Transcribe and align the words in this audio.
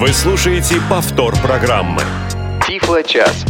Вы 0.00 0.14
слушаете 0.14 0.76
повтор 0.88 1.36
программы. 1.42 2.00
Тифло-час. 2.66 3.44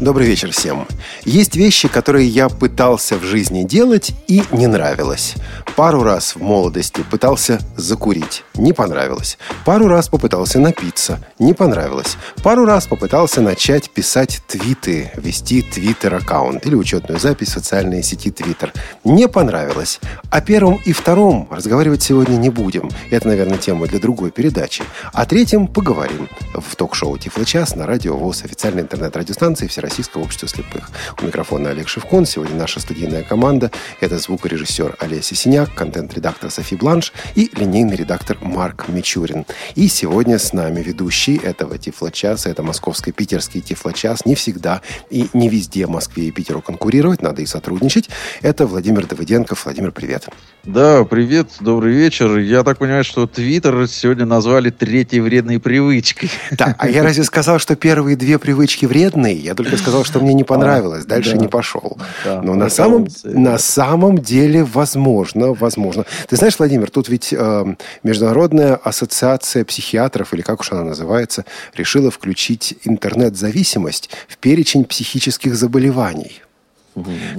Добрый 0.00 0.26
вечер 0.26 0.50
всем. 0.50 0.86
Есть 1.24 1.54
вещи, 1.54 1.86
которые 1.86 2.26
я 2.26 2.48
пытался 2.48 3.16
в 3.16 3.22
жизни 3.22 3.62
делать 3.62 4.12
и 4.26 4.42
не 4.50 4.66
нравилось. 4.66 5.34
Пару 5.76 6.02
раз 6.02 6.34
в 6.34 6.42
молодости 6.42 7.04
пытался 7.10 7.60
закурить. 7.76 8.44
Не 8.54 8.72
понравилось. 8.72 9.38
Пару 9.64 9.88
раз 9.88 10.08
попытался 10.08 10.58
напиться. 10.58 11.24
Не 11.38 11.54
понравилось. 11.54 12.16
Пару 12.42 12.64
раз 12.64 12.86
попытался 12.86 13.40
начать 13.40 13.90
писать 13.90 14.42
твиты, 14.46 15.10
вести 15.16 15.62
твиттер-аккаунт 15.62 16.66
или 16.66 16.74
учетную 16.74 17.18
запись 17.18 17.48
в 17.48 17.52
социальной 17.52 18.02
сети 18.02 18.30
Твиттер. 18.30 18.72
Не 19.04 19.28
понравилось. 19.28 20.00
О 20.30 20.40
первом 20.40 20.80
и 20.84 20.92
втором 20.92 21.48
разговаривать 21.50 22.02
сегодня 22.02 22.36
не 22.36 22.50
будем. 22.50 22.90
Это, 23.10 23.28
наверное, 23.28 23.58
тема 23.58 23.86
для 23.86 24.00
другой 24.00 24.30
передачи. 24.30 24.84
О 25.12 25.24
третьем 25.24 25.66
поговорим 25.66 26.28
в 26.54 26.76
ток-шоу 26.76 27.16
«Тифло-час» 27.16 27.74
на 27.76 27.86
радио 27.86 28.16
ВОЗ, 28.16 28.44
официальной 28.44 28.82
интернет-радиостанции 28.82 29.66
Всероссийского 29.94 30.22
общества 30.22 30.48
слепых. 30.48 30.90
У 31.22 31.24
микрофона 31.24 31.70
Олег 31.70 31.86
Шевкон. 31.86 32.26
Сегодня 32.26 32.56
наша 32.56 32.80
студийная 32.80 33.22
команда– 33.22 33.70
это 34.00 34.18
звукорежиссер 34.18 34.96
Олеся 34.98 35.36
Синяк, 35.36 35.72
контент-редактор 35.72 36.50
Софи 36.50 36.74
Бланш 36.74 37.12
и 37.36 37.48
линейный 37.54 37.94
редактор 37.94 38.38
Марк 38.40 38.88
Мичурин. 38.88 39.46
И 39.76 39.86
сегодня 39.86 40.40
с 40.40 40.52
нами 40.52 40.82
ведущий 40.82 41.36
этого 41.36 41.78
Тифлочаса, 41.78 42.50
это 42.50 42.64
московско-питерский 42.64 43.60
Тифлочас. 43.60 44.26
Не 44.26 44.34
всегда 44.34 44.80
и 45.10 45.28
не 45.32 45.48
везде 45.48 45.86
Москве 45.86 46.24
и 46.24 46.32
Питеру 46.32 46.60
конкурировать, 46.60 47.22
надо 47.22 47.42
и 47.42 47.46
сотрудничать. 47.46 48.10
Это 48.42 48.66
Владимир 48.66 49.06
Давыденков. 49.06 49.64
Владимир, 49.64 49.92
привет. 49.92 50.28
Да, 50.66 51.04
привет, 51.04 51.48
добрый 51.60 51.92
вечер. 51.92 52.38
Я 52.38 52.62
так 52.62 52.78
понимаю, 52.78 53.04
что 53.04 53.26
Твиттер 53.26 53.86
сегодня 53.86 54.24
назвали 54.24 54.70
третьей 54.70 55.20
вредной 55.20 55.60
привычкой. 55.60 56.30
Да, 56.52 56.74
а 56.78 56.88
я 56.88 57.02
разве 57.02 57.22
сказал, 57.24 57.58
что 57.58 57.76
первые 57.76 58.16
две 58.16 58.38
привычки 58.38 58.86
вредные? 58.86 59.36
Я 59.36 59.54
только 59.54 59.76
сказал, 59.76 60.04
что 60.04 60.20
мне 60.20 60.32
не 60.32 60.44
понравилось, 60.44 61.04
дальше 61.04 61.32
да. 61.32 61.36
не 61.36 61.48
пошел. 61.48 61.98
Да, 62.24 62.40
Но 62.40 62.54
на 62.54 62.70
самом, 62.70 63.08
на 63.24 63.58
самом 63.58 64.16
деле 64.16 64.64
возможно, 64.64 65.52
возможно. 65.52 66.06
Ты 66.28 66.36
знаешь, 66.36 66.58
Владимир, 66.58 66.90
тут 66.90 67.10
ведь 67.10 67.34
э, 67.34 67.74
Международная 68.02 68.76
ассоциация 68.76 69.66
психиатров, 69.66 70.32
или 70.32 70.40
как 70.40 70.60
уж 70.60 70.72
она 70.72 70.82
называется, 70.82 71.44
решила 71.76 72.10
включить 72.10 72.78
интернет-зависимость 72.84 74.08
в 74.28 74.38
перечень 74.38 74.84
психических 74.84 75.56
заболеваний. 75.56 76.40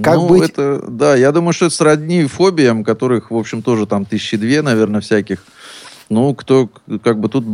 Как 0.03 0.15
ну, 0.15 0.27
быть? 0.27 0.49
Это, 0.49 0.83
да, 0.87 1.15
я 1.15 1.31
думаю, 1.31 1.53
что 1.53 1.65
это 1.65 1.75
сродни 1.75 2.25
фобиям, 2.25 2.83
которых, 2.83 3.31
в 3.31 3.35
общем, 3.35 3.61
тоже 3.61 3.85
там 3.85 4.05
тысячи 4.05 4.37
две, 4.37 4.61
наверное, 4.61 5.01
всяких. 5.01 5.43
Ну, 6.09 6.35
кто, 6.35 6.69
как 7.03 7.19
бы 7.19 7.29
тут, 7.29 7.45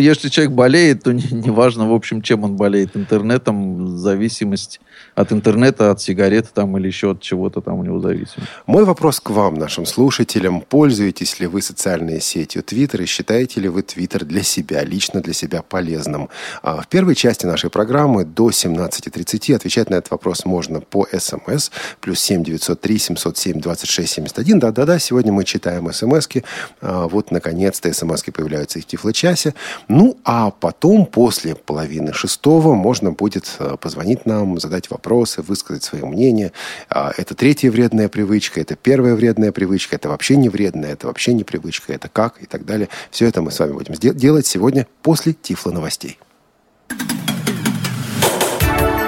если 0.00 0.28
человек 0.28 0.52
болеет, 0.54 1.02
то 1.02 1.12
неважно, 1.12 1.82
не, 1.82 1.88
в 1.88 1.94
общем, 1.94 2.22
чем 2.22 2.44
он 2.44 2.56
болеет. 2.56 2.96
Интернетом, 2.96 3.98
зависимость 3.98 4.80
от 5.14 5.32
интернета, 5.32 5.90
от 5.90 6.00
сигарет 6.00 6.50
там 6.52 6.76
или 6.78 6.86
еще 6.86 7.12
от 7.12 7.20
чего-то 7.20 7.60
там 7.60 7.78
у 7.78 7.84
него 7.84 8.00
зависимость. 8.00 8.48
Мой 8.66 8.84
вопрос 8.84 9.20
к 9.20 9.30
вам, 9.30 9.54
нашим 9.54 9.86
слушателям. 9.86 10.62
Пользуетесь 10.62 11.40
ли 11.40 11.46
вы 11.46 11.62
социальной 11.62 12.20
сетью 12.20 12.62
Твиттер 12.62 13.02
и 13.02 13.06
считаете 13.06 13.60
ли 13.60 13.68
вы 13.68 13.82
Твиттер 13.82 14.24
для 14.24 14.42
себя, 14.42 14.82
лично 14.84 15.20
для 15.20 15.34
себя 15.34 15.62
полезным? 15.62 16.28
А 16.62 16.80
в 16.82 16.88
первой 16.88 17.14
части 17.14 17.46
нашей 17.46 17.70
программы 17.70 18.24
до 18.24 18.50
17.30 18.50 19.54
отвечать 19.54 19.90
на 19.90 19.96
этот 19.96 20.10
вопрос 20.10 20.44
можно 20.44 20.80
по 20.80 21.06
СМС 21.12 21.70
плюс 22.00 22.20
7 22.20 22.42
903 22.44 22.98
707 22.98 23.60
26 23.60 24.12
71. 24.12 24.58
Да-да-да, 24.58 24.98
сегодня 24.98 25.32
мы 25.32 25.44
читаем 25.44 25.92
СМСки. 25.92 26.44
А, 26.80 27.08
вот, 27.08 27.30
наконец-то, 27.30 27.89
смс 27.92 28.22
появляются 28.22 28.78
и 28.78 28.82
в 28.82 28.86
Тифло-часе. 28.86 29.54
Ну, 29.88 30.16
а 30.24 30.50
потом, 30.50 31.06
после 31.06 31.54
половины 31.54 32.12
шестого, 32.12 32.74
можно 32.74 33.12
будет 33.12 33.56
э, 33.58 33.76
позвонить 33.80 34.26
нам, 34.26 34.58
задать 34.60 34.90
вопросы, 34.90 35.42
высказать 35.42 35.82
свое 35.82 36.04
мнение. 36.04 36.52
А, 36.88 37.12
это 37.16 37.34
третья 37.34 37.70
вредная 37.70 38.08
привычка, 38.08 38.60
это 38.60 38.76
первая 38.76 39.14
вредная 39.14 39.52
привычка, 39.52 39.96
это 39.96 40.08
вообще 40.08 40.36
не 40.36 40.48
вредная, 40.48 40.92
это 40.92 41.06
вообще 41.06 41.32
не 41.32 41.44
привычка, 41.44 41.92
это 41.92 42.08
как 42.08 42.42
и 42.42 42.46
так 42.46 42.64
далее. 42.64 42.88
Все 43.10 43.26
это 43.26 43.42
мы 43.42 43.50
с 43.50 43.58
вами 43.58 43.72
будем 43.72 43.94
делать 43.94 44.46
сегодня 44.46 44.86
после 45.02 45.32
Тифло 45.32 45.70
новостей. 45.70 46.18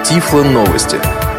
Тифло 0.05 0.43
новости. 0.43 1.32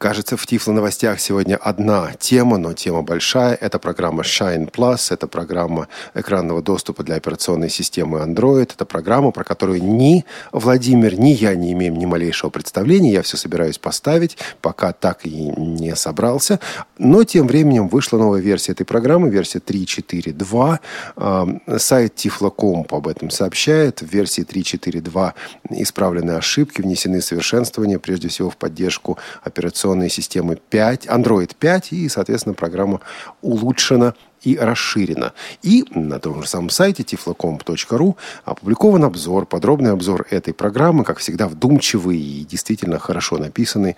Кажется, 0.00 0.38
в 0.38 0.46
Тифло 0.46 0.72
новостях 0.72 1.20
сегодня 1.20 1.56
одна 1.56 2.14
тема, 2.18 2.56
но 2.56 2.72
тема 2.72 3.02
большая. 3.02 3.54
Это 3.54 3.78
программа 3.78 4.22
Shine 4.22 4.72
Plus, 4.72 5.12
это 5.12 5.26
программа 5.26 5.88
экранного 6.14 6.62
доступа 6.62 7.02
для 7.02 7.16
операционной 7.16 7.68
системы 7.68 8.20
Android. 8.20 8.72
Это 8.72 8.86
программа, 8.86 9.30
про 9.30 9.44
которую 9.44 9.84
ни 9.84 10.24
Владимир, 10.52 11.20
ни 11.20 11.32
я 11.32 11.54
не 11.54 11.72
имеем 11.72 11.98
ни 11.98 12.06
малейшего 12.06 12.48
представления. 12.48 13.12
Я 13.12 13.20
все 13.20 13.36
собираюсь 13.36 13.76
поставить, 13.76 14.38
пока 14.62 14.94
так 14.94 15.26
и 15.26 15.52
не 15.58 15.94
собрался. 15.94 16.60
Но 16.96 17.22
тем 17.24 17.46
временем 17.46 17.88
вышла 17.88 18.16
новая 18.16 18.40
версия 18.40 18.72
этой 18.72 18.84
программы, 18.84 19.28
версия 19.28 19.58
3.4.2. 19.58 21.78
Сайт 21.78 22.14
Tiflo.com 22.14 22.86
об 22.88 23.06
этом 23.06 23.28
сообщает. 23.28 24.00
В 24.00 24.06
версии 24.06 24.46
3.4.2 24.46 25.34
исправлены 25.82 26.30
ошибки, 26.30 26.80
внесены 26.80 27.20
совершенствования, 27.20 27.98
прежде 27.98 28.28
всего 28.28 28.48
в 28.48 28.56
поддержку 28.56 29.18
операционной 29.42 29.89
операционной 29.90 30.08
системы 30.08 30.58
5, 30.70 31.06
Android 31.06 31.54
5, 31.58 31.92
и, 31.92 32.08
соответственно, 32.08 32.54
программа 32.54 33.00
улучшена 33.42 34.14
и 34.42 34.56
расширена. 34.56 35.32
И 35.62 35.84
на 35.90 36.18
том 36.18 36.42
же 36.42 36.48
самом 36.48 36.70
сайте 36.70 37.02
tiflocomp.ru 37.02 38.16
опубликован 38.44 39.04
обзор, 39.04 39.46
подробный 39.46 39.92
обзор 39.92 40.26
этой 40.30 40.54
программы, 40.54 41.04
как 41.04 41.18
всегда, 41.18 41.48
вдумчивый 41.48 42.18
и 42.18 42.44
действительно 42.44 42.98
хорошо 42.98 43.38
написанный 43.38 43.96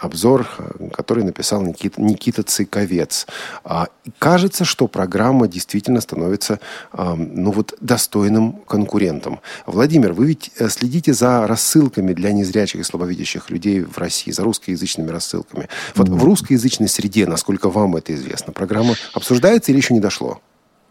обзор, 0.00 0.46
который 0.92 1.24
написал 1.24 1.62
Никита, 1.62 2.00
Никита 2.00 2.42
Цыковец. 2.42 3.26
А, 3.64 3.88
кажется, 4.18 4.64
что 4.64 4.86
программа 4.86 5.48
действительно 5.48 6.00
становится 6.00 6.60
ну 6.92 7.50
вот, 7.50 7.74
достойным 7.80 8.52
конкурентом. 8.66 9.40
Владимир, 9.66 10.12
вы 10.12 10.26
ведь 10.26 10.50
э, 10.58 10.68
следите 10.68 11.12
за 11.12 11.46
рассылками 11.46 12.12
для 12.12 12.32
незрячих 12.32 12.80
и 12.80 12.84
слабовидящих 12.84 13.50
людей 13.50 13.80
в 13.80 13.98
России, 13.98 14.30
за 14.30 14.42
русскоязычными 14.42 15.10
рассылками. 15.10 15.68
Вот 15.94 16.08
mm-hmm. 16.08 16.18
в 16.18 16.24
русскоязычной 16.24 16.88
среде, 16.88 17.26
насколько 17.26 17.68
вам 17.68 17.96
это 17.96 18.14
известно, 18.14 18.52
программа 18.52 18.94
обсуждается 19.12 19.63
или 19.72 19.78
еще 19.78 19.94
не 19.94 20.00
дошло? 20.00 20.40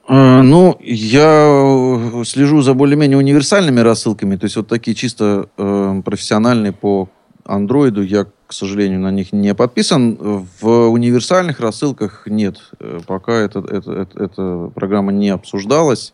А, 0.05 0.41
ну, 0.41 0.77
я 0.81 2.23
слежу 2.25 2.61
за 2.61 2.73
более-менее 2.73 3.17
универсальными 3.17 3.79
рассылками, 3.79 4.35
то 4.35 4.45
есть 4.45 4.55
вот 4.57 4.67
такие 4.67 4.95
чисто 4.95 5.47
э, 5.57 6.01
профессиональные 6.03 6.73
по 6.73 7.09
андроиду, 7.45 8.01
я, 8.01 8.25
к 8.47 8.53
сожалению, 8.53 8.99
на 8.99 9.11
них 9.11 9.33
не 9.33 9.53
подписан. 9.53 10.17
В 10.61 10.87
универсальных 10.89 11.59
рассылках 11.59 12.23
нет. 12.25 12.57
Э, 12.79 12.99
пока 13.05 13.33
это, 13.33 13.59
это, 13.59 13.91
это, 13.91 14.23
эта 14.23 14.71
программа 14.73 15.11
не 15.11 15.29
обсуждалась. 15.29 16.13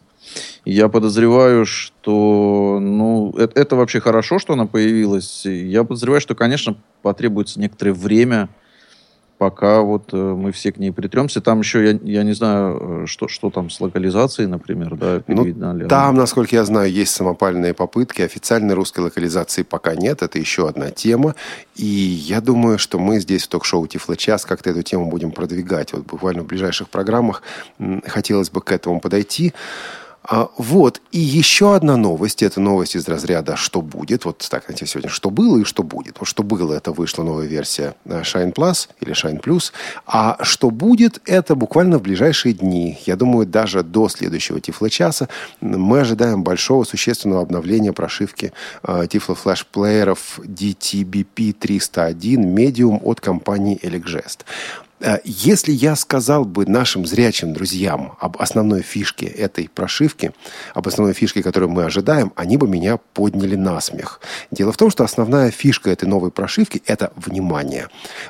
Я 0.65 0.89
подозреваю, 0.89 1.65
что 1.65 2.79
ну, 2.81 3.33
это, 3.37 3.59
это 3.59 3.75
вообще 3.75 3.99
хорошо, 3.99 4.37
что 4.39 4.53
она 4.53 4.65
появилась. 4.65 5.45
Я 5.45 5.83
подозреваю, 5.83 6.21
что, 6.21 6.35
конечно, 6.35 6.75
потребуется 7.01 7.59
некоторое 7.59 7.93
время 7.93 8.49
пока 9.39 9.81
вот 9.81 10.13
э, 10.13 10.17
мы 10.17 10.51
все 10.51 10.73
к 10.73 10.77
ней 10.77 10.91
притремся. 10.91 11.39
Там 11.39 11.61
еще, 11.61 11.83
я, 11.83 11.99
я 12.03 12.23
не 12.23 12.33
знаю, 12.33 13.03
э, 13.03 13.05
что, 13.07 13.29
что 13.29 13.49
там 13.49 13.69
с 13.69 13.79
локализацией, 13.79 14.49
например, 14.49 14.95
да, 14.97 15.21
переведена 15.21 15.71
ну, 15.71 15.79
ли 15.79 15.87
Там, 15.87 16.15
насколько 16.15 16.55
я 16.55 16.65
знаю, 16.65 16.91
есть 16.91 17.13
самопальные 17.15 17.73
попытки. 17.73 18.21
Официальной 18.21 18.75
русской 18.75 18.99
локализации 18.99 19.63
пока 19.63 19.95
нет. 19.95 20.21
Это 20.21 20.37
еще 20.37 20.67
одна 20.67 20.91
тема. 20.91 21.35
И 21.75 21.85
я 21.85 22.41
думаю, 22.41 22.77
что 22.77 22.99
мы 22.99 23.21
здесь 23.21 23.45
в 23.45 23.47
ток-шоу 23.47 23.87
Тифло 23.87 24.17
час 24.17 24.45
как-то 24.45 24.71
эту 24.71 24.83
тему 24.83 25.09
будем 25.09 25.31
продвигать. 25.31 25.93
Вот 25.93 26.05
буквально 26.05 26.43
в 26.43 26.47
ближайших 26.47 26.89
программах 26.89 27.41
хотелось 28.05 28.49
бы 28.49 28.61
к 28.61 28.73
этому 28.73 28.99
подойти. 28.99 29.53
А, 30.31 30.49
вот. 30.57 31.01
И 31.11 31.17
еще 31.17 31.75
одна 31.75 31.97
новость. 31.97 32.43
Это 32.43 32.61
новость 32.61 32.95
из 32.95 33.07
разряда 33.07 33.55
«Что 33.55 33.81
будет?». 33.81 34.25
Вот 34.25 34.47
так, 34.47 34.65
знаете, 34.65 34.85
сегодня 34.85 35.09
«Что 35.09 35.31
было?» 35.31 35.57
и 35.57 35.63
«Что 35.63 35.81
будет?». 35.81 36.19
Вот 36.19 36.27
«Что 36.27 36.43
было?»– 36.43 36.73
это 36.75 36.91
вышла 36.91 37.23
новая 37.23 37.47
версия 37.47 37.95
э, 38.05 38.21
Shine 38.21 38.53
Plus 38.53 38.89
или 39.01 39.13
Shine 39.13 39.41
Plus. 39.41 39.71
А 40.05 40.37
«Что 40.43 40.69
будет?»– 40.69 41.19
это 41.25 41.55
буквально 41.55 41.97
в 41.97 42.03
ближайшие 42.03 42.53
дни. 42.53 42.99
Я 43.07 43.15
думаю, 43.15 43.47
даже 43.47 43.81
до 43.81 44.07
следующего 44.07 44.61
Тифло-часа 44.61 45.29
мы 45.61 46.01
ожидаем 46.01 46.43
большого 46.43 46.83
существенного 46.83 47.41
обновления 47.41 47.91
прошивки 47.91 48.53
э, 48.83 49.07
Тифло 49.09 49.33
Flash 49.33 49.65
плееров 49.71 50.39
DTBP 50.43 51.53
301 51.53 52.55
Medium 52.55 52.99
от 53.01 53.19
компании 53.19 53.79
Elecgest. 53.81 54.41
Э, 54.99 55.19
если 55.23 55.71
я 55.71 55.95
сказал 55.95 56.45
бы 56.45 56.65
нашим 56.65 57.05
зрячим 57.05 57.53
друзьям 57.53 58.17
об 58.19 58.37
основной 58.41 58.81
фишке 58.81 59.25
этой 59.25 59.69
прошивки, 59.69 60.31
об 60.73 60.87
основной 60.87 61.13
фишке, 61.13 61.43
которую 61.43 61.69
мы 61.69 61.85
ожидаем, 61.85 62.31
они 62.35 62.57
бы 62.57 62.67
меня 62.67 62.97
подняли 62.97 63.55
на 63.55 63.79
смех. 63.81 64.19
Дело 64.51 64.71
в 64.71 64.77
том, 64.77 64.89
что 64.89 65.03
основная 65.03 65.51
фишка 65.51 65.89
этой 65.89 66.05
новой 66.05 66.31
прошивки– 66.31 66.81
это, 66.85 67.11
внимание, 67.15 67.87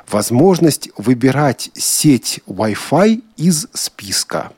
возможность 0.08 0.90
выбирать 0.96 1.70
сеть 1.74 2.40
Wi-Fi 2.46 3.22
из 3.36 3.68
списка. 3.72 4.52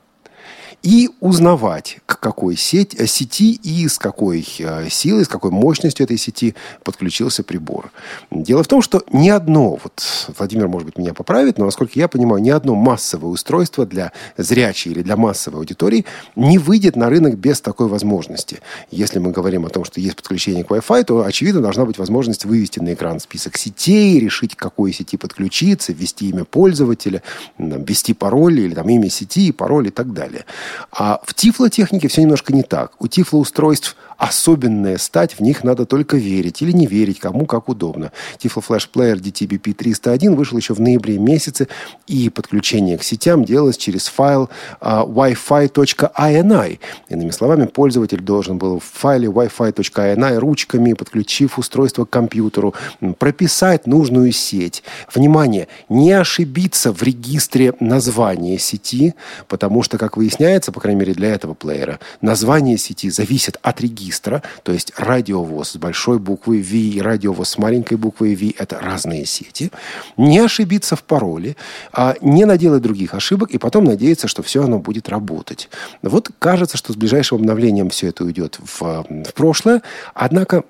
И 0.82 1.10
узнавать, 1.20 2.00
к 2.06 2.18
какой 2.18 2.56
сеть, 2.56 2.94
э, 2.98 3.06
сети 3.06 3.52
и 3.52 3.86
с 3.86 3.98
какой 3.98 4.46
э, 4.58 4.88
силой, 4.90 5.24
с 5.24 5.28
какой 5.28 5.50
мощностью 5.50 6.04
этой 6.04 6.18
сети 6.18 6.54
подключился 6.82 7.44
прибор. 7.44 7.92
Дело 8.30 8.64
в 8.64 8.68
том, 8.68 8.82
что 8.82 9.02
ни 9.12 9.28
одно, 9.28 9.78
вот 9.82 10.02
Владимир, 10.36 10.68
может 10.68 10.86
быть, 10.86 10.98
меня 10.98 11.14
поправит, 11.14 11.58
но, 11.58 11.66
насколько 11.66 11.92
я 11.98 12.08
понимаю, 12.08 12.42
ни 12.42 12.50
одно 12.50 12.74
массовое 12.74 13.30
устройство 13.30 13.86
для 13.86 14.12
зрячей 14.36 14.90
или 14.90 15.02
для 15.02 15.16
массовой 15.16 15.58
аудитории 15.58 16.04
не 16.34 16.58
выйдет 16.58 16.96
на 16.96 17.08
рынок 17.08 17.38
без 17.38 17.60
такой 17.60 17.86
возможности. 17.86 18.60
Если 18.90 19.20
мы 19.20 19.30
говорим 19.30 19.66
о 19.66 19.68
том, 19.68 19.84
что 19.84 20.00
есть 20.00 20.16
подключение 20.16 20.64
к 20.64 20.70
Wi-Fi, 20.70 21.04
то, 21.04 21.24
очевидно, 21.24 21.60
должна 21.60 21.84
быть 21.84 21.98
возможность 21.98 22.44
вывести 22.44 22.80
на 22.80 22.94
экран 22.94 23.20
список 23.20 23.56
сетей, 23.56 24.18
решить, 24.18 24.56
к 24.56 24.58
какой 24.58 24.92
сети 24.92 25.16
подключиться, 25.16 25.92
ввести 25.92 26.28
имя 26.30 26.44
пользователя, 26.44 27.22
ввести 27.58 28.14
пароль 28.14 28.58
или 28.58 28.74
там 28.74 28.88
имя 28.88 29.08
сети, 29.08 29.52
пароль 29.52 29.88
и 29.88 29.90
так 29.90 30.12
далее. 30.12 30.44
А 30.92 31.20
в 31.24 31.34
тифлотехнике 31.34 32.08
все 32.08 32.22
немножко 32.22 32.52
не 32.52 32.62
так. 32.62 32.92
У 33.00 33.08
тифлоустройств 33.08 33.96
особенная 34.22 34.98
стать, 34.98 35.32
в 35.32 35.40
них 35.40 35.64
надо 35.64 35.84
только 35.84 36.16
верить 36.16 36.62
или 36.62 36.70
не 36.70 36.86
верить, 36.86 37.18
кому 37.18 37.44
как 37.44 37.68
удобно. 37.68 38.12
Tiflo 38.38 38.64
Flash 38.64 38.88
Player 38.94 39.16
DTBP 39.16 39.72
301 39.72 40.36
вышел 40.36 40.56
еще 40.56 40.74
в 40.74 40.80
ноябре 40.80 41.18
месяце, 41.18 41.66
и 42.06 42.30
подключение 42.30 42.98
к 42.98 43.02
сетям 43.02 43.44
делалось 43.44 43.76
через 43.76 44.06
файл 44.06 44.48
uh, 44.80 45.04
wi-fi.ini. 45.04 46.78
Иными 47.08 47.30
словами, 47.30 47.66
пользователь 47.66 48.20
должен 48.20 48.58
был 48.58 48.78
в 48.78 48.84
файле 48.84 49.26
wi-fi.ini 49.26 50.38
ручками, 50.38 50.92
подключив 50.92 51.58
устройство 51.58 52.04
к 52.04 52.10
компьютеру, 52.10 52.74
прописать 53.18 53.88
нужную 53.88 54.30
сеть. 54.30 54.84
Внимание, 55.12 55.66
не 55.88 56.12
ошибиться 56.12 56.92
в 56.92 57.02
регистре 57.02 57.74
названия 57.80 58.56
сети, 58.60 59.16
потому 59.48 59.82
что, 59.82 59.98
как 59.98 60.16
выясняется, 60.16 60.70
по 60.70 60.78
крайней 60.78 61.00
мере 61.00 61.14
для 61.14 61.34
этого 61.34 61.54
плеера, 61.54 61.98
название 62.20 62.78
сети 62.78 63.10
зависит 63.10 63.58
от 63.62 63.80
регистра 63.80 64.11
регистра, 64.12 64.42
то 64.62 64.72
есть 64.72 64.92
радиовоз 64.96 65.70
с 65.70 65.76
большой 65.76 66.18
буквы 66.18 66.60
V 66.62 66.76
и 66.76 67.00
радиовоз 67.00 67.50
с 67.50 67.58
маленькой 67.58 67.96
буквой 67.96 68.34
V– 68.34 68.52
это 68.58 68.78
разные 68.78 69.26
сети, 69.26 69.70
не 70.16 70.38
ошибиться 70.38 70.96
в 70.96 71.02
пароле, 71.02 71.56
а 71.92 72.14
не 72.20 72.44
наделать 72.44 72.82
других 72.82 73.14
ошибок 73.14 73.50
и 73.50 73.58
потом 73.58 73.84
надеяться, 73.84 74.28
что 74.28 74.42
все 74.42 74.62
оно 74.62 74.78
будет 74.78 75.08
работать. 75.08 75.68
Вот 76.02 76.30
кажется, 76.38 76.76
что 76.76 76.92
с 76.92 76.96
ближайшим 76.96 77.38
обновлением 77.38 77.90
все 77.90 78.08
это 78.08 78.24
уйдет 78.24 78.58
в, 78.60 79.04
в 79.08 79.32
прошлое, 79.34 79.82
однако 80.14 80.64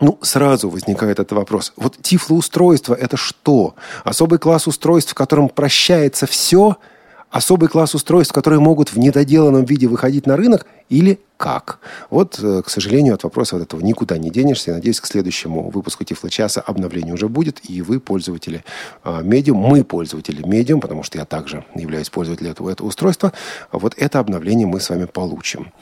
ну, 0.00 0.18
сразу 0.22 0.68
возникает 0.68 1.20
этот 1.20 1.32
вопрос. 1.32 1.72
Вот 1.76 1.96
тифлоустройство– 2.02 2.94
это 3.00 3.16
что? 3.16 3.74
Особый 4.04 4.38
класс 4.38 4.66
устройств, 4.66 5.12
в 5.12 5.14
котором 5.14 5.48
прощается 5.48 6.26
все– 6.26 6.76
особый 7.34 7.68
класс 7.68 7.96
устройств, 7.96 8.32
которые 8.32 8.60
могут 8.60 8.92
в 8.92 8.96
недоделанном 8.96 9.64
виде 9.64 9.88
выходить 9.88 10.24
на 10.24 10.36
рынок, 10.36 10.66
или 10.88 11.18
как? 11.36 11.80
Вот, 12.08 12.38
э, 12.40 12.62
к 12.62 12.70
сожалению, 12.70 13.14
от 13.14 13.24
вопроса 13.24 13.56
от 13.56 13.62
этого 13.62 13.80
никуда 13.80 14.18
не 14.18 14.30
денешься. 14.30 14.70
Я 14.70 14.76
надеюсь, 14.76 15.00
к 15.00 15.06
следующему 15.06 15.68
выпуску 15.70 16.04
Тифло-часа 16.04 16.60
обновление 16.60 17.12
уже 17.12 17.28
будет, 17.28 17.60
и 17.68 17.82
вы, 17.82 17.98
пользователи 17.98 18.64
медиум, 19.04 19.58
мы 19.58 19.82
пользователи 19.82 20.46
медиум, 20.46 20.80
потому 20.80 21.02
что 21.02 21.18
я 21.18 21.24
также 21.24 21.64
являюсь 21.74 22.08
пользователем 22.08 22.52
этого, 22.52 22.70
этого 22.70 22.86
устройства, 22.86 23.32
вот 23.72 23.94
это 23.96 24.20
обновление 24.20 24.68
мы 24.68 24.78
с 24.78 24.88
вами 24.88 25.06
получим. 25.06 25.72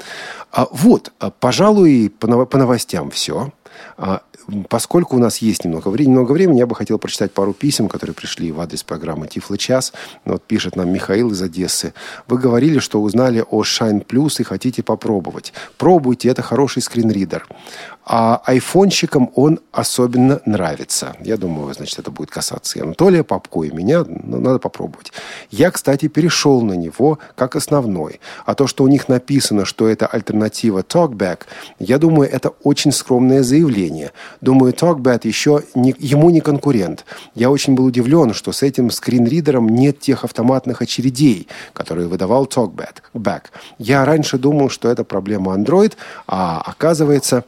А 0.52 0.66
Вот, 0.70 1.12
э, 1.20 1.30
пожалуй, 1.38 2.10
по 2.18 2.56
новостям 2.56 3.10
все. 3.10 3.52
Поскольку 4.68 5.16
у 5.16 5.18
нас 5.18 5.38
есть 5.38 5.64
немного 5.64 5.88
времени, 5.88 6.12
немного 6.12 6.32
времени, 6.32 6.58
я 6.58 6.66
бы 6.66 6.74
хотел 6.74 6.98
прочитать 6.98 7.32
пару 7.32 7.52
писем, 7.52 7.88
которые 7.88 8.14
пришли 8.14 8.52
в 8.52 8.60
адрес 8.60 8.82
программы 8.82 9.26
Тифло 9.26 9.56
час. 9.56 9.92
Вот 10.24 10.42
пишет 10.42 10.76
нам 10.76 10.90
Михаил 10.90 11.30
из 11.30 11.40
Одессы. 11.42 11.94
Вы 12.28 12.38
говорили, 12.38 12.78
что 12.78 13.00
узнали 13.00 13.44
о 13.50 13.62
Shine 13.62 14.04
Plus 14.04 14.40
и 14.40 14.44
хотите 14.44 14.82
попробовать. 14.82 15.52
Пробуйте, 15.78 16.28
это 16.28 16.42
хороший 16.42 16.82
скринридер. 16.82 17.46
А 18.04 18.42
айфонщикам 18.44 19.30
он 19.36 19.60
особенно 19.70 20.40
нравится. 20.44 21.14
Я 21.20 21.36
думаю, 21.36 21.72
значит, 21.72 22.00
это 22.00 22.10
будет 22.10 22.30
касаться 22.30 22.78
и 22.78 22.82
Анатолия 22.82 23.22
Попко, 23.22 23.62
и 23.62 23.70
меня. 23.70 24.04
Но 24.04 24.38
надо 24.38 24.58
попробовать. 24.58 25.12
Я, 25.50 25.70
кстати, 25.70 26.08
перешел 26.08 26.62
на 26.62 26.72
него 26.72 27.20
как 27.36 27.54
основной. 27.54 28.20
А 28.44 28.54
то, 28.54 28.66
что 28.66 28.82
у 28.82 28.88
них 28.88 29.08
написано, 29.08 29.64
что 29.64 29.86
это 29.88 30.06
альтернатива 30.06 30.80
TalkBack, 30.80 31.42
я 31.78 31.98
думаю, 31.98 32.28
это 32.28 32.50
очень 32.64 32.90
скромное 32.90 33.44
заявление. 33.44 34.10
Думаю, 34.40 34.72
TalkBack 34.72 35.20
еще 35.24 35.62
не, 35.76 35.94
ему 35.98 36.30
не 36.30 36.40
конкурент. 36.40 37.04
Я 37.36 37.50
очень 37.50 37.74
был 37.74 37.84
удивлен, 37.84 38.34
что 38.34 38.50
с 38.50 38.64
этим 38.64 38.90
скринридером 38.90 39.68
нет 39.68 40.00
тех 40.00 40.24
автоматных 40.24 40.82
очередей, 40.82 41.46
которые 41.72 42.08
выдавал 42.08 42.46
TalkBack. 42.46 43.42
Я 43.78 44.04
раньше 44.04 44.38
думал, 44.38 44.70
что 44.70 44.88
это 44.88 45.04
проблема 45.04 45.54
Android, 45.54 45.92
а 46.26 46.60
оказывается... 46.66 47.44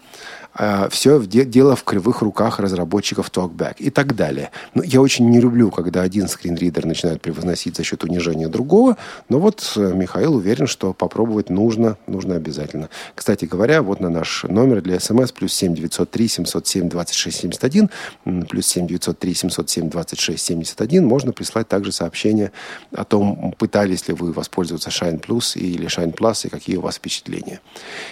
Э, 0.57 0.89
все 0.91 1.21
дело 1.27 1.77
в 1.77 1.85
кривых 1.85 2.23
руках 2.23 2.61
разработчиков 2.61 3.31
TalkBack 3.31 3.77
и 3.79 3.91
так 3.91 4.15
далее. 4.15 4.51
Но 4.75 4.83
я 4.83 5.01
очень 5.01 5.29
не 5.29 5.41
люблю, 5.41 5.71
когда 5.71 6.03
один 6.03 6.29
скринридер 6.29 6.87
начинает 6.87 7.21
превозносить 7.21 7.77
за 7.77 7.85
счет 7.85 8.05
унижения 8.05 8.49
другого, 8.49 8.97
но 9.29 9.39
вот 9.39 9.73
э, 9.77 9.93
Михаил 9.95 10.37
уверен, 10.37 10.67
что 10.67 10.93
попробовать 10.93 11.51
нужно, 11.51 11.97
нужно 12.07 12.37
обязательно. 12.37 12.89
Кстати 13.15 13.45
говоря, 13.45 13.83
вот 13.83 14.01
на 14.01 14.11
наш 14.11 14.45
номер 14.45 14.81
для 14.81 15.01
смс 15.01 15.33
плюс 15.33 15.53
7 15.55 15.75
903 15.75 16.29
707 16.29 16.89
26 16.89 17.37
71 17.37 17.91
плюс 18.49 18.67
7 18.67 18.87
903 18.87 19.35
707 19.35 19.91
26 19.91 20.45
71 20.45 21.07
можно 21.07 21.33
прислать 21.33 21.69
также 21.69 21.93
сообщение 21.93 22.53
о 22.93 23.05
том, 23.05 23.55
пытались 23.59 24.07
ли 24.09 24.15
вы 24.15 24.33
воспользоваться 24.33 24.91
Shine 24.91 25.21
Plus 25.21 25.59
или 25.59 25.87
Shine 25.87 26.15
Plus 26.15 26.47
и 26.47 26.49
какие 26.49 26.77
у 26.77 26.81
вас 26.81 26.97
впечатления. 26.97 27.61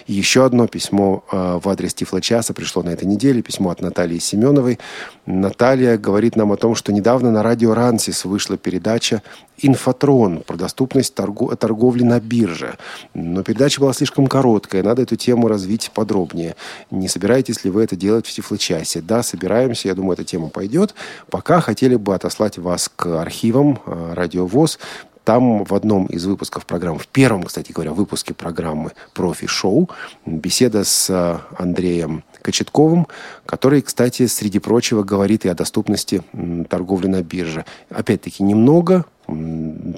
Еще 0.07 0.45
одно 0.45 0.67
письмо 0.67 1.25
э, 1.31 1.61
в 1.63 1.69
адрес 1.69 1.95
Тифлоча 1.95 2.32
часа 2.33 2.55
пришло 2.55 2.83
на 2.83 2.89
этой 2.89 3.05
неделе 3.05 3.43
письмо 3.43 3.69
от 3.69 3.83
Натальи 3.83 4.19
Семеновой. 4.19 4.79
Наталья 5.27 5.99
говорит 5.99 6.35
нам 6.35 6.51
о 6.53 6.57
том, 6.57 6.75
что 6.75 6.91
недавно 6.91 7.31
на 7.31 7.43
радио 7.43 7.75
«Рансис» 7.75 8.25
вышла 8.25 8.57
передача 8.57 9.23
«Инфотрон» 9.59 10.43
про 10.47 10.57
доступность 10.57 11.15
торгу- 11.15 11.55
торговли 11.55 12.05
на 12.05 12.21
бирже. 12.21 12.79
Но 13.13 13.43
передача 13.43 13.81
была 13.83 13.93
слишком 13.93 14.29
короткая, 14.29 14.83
надо 14.83 15.03
эту 15.03 15.17
тему 15.17 15.47
развить 15.47 15.91
подробнее. 15.93 16.57
Не 16.91 17.07
собираетесь 17.07 17.65
ли 17.65 17.71
вы 17.71 17.85
это 17.85 17.97
делать 17.97 18.27
в 18.27 18.33
Тифлочасе? 18.33 19.03
Да, 19.03 19.23
собираемся, 19.23 19.89
я 19.89 19.95
думаю, 19.95 20.15
эта 20.15 20.25
тема 20.25 20.49
пойдет. 20.49 20.95
Пока 21.29 21.61
хотели 21.61 21.97
бы 21.97 22.15
отослать 22.15 22.57
вас 22.57 22.91
к 22.97 23.21
архивам 23.21 23.79
э, 23.85 24.15
«Радиовоз», 24.15 24.79
там 25.25 25.65
в 25.65 25.75
одном 25.75 26.07
из 26.07 26.25
выпусков 26.27 26.67
программы, 26.67 26.99
в 26.99 27.09
первом, 27.09 27.45
кстати 27.45 27.73
говоря, 27.73 27.93
выпуске 27.93 28.35
программы 28.35 28.93
«Профи-шоу» 29.15 29.89
беседа 30.27 30.85
с 30.85 31.09
э, 31.11 31.39
Андреем 31.57 32.25
Кочетковым, 32.43 33.07
который, 33.47 33.83
кстати, 33.83 34.27
среди 34.27 34.59
прочего, 34.59 35.03
говорит 35.05 35.45
и 35.45 35.49
о 35.49 35.55
доступности 35.55 36.23
торговли 36.69 37.07
на 37.07 37.23
бирже. 37.23 37.65
Опять-таки, 37.89 38.43
немного, 38.43 39.05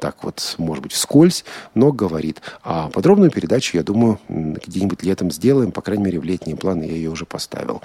так 0.01 0.23
вот, 0.23 0.55
может 0.59 0.83
быть, 0.83 0.93
вскользь, 0.93 1.45
но 1.75 1.91
говорит. 1.91 2.43
А 2.63 2.91
подробную 2.91 3.31
передачу, 3.31 3.77
я 3.77 3.83
думаю, 3.83 4.21
где-нибудь 4.29 5.03
летом 5.03 5.31
сделаем, 5.31 5.73
по 5.73 5.81
крайней 5.81 6.05
мере, 6.05 6.21
в 6.21 6.25
летние 6.25 6.57
планы 6.57 6.85
я 6.85 6.93
ее 6.93 7.11
уже 7.11 7.25
поставил. 7.25 7.81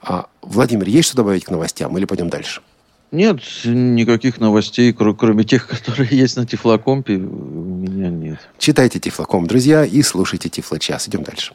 А, 0.00 0.26
Владимир, 0.40 0.88
есть 0.88 1.08
что 1.08 1.18
добавить 1.18 1.44
к 1.44 1.50
новостям 1.50 1.96
или 1.98 2.06
пойдем 2.06 2.30
дальше? 2.30 2.62
Нет, 3.10 3.40
никаких 3.64 4.38
новостей, 4.38 4.92
кроме 4.92 5.44
тех, 5.44 5.66
которые 5.66 6.08
есть 6.10 6.36
на 6.36 6.46
Тифлокомпе, 6.46 7.14
у 7.14 7.18
меня 7.18 8.10
нет. 8.10 8.38
Читайте 8.58 8.98
Тифлоком, 8.98 9.46
друзья, 9.46 9.84
и 9.84 10.02
слушайте 10.02 10.48
Тифлочас. 10.48 11.08
Идем 11.08 11.22
дальше. 11.22 11.54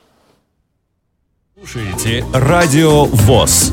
Слушайте 1.55 2.25
Радио 2.33 3.05
ВОЗ. 3.05 3.71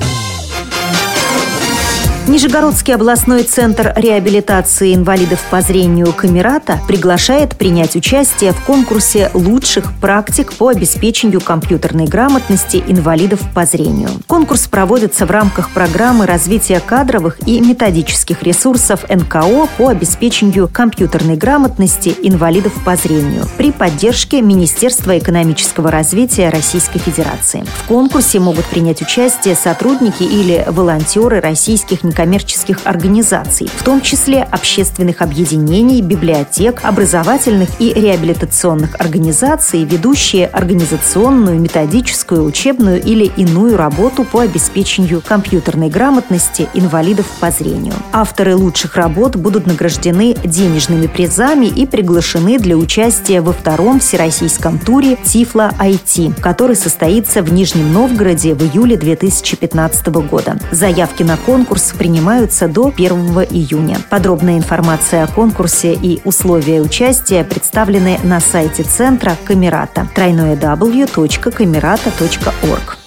Нижегородский 2.31 2.95
областной 2.95 3.43
центр 3.43 3.93
реабилитации 3.97 4.95
инвалидов 4.95 5.45
по 5.51 5.63
зрению 5.63 6.13
Камерата 6.13 6.79
приглашает 6.87 7.57
принять 7.57 7.97
участие 7.97 8.53
в 8.53 8.65
конкурсе 8.65 9.33
лучших 9.35 9.93
практик 9.95 10.53
по 10.53 10.69
обеспечению 10.69 11.41
компьютерной 11.41 12.05
грамотности 12.05 12.85
инвалидов 12.87 13.41
по 13.53 13.67
зрению. 13.67 14.11
Конкурс 14.29 14.69
проводится 14.69 15.27
в 15.27 15.33
рамках 15.33 15.71
программы 15.71 16.25
развития 16.25 16.79
кадровых 16.79 17.37
и 17.49 17.61
методических 17.61 18.45
ресурсов 18.45 19.05
НКО 19.11 19.67
по 19.77 19.89
обеспечению 19.89 20.69
компьютерной 20.69 21.35
грамотности 21.35 22.15
инвалидов 22.23 22.75
по 22.85 22.95
зрению 22.95 23.49
при 23.59 23.73
поддержке 23.73 24.41
Министерства 24.41 25.19
экономического 25.19 25.91
развития 25.91 26.51
Российской 26.51 27.01
Федерации. 27.01 27.65
В 27.83 27.89
конкурсе 27.89 28.39
могут 28.39 28.67
принять 28.67 29.03
участие 29.03 29.57
сотрудники 29.57 30.23
или 30.23 30.65
волонтеры 30.69 31.41
российских 31.41 32.05
некоммерческих 32.05 32.20
некоммерческих 32.21 32.81
организаций, 32.85 33.69
в 33.75 33.83
том 33.83 34.01
числе 34.01 34.43
общественных 34.43 35.23
объединений, 35.23 36.03
библиотек, 36.03 36.81
образовательных 36.83 37.69
и 37.79 37.93
реабилитационных 37.93 39.01
организаций, 39.01 39.85
ведущие 39.85 40.47
организационную, 40.47 41.59
методическую, 41.59 42.45
учебную 42.45 43.03
или 43.03 43.25
иную 43.37 43.77
работу 43.77 44.25
по 44.25 44.41
обеспечению 44.41 45.23
компьютерной 45.27 45.89
грамотности 45.89 46.69
инвалидов 46.75 47.27
по 47.41 47.51
зрению. 47.51 47.95
Авторы 48.13 48.57
лучших 48.57 48.97
работ 48.97 49.37
будут 49.37 49.67
награждены 49.67 50.35
денежными 50.45 51.07
призами 51.07 51.67
и 51.67 51.87
приглашены 51.87 52.59
для 52.59 52.77
участия 52.77 53.41
во 53.41 53.53
втором 53.53 54.01
всероссийском 54.01 54.79
туре 54.79 55.17
«Тифла 55.25 55.73
IT», 55.79 56.41
который 56.41 56.77
состоится 56.77 57.43
в 57.43 57.53
Нижнем 57.53 57.93
Новгороде 57.93 58.55
в 58.55 58.63
июле 58.63 58.97
2015 58.97 60.07
года. 60.09 60.59
Заявки 60.71 61.23
на 61.23 61.37
конкурс 61.37 61.93
принимаются 62.01 62.67
до 62.67 62.89
1 62.89 63.09
июня. 63.51 63.99
Подробная 64.09 64.57
информация 64.57 65.23
о 65.23 65.27
конкурсе 65.27 65.93
и 65.93 66.23
условия 66.25 66.81
участия 66.81 67.45
представлены 67.45 68.19
на 68.23 68.41
сайте 68.41 68.85
центра 68.85 69.37
Камерата 69.45 70.09
www.камерата.орг. 70.17 72.99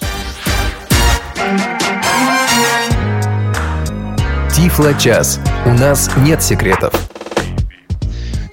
Тифло-час. 4.52 5.40
У 5.66 5.70
нас 5.70 6.08
нет 6.18 6.40
секретов. 6.40 7.03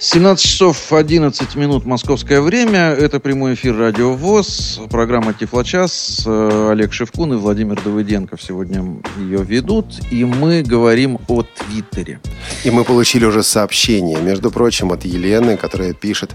17 0.03 0.43
часов 0.43 0.91
11 0.91 1.55
минут 1.55 1.86
московское 1.86 2.41
время. 2.41 2.89
Это 2.89 3.20
прямой 3.20 3.53
эфир 3.53 3.77
Радио 3.77 4.13
ВОЗ. 4.15 4.79
Программа 4.89 5.31
Тифлочас. 5.36 6.25
Олег 6.25 6.91
Шевкун 6.91 7.34
и 7.34 7.36
Владимир 7.36 7.79
Давыденко 7.79 8.36
сегодня 8.41 8.84
ее 9.20 9.43
ведут. 9.43 9.86
И 10.10 10.25
мы 10.25 10.63
говорим 10.63 11.20
о 11.27 11.43
Твиттере. 11.43 12.20
И 12.63 12.72
мы 12.72 12.84
получили 12.84 13.25
уже 13.25 13.43
сообщение, 13.43 14.20
между 14.20 14.50
прочим, 14.50 14.91
от 14.91 15.05
Елены, 15.05 15.55
которая 15.55 15.93
пишет, 15.93 16.31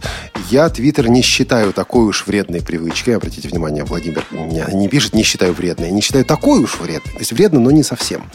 я 0.49 0.69
Твиттер 0.69 1.09
не 1.09 1.23
считаю 1.23 1.73
такой 1.73 2.05
уж 2.05 2.25
вредной 2.25 2.63
привычкой. 2.63 3.17
Обратите 3.17 3.49
внимание, 3.49 3.83
Владимир 3.83 4.25
не, 4.31 4.87
пишет, 4.87 5.13
не 5.13 5.25
считаю 5.25 5.53
вредной. 5.53 5.91
Не 5.91 6.03
считаю 6.03 6.25
такой 6.25 6.61
уж 6.61 6.79
вредной. 6.79 7.15
То 7.15 7.19
есть 7.19 7.33
вредно, 7.33 7.59
но 7.59 7.73
не 7.73 7.83
совсем. 7.83 8.31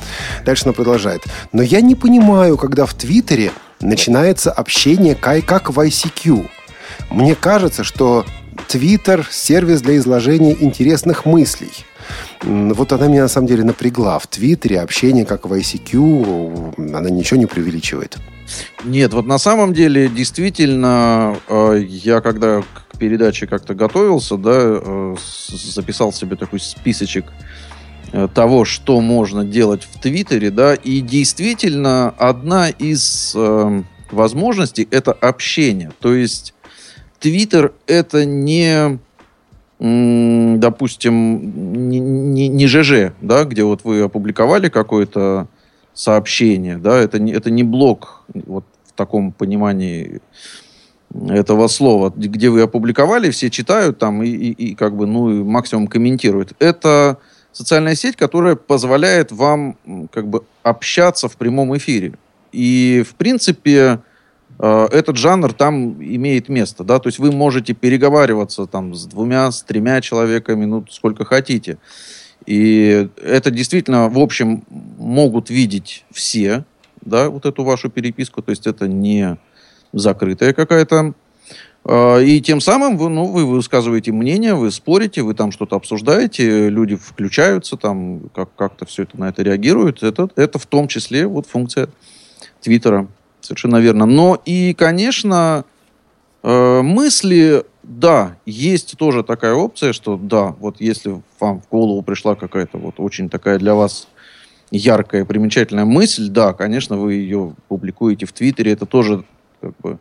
Дальше 0.46 0.66
она 0.66 0.74
продолжает. 0.74 1.24
Но 1.54 1.62
я 1.62 1.80
не 1.80 1.96
понимаю, 1.96 2.58
когда 2.58 2.86
в 2.86 2.94
Твиттере 2.94 3.54
начинается 3.82 4.52
общение 4.52 5.16
как 5.16 5.70
в 5.70 5.80
ICQ. 5.80 6.50
Мне 7.10 7.36
кажется, 7.36 7.84
что 7.84 8.26
Twitter– 8.68 9.26
сервис 9.32 9.82
для 9.82 9.98
изложения 9.98 10.56
интересных 10.60 11.26
мыслей. 11.26 11.72
Вот 12.44 12.92
она 12.92 13.08
меня 13.08 13.24
на 13.24 13.28
самом 13.28 13.48
деле 13.48 13.64
напрягла. 13.64 14.20
В 14.20 14.28
Твиттере 14.28 14.82
общение 14.82 15.26
как 15.26 15.46
в 15.46 15.54
ICQ, 15.54 16.96
она 16.96 17.10
ничего 17.10 17.40
не 17.40 17.46
преувеличивает. 17.46 18.18
Нет, 18.84 19.14
вот 19.14 19.26
на 19.26 19.38
самом 19.38 19.74
деле 19.74 20.10
действительно, 20.10 21.38
э, 21.48 21.84
я 21.88 22.20
когда 22.20 22.62
к 22.62 22.98
передаче 22.98 23.48
как-то 23.48 23.74
готовился, 23.74 24.36
да, 24.36 24.52
э, 24.54 25.16
записал 25.50 26.12
себе 26.12 26.36
такой 26.36 26.60
списочек 26.60 27.26
того, 28.34 28.66
что 28.66 29.00
можно 29.00 29.46
делать 29.46 29.84
в 29.84 30.00
Твиттере, 30.00 30.52
да, 30.52 30.76
и 30.76 31.02
действительно 31.02 32.14
одна 32.18 32.70
из 32.70 33.36
возможностей 34.12 34.88
это 34.92 35.14
общение. 35.14 35.92
То 36.00 36.14
есть 36.14 36.54
Твиттер 37.20 37.74
это 37.88 38.26
не 38.26 39.00
допустим, 39.82 41.90
не, 41.90 42.00
не, 42.00 42.48
не 42.50 42.68
ЖЖ, 42.68 43.14
да, 43.20 43.46
где 43.46 43.64
вот 43.64 43.84
вы 43.84 44.02
опубликовали 44.02 44.70
какое-то 44.70 45.48
сообщение, 45.96 46.78
да, 46.78 47.00
это 47.00 47.18
не, 47.18 47.32
это 47.32 47.50
не 47.50 47.64
блог 47.64 48.24
вот 48.32 48.64
в 48.86 48.94
таком 48.94 49.32
понимании 49.32 50.22
этого 51.30 51.68
слова, 51.68 52.14
где 52.16 52.50
вы 52.50 52.62
опубликовали, 52.62 53.32
все 53.32 53.50
читают 53.50 53.98
там 53.98 54.22
и, 54.22 54.30
и, 54.30 54.52
и 54.52 54.76
как 54.76 54.96
бы, 54.96 55.08
ну, 55.08 55.44
максимум 55.44 55.88
комментируют. 55.88 56.54
Это 56.60 57.18
социальная 57.52 57.96
сеть, 57.96 58.16
которая 58.16 58.56
позволяет 58.56 59.32
вам 59.32 59.78
как 60.12 60.28
бы 60.28 60.44
общаться 60.64 61.28
в 61.28 61.38
прямом 61.38 61.76
эфире. 61.78 62.14
И, 62.52 63.04
в 63.08 63.16
принципе, 63.16 64.00
э, 64.60 64.88
этот 64.92 65.18
жанр 65.18 65.54
там 65.54 66.02
имеет 66.02 66.50
место, 66.50 66.84
да, 66.84 67.00
то 67.00 67.08
есть 67.08 67.20
вы 67.20 67.32
можете 67.32 67.74
переговариваться 67.74 68.66
там 68.66 68.94
с 68.94 69.06
двумя, 69.06 69.52
с 69.52 69.64
тремя 69.64 70.02
человеками, 70.02 70.66
ну, 70.66 70.86
сколько 70.90 71.26
хотите. 71.26 71.78
И 72.46 73.10
это 73.22 73.52
действительно, 73.52 74.10
в 74.10 74.18
общем, 74.18 74.64
могут 74.70 75.50
видеть 75.50 76.06
все, 76.12 76.66
да, 77.02 77.30
вот 77.30 77.46
эту 77.46 77.64
вашу 77.64 77.90
переписку, 77.90 78.42
то 78.42 78.50
есть 78.52 78.68
это 78.68 78.88
не 78.88 79.38
закрытая 79.94 80.54
какая-то. 80.54 81.14
А, 81.84 82.20
и 82.20 82.42
тем 82.42 82.62
самым 82.62 82.98
вы, 82.98 83.10
ну, 83.10 83.26
вы 83.26 83.46
высказываете 83.46 84.12
мнение, 84.12 84.54
вы 84.54 84.72
спорите, 84.72 85.22
вы 85.22 85.34
там 85.34 85.52
что-то 85.52 85.76
обсуждаете, 85.76 86.70
люди 86.70 86.96
включаются, 86.96 87.78
там 87.78 88.30
как- 88.36 88.56
как-то 88.56 88.86
все 88.86 89.04
это 89.04 89.20
на 89.20 89.30
это 89.30 89.42
реагируют. 89.44 90.04
Это, 90.04 90.30
это 90.36 90.60
в 90.60 90.66
том 90.66 90.88
числе 90.88 91.28
вот 91.28 91.48
функция 91.48 91.90
Твиттера. 92.62 93.08
Совершенно 93.42 93.78
верно. 93.78 94.06
Но 94.06 94.40
и, 94.46 94.74
конечно, 94.74 95.66
э, 96.44 96.82
мысли 96.82 97.64
да, 97.84 98.38
есть 98.46 98.98
тоже 98.98 99.24
такая 99.24 99.54
опция, 99.54 99.94
что 99.94 100.16
да, 100.18 100.56
вот 100.60 100.80
если 100.80 101.22
вам 101.40 101.62
в 101.62 101.70
голову 101.70 102.02
пришла 102.04 102.36
какая-то 102.36 102.78
вот 102.78 102.96
очень 103.00 103.30
такая 103.30 103.58
для 103.58 103.74
вас 103.74 104.08
яркая, 104.70 105.26
примечательная 105.26 105.86
мысль, 105.86 106.30
да, 106.30 106.54
конечно, 106.54 106.98
вы 106.98 107.16
ее 107.16 107.56
публикуете 107.68 108.26
в 108.26 108.34
Твиттере, 108.34 108.72
это 108.72 108.86
тоже 108.86 109.24
как 109.60 109.74
бы 109.80 110.00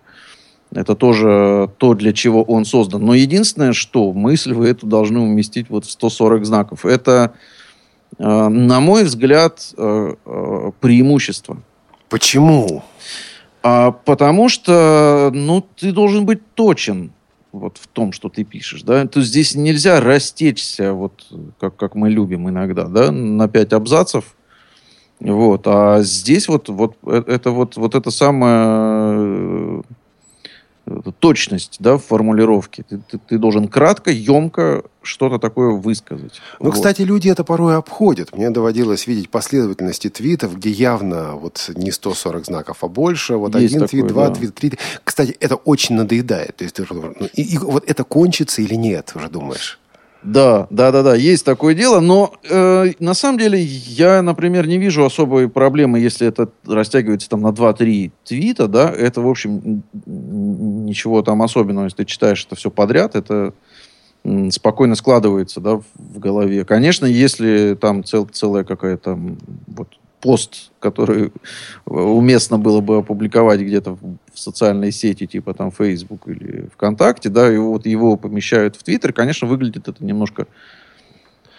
это 0.72 0.94
тоже 0.94 1.70
то, 1.78 1.94
для 1.94 2.12
чего 2.12 2.42
он 2.42 2.64
создан. 2.64 3.04
Но 3.04 3.14
единственное, 3.14 3.72
что 3.72 4.12
мысль 4.12 4.54
вы 4.54 4.68
эту 4.68 4.86
должны 4.86 5.20
уместить 5.20 5.68
вот 5.68 5.84
в 5.84 5.90
140 5.90 6.44
знаков. 6.44 6.86
Это, 6.86 7.34
э, 8.18 8.24
на 8.24 8.80
мой 8.80 9.04
взгляд, 9.04 9.72
э, 9.76 10.14
э, 10.24 10.70
преимущество. 10.80 11.58
Почему? 12.08 12.84
А, 13.62 13.90
потому 13.90 14.48
что, 14.48 15.30
ну, 15.34 15.60
ты 15.60 15.92
должен 15.92 16.24
быть 16.24 16.40
точен 16.54 17.12
вот 17.52 17.78
в 17.78 17.88
том, 17.88 18.12
что 18.12 18.28
ты 18.28 18.44
пишешь, 18.44 18.82
да, 18.82 19.04
то 19.06 19.20
здесь 19.22 19.56
нельзя 19.56 20.00
растечься, 20.00 20.92
вот 20.92 21.26
как, 21.58 21.74
как 21.76 21.96
мы 21.96 22.08
любим 22.08 22.48
иногда, 22.48 22.84
да, 22.84 23.10
на 23.10 23.48
пять 23.48 23.72
абзацев, 23.72 24.36
вот, 25.18 25.62
а 25.66 26.00
здесь 26.02 26.46
вот, 26.46 26.68
вот 26.68 26.96
это 27.04 27.50
вот, 27.50 27.76
вот 27.76 27.96
это 27.96 28.10
самое 28.12 29.82
точность 31.18 31.76
да, 31.80 31.96
в 31.96 32.04
формулировке. 32.04 32.84
Ты, 32.88 32.98
ты, 32.98 33.18
ты 33.18 33.38
должен 33.38 33.68
кратко, 33.68 34.10
емко 34.10 34.84
что-то 35.02 35.38
такое 35.38 35.70
высказать. 35.70 36.40
Ну, 36.58 36.66
вот. 36.66 36.74
кстати, 36.74 37.02
люди 37.02 37.28
это 37.28 37.44
порой 37.44 37.76
обходят. 37.76 38.36
Мне 38.36 38.50
доводилось 38.50 39.06
видеть 39.06 39.30
последовательности 39.30 40.08
твитов, 40.08 40.56
где 40.56 40.70
явно 40.70 41.36
вот 41.36 41.70
не 41.74 41.90
140 41.90 42.44
знаков, 42.44 42.78
а 42.82 42.88
больше. 42.88 43.36
Вот 43.36 43.54
Есть 43.54 43.74
один 43.74 43.86
такое, 43.86 43.88
твит, 43.88 44.06
два 44.06 44.28
да. 44.28 44.34
твит, 44.34 44.54
три. 44.54 44.72
Кстати, 45.04 45.36
это 45.40 45.56
очень 45.56 45.94
надоедает. 45.94 46.56
То 46.56 46.64
есть 46.64 46.76
ты, 46.76 46.86
ну, 46.90 47.14
и, 47.34 47.42
и 47.42 47.58
вот 47.58 47.84
это 47.86 48.04
кончится 48.04 48.62
или 48.62 48.74
нет, 48.74 49.12
уже 49.14 49.28
думаешь? 49.28 49.78
Да, 50.22 50.66
да, 50.70 50.92
да, 50.92 51.02
да, 51.02 51.14
есть 51.14 51.46
такое 51.46 51.74
дело, 51.74 52.00
но 52.00 52.34
э, 52.48 52.92
на 52.98 53.14
самом 53.14 53.38
деле 53.38 53.58
я, 53.62 54.20
например, 54.20 54.66
не 54.66 54.76
вижу 54.76 55.04
особой 55.04 55.48
проблемы, 55.48 55.98
если 55.98 56.26
это 56.26 56.50
растягивается 56.66 57.28
там 57.30 57.40
на 57.40 57.48
2-3 57.48 58.10
твита, 58.24 58.68
да, 58.68 58.90
это, 58.90 59.22
в 59.22 59.28
общем, 59.28 59.82
ничего 60.04 61.22
там 61.22 61.42
особенного, 61.42 61.84
если 61.84 61.98
ты 61.98 62.04
читаешь 62.04 62.44
это 62.44 62.54
все 62.54 62.70
подряд, 62.70 63.14
это 63.14 63.54
спокойно 64.50 64.94
складывается, 64.94 65.60
да, 65.60 65.76
в 65.94 66.18
голове. 66.18 66.64
Конечно, 66.66 67.06
если 67.06 67.74
там 67.80 68.04
цел, 68.04 68.28
целая 68.30 68.64
какая-то 68.64 69.18
вот 69.66 69.88
пост, 70.20 70.70
который 70.80 71.32
уместно 71.86 72.58
было 72.58 72.80
бы 72.80 72.98
опубликовать 72.98 73.60
где-то 73.60 73.92
в 73.92 74.18
социальной 74.34 74.92
сети, 74.92 75.26
типа 75.26 75.54
там 75.54 75.70
Facebook 75.72 76.28
или 76.28 76.68
ВКонтакте, 76.74 77.28
да, 77.28 77.52
и 77.52 77.56
вот 77.56 77.86
его 77.86 78.16
помещают 78.16 78.76
в 78.76 78.82
Твиттер, 78.82 79.12
конечно, 79.12 79.48
выглядит 79.48 79.88
это 79.88 80.04
немножко 80.04 80.46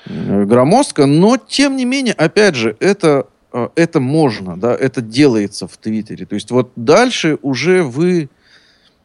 громоздко, 0.05 1.05
но 1.05 1.37
тем 1.37 1.75
не 1.75 1.85
менее, 1.85 2.13
опять 2.13 2.55
же, 2.55 2.75
это, 2.79 3.27
э, 3.53 3.69
это 3.75 3.99
можно, 3.99 4.57
да, 4.57 4.73
это 4.73 5.01
делается 5.01 5.67
в 5.67 5.77
Твиттере. 5.77 6.25
То 6.25 6.35
есть 6.35 6.49
вот 6.51 6.71
дальше 6.75 7.37
уже 7.41 7.83
вы 7.83 8.29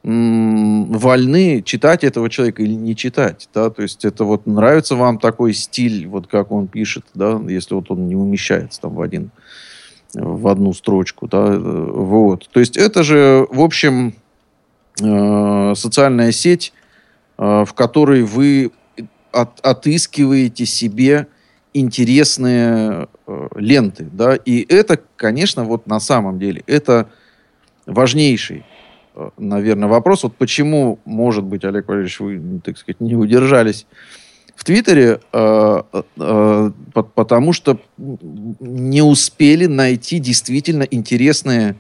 вольны 0.07 1.63
читать 1.63 2.05
этого 2.05 2.31
человека 2.31 2.63
или 2.63 2.75
не 2.75 2.95
читать, 2.95 3.49
да, 3.53 3.71
то 3.71 3.83
есть 3.83 4.05
это 4.05 4.23
вот 4.23 4.47
нравится 4.47 4.95
вам 4.95 5.19
такой 5.19 5.53
стиль, 5.53 6.07
вот 6.07 6.29
как 6.29 6.53
он 6.53 6.69
пишет, 6.69 7.05
да, 7.15 7.41
если 7.49 7.75
вот 7.75 7.91
он 7.91 8.07
не 8.07 8.15
умещается 8.15 8.81
там 8.81 8.95
в 8.95 9.01
один, 9.01 9.33
в 10.15 10.49
одну 10.49 10.73
строчку, 10.73 11.27
да, 11.27 11.47
э, 11.49 11.59
вот, 11.59 12.49
то 12.51 12.61
есть 12.61 12.77
это 12.77 13.03
же, 13.03 13.47
в 13.51 13.61
общем, 13.61 14.15
э, 15.01 15.75
социальная 15.75 16.33
сеть, 16.33 16.73
э, 17.39 17.65
в 17.67 17.73
которой 17.75 18.23
вы 18.23 18.73
от, 19.33 19.61
отыскиваете 19.61 20.65
себе 20.65 21.27
интересные 21.75 23.09
ленты, 23.55 24.09
да, 24.11 24.35
и 24.35 24.65
это, 24.73 24.99
конечно, 25.17 25.65
вот 25.65 25.87
на 25.87 26.01
самом 26.01 26.39
деле, 26.39 26.63
это 26.67 27.11
важнейший, 27.85 28.65
наверное, 29.37 29.89
вопрос. 29.89 30.23
Вот 30.23 30.37
почему, 30.37 31.01
может 31.05 31.45
быть, 31.45 31.65
Олег 31.65 31.89
Валерьевич, 31.89 32.21
вы, 32.21 32.61
так 32.65 32.79
сказать, 32.79 33.01
не 33.01 33.15
удержались 33.15 33.87
в 34.57 34.65
Твиттере, 34.65 35.21
э, 35.33 35.83
э, 36.17 36.71
потому 37.15 37.53
что 37.53 37.79
не 37.97 39.03
успели 39.03 39.67
найти 39.67 40.19
действительно 40.19 40.83
интересные 40.83 41.77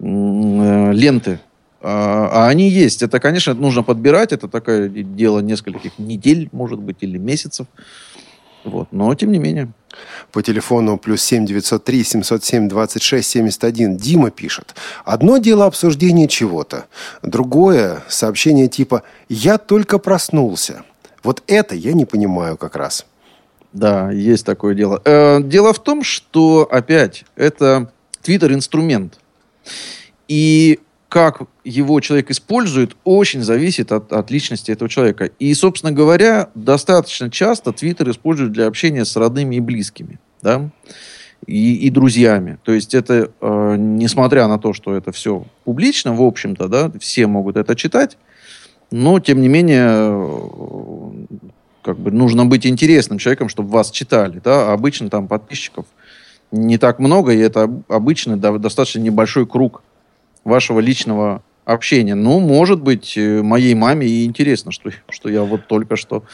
э, 0.00 0.92
ленты. 0.92 1.38
А, 1.82 2.28
а 2.32 2.48
они 2.48 2.68
есть. 2.68 3.02
Это, 3.02 3.20
конечно, 3.20 3.54
нужно 3.54 3.82
подбирать. 3.82 4.32
Это 4.32 4.48
такое 4.48 4.88
дело 4.88 5.40
нескольких 5.40 5.98
недель, 5.98 6.48
может 6.52 6.78
быть, 6.78 6.96
или 7.00 7.18
месяцев. 7.18 7.66
Вот. 8.64 8.88
Но, 8.92 9.14
тем 9.14 9.32
не 9.32 9.38
менее. 9.38 9.72
По 10.32 10.42
телефону 10.42 10.98
плюс 10.98 11.22
семь 11.22 11.46
девятьсот 11.46 11.84
три 11.84 12.04
семьсот 12.04 12.44
семь 12.44 12.68
двадцать 12.68 13.02
шесть 13.02 13.30
семьдесят 13.30 13.64
один 13.64 13.96
Дима 13.96 14.30
пишет. 14.30 14.74
Одно 15.04 15.38
дело 15.38 15.64
обсуждение 15.66 16.28
чего-то. 16.28 16.84
Другое 17.22 18.02
сообщение 18.08 18.68
типа 18.68 19.02
«Я 19.28 19.58
только 19.58 19.98
проснулся». 19.98 20.84
Вот 21.22 21.42
это 21.46 21.74
я 21.74 21.92
не 21.92 22.04
понимаю 22.04 22.56
как 22.56 22.76
раз. 22.76 23.06
Да, 23.72 24.10
есть 24.10 24.44
такое 24.44 24.74
дело. 24.74 25.00
Э, 25.04 25.40
дело 25.42 25.72
в 25.72 25.78
том, 25.78 26.02
что, 26.02 26.68
опять, 26.70 27.24
это 27.36 27.92
Твиттер 28.22 28.52
инструмент. 28.52 29.18
И 30.28 30.80
как 31.08 31.42
его 31.64 32.00
человек 32.00 32.30
использует, 32.30 32.96
очень 33.04 33.42
зависит 33.42 33.92
от, 33.92 34.12
от 34.12 34.30
личности 34.30 34.70
этого 34.70 34.88
человека. 34.88 35.26
И, 35.38 35.52
собственно 35.54 35.92
говоря, 35.92 36.50
достаточно 36.54 37.30
часто 37.30 37.72
Твиттер 37.72 38.10
используют 38.10 38.52
для 38.52 38.66
общения 38.66 39.04
с 39.04 39.16
родными 39.16 39.56
и 39.56 39.60
близкими. 39.60 40.18
Да? 40.40 40.70
И, 41.46 41.74
и 41.74 41.90
друзьями. 41.90 42.58
То 42.64 42.72
есть 42.72 42.94
это, 42.94 43.32
э, 43.40 43.76
несмотря 43.76 44.46
на 44.46 44.58
то, 44.58 44.72
что 44.72 44.94
это 44.94 45.10
все 45.10 45.44
публично, 45.64 46.14
в 46.14 46.22
общем-то, 46.22 46.68
да, 46.68 46.92
все 47.00 47.26
могут 47.26 47.56
это 47.56 47.74
читать, 47.74 48.16
но, 48.90 49.20
тем 49.20 49.40
не 49.40 49.48
менее, 49.48 49.88
э, 49.88 51.10
как 51.82 51.98
бы 51.98 52.10
нужно 52.10 52.46
быть 52.46 52.66
интересным 52.66 53.18
человеком, 53.18 53.48
чтобы 53.48 53.70
вас 53.70 53.90
читали. 53.90 54.40
Да? 54.42 54.70
А 54.70 54.72
обычно 54.72 55.10
там 55.10 55.28
подписчиков 55.28 55.86
не 56.50 56.78
так 56.78 56.98
много, 56.98 57.32
и 57.32 57.38
это 57.38 57.70
обычно 57.88 58.36
достаточно 58.36 58.98
небольшой 59.00 59.46
круг 59.46 59.82
вашего 60.44 60.80
личного 60.80 61.42
общения. 61.72 62.14
Ну, 62.14 62.40
может 62.40 62.80
быть, 62.80 63.16
э, 63.16 63.42
моей 63.42 63.74
маме 63.74 64.06
и 64.06 64.24
интересно, 64.24 64.72
что, 64.72 64.90
что 65.08 65.28
я 65.28 65.42
вот 65.42 65.66
только 65.66 65.96
что 65.96 66.24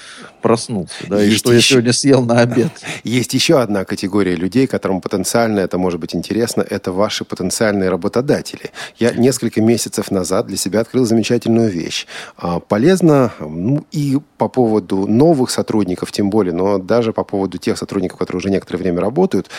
проснулся, 0.43 0.95
да, 1.09 1.21
Есть 1.21 1.35
и 1.35 1.39
что 1.39 1.53
еще... 1.53 1.57
я 1.57 1.63
сегодня 1.63 1.93
съел 1.93 2.25
на 2.25 2.41
обед. 2.41 2.73
Есть 3.05 3.35
еще 3.35 3.61
одна 3.61 3.85
категория 3.85 4.35
людей, 4.37 4.67
которым 4.67 5.01
потенциально 5.01 5.61
это 5.61 5.79
может 5.79 6.01
быть 6.01 6.15
интересно, 6.15 6.65
это 6.69 6.93
ваши 6.93 7.25
потенциальные 7.25 7.91
работодатели. 7.91 8.71
Я 8.99 9.13
несколько 9.13 9.61
месяцев 9.61 10.11
назад 10.11 10.47
для 10.47 10.57
себя 10.57 10.81
открыл 10.81 11.05
замечательную 11.05 11.71
вещь. 11.71 12.07
А, 12.37 12.61
полезно 12.61 13.33
ну, 13.41 13.85
и 13.93 14.19
по 14.39 14.49
поводу 14.49 15.07
новых 15.07 15.51
сотрудников, 15.51 16.13
тем 16.13 16.31
более, 16.31 16.53
но 16.53 16.79
даже 16.79 17.13
по 17.13 17.25
поводу 17.25 17.59
тех 17.59 17.79
сотрудников, 17.79 18.19
которые 18.19 18.39
уже 18.39 18.51
некоторое 18.51 18.79
время 18.79 19.01
работают, 19.01 19.51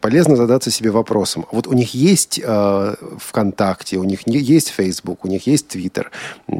полезно 0.00 0.36
задаться 0.36 0.70
себе 0.70 0.90
вопросом. 0.90 1.46
Вот 1.52 1.66
у 1.66 1.72
них 1.72 1.94
есть 1.94 2.40
э, 2.42 2.94
ВКонтакте, 3.18 3.96
у 3.98 4.04
них 4.04 4.20
есть 4.26 4.68
Facebook, 4.68 5.15
Facebook, 5.16 5.24
у 5.24 5.28
них 5.28 5.46
есть 5.46 5.74
Twitter. 5.74 6.06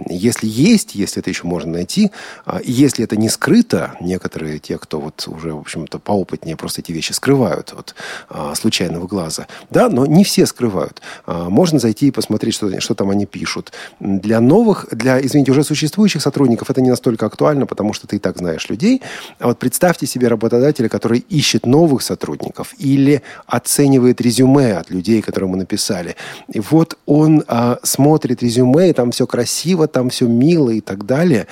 Если 0.08 0.46
есть, 0.46 0.94
если 0.94 1.20
это 1.20 1.30
еще 1.30 1.46
можно 1.46 1.72
найти, 1.72 2.10
а, 2.44 2.60
если 2.64 3.04
это 3.04 3.16
не 3.16 3.28
скрыто, 3.28 3.96
некоторые 4.00 4.58
те, 4.58 4.78
кто 4.78 5.00
вот 5.00 5.28
уже, 5.28 5.52
в 5.52 5.58
общем-то, 5.58 5.98
поопытнее, 5.98 6.56
просто 6.56 6.80
эти 6.80 6.92
вещи 6.92 7.12
скрывают 7.12 7.72
от 7.72 7.94
а, 8.28 8.54
случайного 8.54 9.06
глаза. 9.06 9.46
Да, 9.70 9.88
но 9.88 10.06
не 10.06 10.24
все 10.24 10.46
скрывают. 10.46 11.02
А, 11.26 11.48
можно 11.48 11.78
зайти 11.78 12.08
и 12.08 12.10
посмотреть, 12.10 12.54
что, 12.54 12.80
что 12.80 12.94
там 12.94 13.10
они 13.10 13.26
пишут. 13.26 13.72
Для 14.00 14.40
новых, 14.40 14.86
для, 14.92 15.20
извините, 15.20 15.52
уже 15.52 15.64
существующих 15.64 16.22
сотрудников 16.22 16.70
это 16.70 16.80
не 16.80 16.90
настолько 16.90 17.26
актуально, 17.26 17.66
потому 17.66 17.92
что 17.92 18.06
ты 18.06 18.16
и 18.16 18.18
так 18.18 18.38
знаешь 18.38 18.68
людей. 18.70 19.02
А 19.38 19.46
вот 19.46 19.58
представьте 19.58 20.06
себе 20.06 20.28
работодателя, 20.28 20.88
который 20.88 21.24
ищет 21.28 21.66
новых 21.66 22.02
сотрудников 22.02 22.74
или 22.78 23.22
оценивает 23.46 24.20
резюме 24.20 24.76
от 24.78 24.90
людей, 24.90 25.22
которые 25.22 25.50
мы 25.50 25.56
написали. 25.56 26.16
И 26.52 26.60
вот 26.60 26.98
он 27.06 27.44
а, 27.48 27.78
смотрит 27.82 28.35
резюме, 28.42 28.90
и 28.90 28.92
там 28.92 29.10
все 29.10 29.26
красиво, 29.26 29.86
там 29.86 30.10
все 30.10 30.26
мило 30.26 30.70
и 30.70 30.80
так 30.80 31.06
далее. 31.06 31.46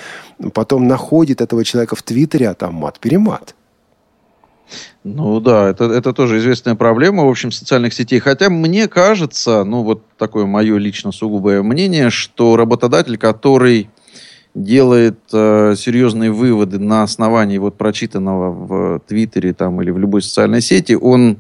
Потом 0.53 0.87
находит 0.87 1.41
этого 1.41 1.65
человека 1.65 1.97
в 1.97 2.03
Твиттере, 2.03 2.49
а 2.49 2.55
там 2.55 2.75
мат-перемат. 2.75 3.55
Ну 5.03 5.41
да, 5.41 5.69
это, 5.69 5.85
это 5.85 6.13
тоже 6.13 6.39
известная 6.39 6.75
проблема, 6.75 7.25
в 7.25 7.29
общем, 7.29 7.53
социальных 7.53 7.93
сетей. 7.93 8.19
Хотя 8.21 8.49
мне 8.49 8.89
кажется, 8.89 9.65
ну 9.65 9.83
вот 9.83 10.03
такое 10.17 10.47
мое 10.47 10.79
лично 10.79 11.13
сугубое 11.13 11.63
мнение, 11.63 12.11
что 12.11 12.57
работодатель, 12.57 13.19
который 13.19 13.91
делает 14.55 15.19
э, 15.33 15.75
серьезные 15.77 16.31
выводы 16.31 16.79
на 16.79 17.03
основании 17.03 17.59
вот 17.59 17.77
прочитанного 17.77 18.51
в 18.51 19.01
Твиттере 19.01 19.53
там, 19.53 19.83
или 19.83 19.91
в 19.91 19.99
любой 19.99 20.23
социальной 20.23 20.61
сети, 20.61 20.93
он 20.95 21.39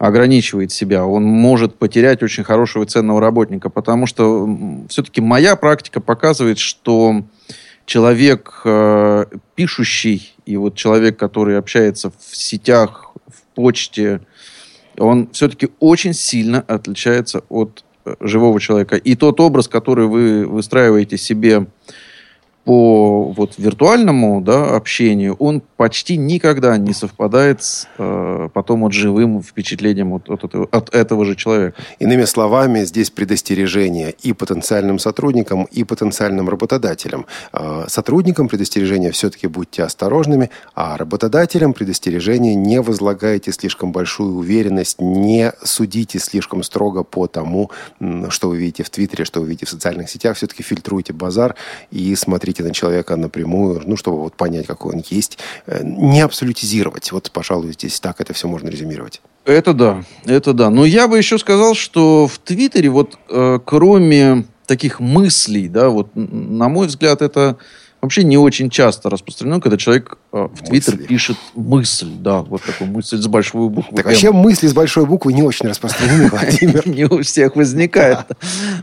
ограничивает 0.00 0.72
себя, 0.72 1.04
он 1.04 1.24
может 1.24 1.78
потерять 1.78 2.22
очень 2.22 2.42
хорошего 2.42 2.84
и 2.84 2.86
ценного 2.86 3.20
работника, 3.20 3.68
потому 3.68 4.06
что 4.06 4.48
все-таки 4.88 5.20
моя 5.20 5.56
практика 5.56 6.00
показывает, 6.00 6.58
что 6.58 7.22
человек 7.84 8.62
э, 8.64 9.26
пишущий 9.54 10.34
и 10.46 10.56
вот 10.56 10.74
человек, 10.74 11.18
который 11.18 11.58
общается 11.58 12.10
в 12.10 12.34
сетях, 12.34 13.12
в 13.26 13.54
почте, 13.54 14.22
он 14.96 15.28
все-таки 15.32 15.68
очень 15.80 16.14
сильно 16.14 16.64
отличается 16.66 17.42
от 17.50 17.84
э, 18.06 18.14
живого 18.20 18.58
человека. 18.58 18.96
И 18.96 19.14
тот 19.16 19.38
образ, 19.38 19.68
который 19.68 20.06
вы 20.06 20.46
выстраиваете 20.46 21.18
себе 21.18 21.66
по 22.64 23.32
вот 23.32 23.54
виртуальному 23.56 24.42
да, 24.42 24.76
общению, 24.76 25.34
он 25.38 25.62
почти 25.76 26.16
никогда 26.16 26.76
не 26.76 26.92
совпадает 26.92 27.62
с 27.62 27.88
э, 27.96 28.48
потом 28.52 28.82
вот 28.82 28.92
живым 28.92 29.42
впечатлением 29.42 30.12
от, 30.12 30.28
от, 30.28 30.54
от 30.54 30.94
этого 30.94 31.24
же 31.24 31.36
человека. 31.36 31.80
Иными 31.98 32.24
словами, 32.26 32.84
здесь 32.84 33.10
предостережение 33.10 34.14
и 34.22 34.34
потенциальным 34.34 34.98
сотрудникам, 34.98 35.64
и 35.64 35.84
потенциальным 35.84 36.48
работодателям. 36.50 37.26
Э, 37.52 37.84
сотрудникам 37.88 38.48
предостережение 38.48 39.10
все-таки 39.10 39.46
будьте 39.46 39.82
осторожными, 39.82 40.50
а 40.74 40.98
работодателям 40.98 41.72
предостережение 41.72 42.54
не 42.54 42.80
возлагайте 42.80 43.52
слишком 43.52 43.90
большую 43.90 44.34
уверенность, 44.34 45.00
не 45.00 45.52
судите 45.64 46.18
слишком 46.18 46.62
строго 46.62 47.04
по 47.04 47.26
тому, 47.26 47.70
что 48.28 48.50
вы 48.50 48.58
видите 48.58 48.82
в 48.82 48.90
Твиттере, 48.90 49.24
что 49.24 49.40
вы 49.40 49.48
видите 49.48 49.66
в 49.66 49.70
социальных 49.70 50.10
сетях. 50.10 50.36
Все-таки 50.36 50.62
фильтруйте 50.62 51.14
базар 51.14 51.54
и 51.90 52.14
смотрите 52.14 52.49
на 52.58 52.72
человека 52.72 53.16
напрямую, 53.16 53.82
ну, 53.86 53.96
чтобы 53.96 54.20
вот 54.20 54.34
понять, 54.34 54.66
какой 54.66 54.94
он 54.94 55.04
есть 55.08 55.38
Э, 55.66 55.80
не 55.82 56.20
абсолютизировать. 56.20 57.12
Вот, 57.12 57.30
пожалуй, 57.30 57.72
здесь 57.72 58.00
так 58.00 58.20
это 58.20 58.32
все 58.32 58.48
можно 58.48 58.68
резюмировать. 58.68 59.20
Это 59.44 59.72
да, 59.72 60.04
это 60.24 60.52
да. 60.52 60.70
Но 60.70 60.84
я 60.84 61.08
бы 61.08 61.18
еще 61.18 61.38
сказал, 61.38 61.74
что 61.74 62.26
в 62.26 62.38
Твиттере 62.38 62.88
вот 62.90 63.18
э, 63.28 63.58
кроме 63.64 64.44
таких 64.66 65.00
мыслей, 65.00 65.68
да, 65.68 65.88
вот 65.88 66.10
на 66.14 66.68
мой 66.68 66.86
взгляд, 66.86 67.22
это 67.22 67.56
вообще 68.00 68.24
не 68.24 68.38
очень 68.38 68.70
часто 68.70 69.10
распространено, 69.10 69.60
когда 69.60 69.76
человек 69.76 70.18
э, 70.32 70.48
в 70.52 70.64
Твиттер 70.64 70.96
пишет 70.96 71.36
мысль, 71.54 72.10
да, 72.18 72.42
вот 72.42 72.62
такую 72.62 72.90
мысль 72.90 73.18
с 73.18 73.26
большой 73.26 73.68
буквы. 73.68 73.96
Так 73.96 74.06
вообще 74.06 74.32
мысли 74.32 74.66
с 74.66 74.72
большой 74.72 75.06
буквы 75.06 75.32
не 75.32 75.42
очень 75.42 75.68
распространены, 75.68 76.28
Владимир. 76.32 76.88
Не 76.88 77.04
у 77.04 77.22
всех 77.22 77.56
возникает. 77.56 78.18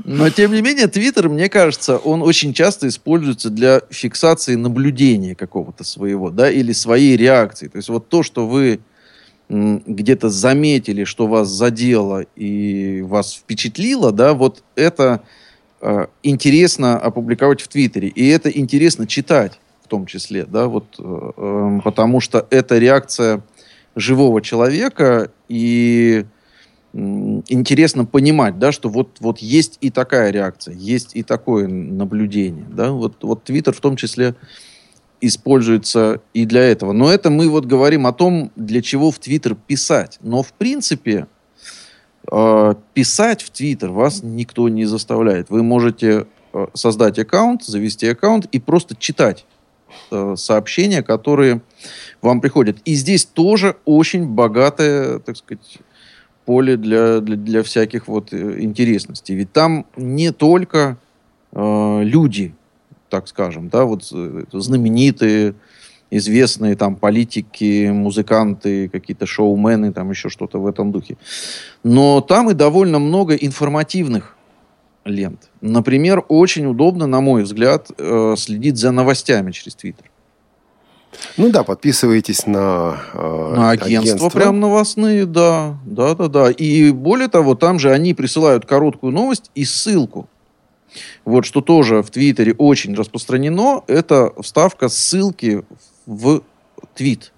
Но, 0.04 0.30
тем 0.30 0.54
не 0.54 0.62
менее, 0.62 0.88
Твиттер, 0.88 1.30
мне 1.30 1.50
кажется, 1.50 1.98
он 1.98 2.22
очень 2.22 2.54
часто 2.54 2.88
используется 2.88 3.50
для 3.50 3.82
фиксации 3.90 4.56
наблюдения 4.56 5.36
какого-то 5.36 5.84
своего, 5.84 6.30
да, 6.30 6.52
или 6.52 6.72
своей 6.72 7.18
реакции. 7.18 7.68
То 7.68 7.78
есть 7.78 7.90
вот 7.90 8.10
то, 8.10 8.24
что 8.24 8.48
вы 8.48 8.80
где-то 9.50 10.30
заметили, 10.30 11.06
что 11.06 11.26
вас 11.28 11.48
задело 11.48 12.26
и 12.36 13.02
вас 13.02 13.34
впечатлило, 13.34 14.12
да, 14.12 14.34
вот 14.34 14.64
это 14.76 15.22
Э, 15.82 16.08
интересно 16.24 16.98
опубликовать 16.98 17.62
в 17.62 17.68
Твиттере. 17.68 18.08
И 18.08 18.28
это 18.30 18.50
интересно 18.50 19.08
читать 19.08 19.60
в 19.84 19.88
том 19.88 20.06
числе, 20.06 20.46
да, 20.46 20.68
вот, 20.68 20.96
э, 21.00 21.32
эм, 21.38 21.82
потому 21.82 22.20
что 22.20 22.46
это 22.50 22.78
реакция 22.78 23.42
живого 23.96 24.42
человека, 24.42 25.32
и 25.48 26.26
интересно 26.94 28.06
понимать, 28.06 28.58
да, 28.60 28.72
что 28.72 28.90
вот, 28.90 29.18
вот 29.20 29.40
есть 29.40 29.78
и 29.82 29.90
такая 29.92 30.32
реакция, 30.32 30.74
есть 30.74 31.16
и 31.16 31.24
такое 31.24 31.68
наблюдение. 31.68 32.66
Да? 32.70 32.92
Вот, 32.92 33.24
вот 33.24 33.44
Твиттер 33.44 33.74
в 33.74 33.80
том 33.80 33.96
числе 33.96 34.36
используется 35.22 36.22
и 36.34 36.46
для 36.46 36.64
этого. 36.64 36.94
Но 36.94 37.12
это 37.12 37.30
мы 37.30 37.50
вот 37.50 37.66
говорим 37.66 38.08
о 38.08 38.14
том, 38.14 38.52
для 38.56 38.82
чего 38.82 39.12
в 39.12 39.20
Твиттер 39.20 39.56
писать. 39.56 40.18
Но 40.22 40.42
в 40.42 40.54
принципе 40.54 41.12
э, 41.12 41.26
писать 42.94 43.42
в 43.42 43.50
Твиттер 43.52 43.92
вас 43.92 44.22
никто 44.24 44.68
не 44.70 44.86
заставляет. 44.86 45.50
Вы 45.50 45.64
можете 45.64 46.28
э, 46.54 46.68
создать 46.74 47.18
аккаунт, 47.20 47.64
завести 47.64 48.08
аккаунт 48.08 48.46
и 48.52 48.60
просто 48.60 48.96
читать 48.96 49.46
э, 50.12 50.36
сообщения, 50.36 51.04
которые 51.04 51.62
вам 52.22 52.42
приходят. 52.42 52.80
И 52.86 52.96
здесь 52.96 53.26
тоже 53.26 53.78
очень 53.86 54.28
богатое, 54.28 55.20
так 55.20 55.38
сказать, 55.38 55.80
поле 56.46 56.78
для, 56.78 57.20
для, 57.20 57.36
для 57.36 57.64
всяких 57.64 58.08
вот 58.08 58.34
э, 58.34 58.62
интересностей. 58.62 59.36
Ведь 59.36 59.52
там 59.52 59.86
не 59.96 60.32
только 60.32 60.98
э, 61.52 62.00
люди, 62.04 62.56
так 63.10 63.28
скажем, 63.28 63.70
да, 63.70 63.86
вот 63.86 64.10
э, 64.14 64.44
знаменитые, 64.52 65.56
известные 66.12 66.76
там 66.76 66.96
политики, 66.96 67.90
музыканты, 67.90 68.90
какие-то 68.90 69.26
шоумены, 69.26 69.92
там 69.92 70.10
еще 70.10 70.30
что-то 70.30 70.60
в 70.60 70.68
этом 70.68 70.92
духе. 70.92 71.18
Но 71.84 72.22
там 72.22 72.50
и 72.50 72.54
довольно 72.54 73.00
много 73.00 73.36
информативных 73.36 74.36
лент. 75.06 75.50
Например, 75.62 76.24
очень 76.28 76.66
удобно, 76.66 77.08
на 77.08 77.22
мой 77.22 77.44
взгляд, 77.44 77.90
э, 77.98 78.36
следить 78.38 78.78
за 78.78 78.92
новостями 78.92 79.52
через 79.52 79.76
Твиттер. 79.76 80.10
Ну 81.38 81.50
да, 81.50 81.64
подписывайтесь 81.64 82.46
на, 82.46 83.02
э, 83.14 83.54
на 83.56 83.72
агентство, 83.72 84.00
агентство 84.02 84.30
прям 84.30 84.60
новостные, 84.60 85.26
да, 85.26 85.78
да, 85.86 86.14
да, 86.16 86.28
да. 86.28 86.52
И 86.52 86.92
более 86.92 87.28
того, 87.28 87.56
там 87.56 87.80
же 87.80 87.92
они 87.92 88.14
присылают 88.14 88.66
короткую 88.66 89.14
новость 89.14 89.50
и 89.56 89.66
ссылку. 89.66 90.28
Вот 91.26 91.46
что 91.46 91.62
тоже 91.62 92.02
в 92.02 92.10
Твиттере 92.10 92.54
очень 92.54 92.96
распространено, 92.96 93.84
это 93.88 94.32
вставка 94.42 94.90
ссылки 94.90 95.64
в 95.70 95.97
твит. 96.94 97.32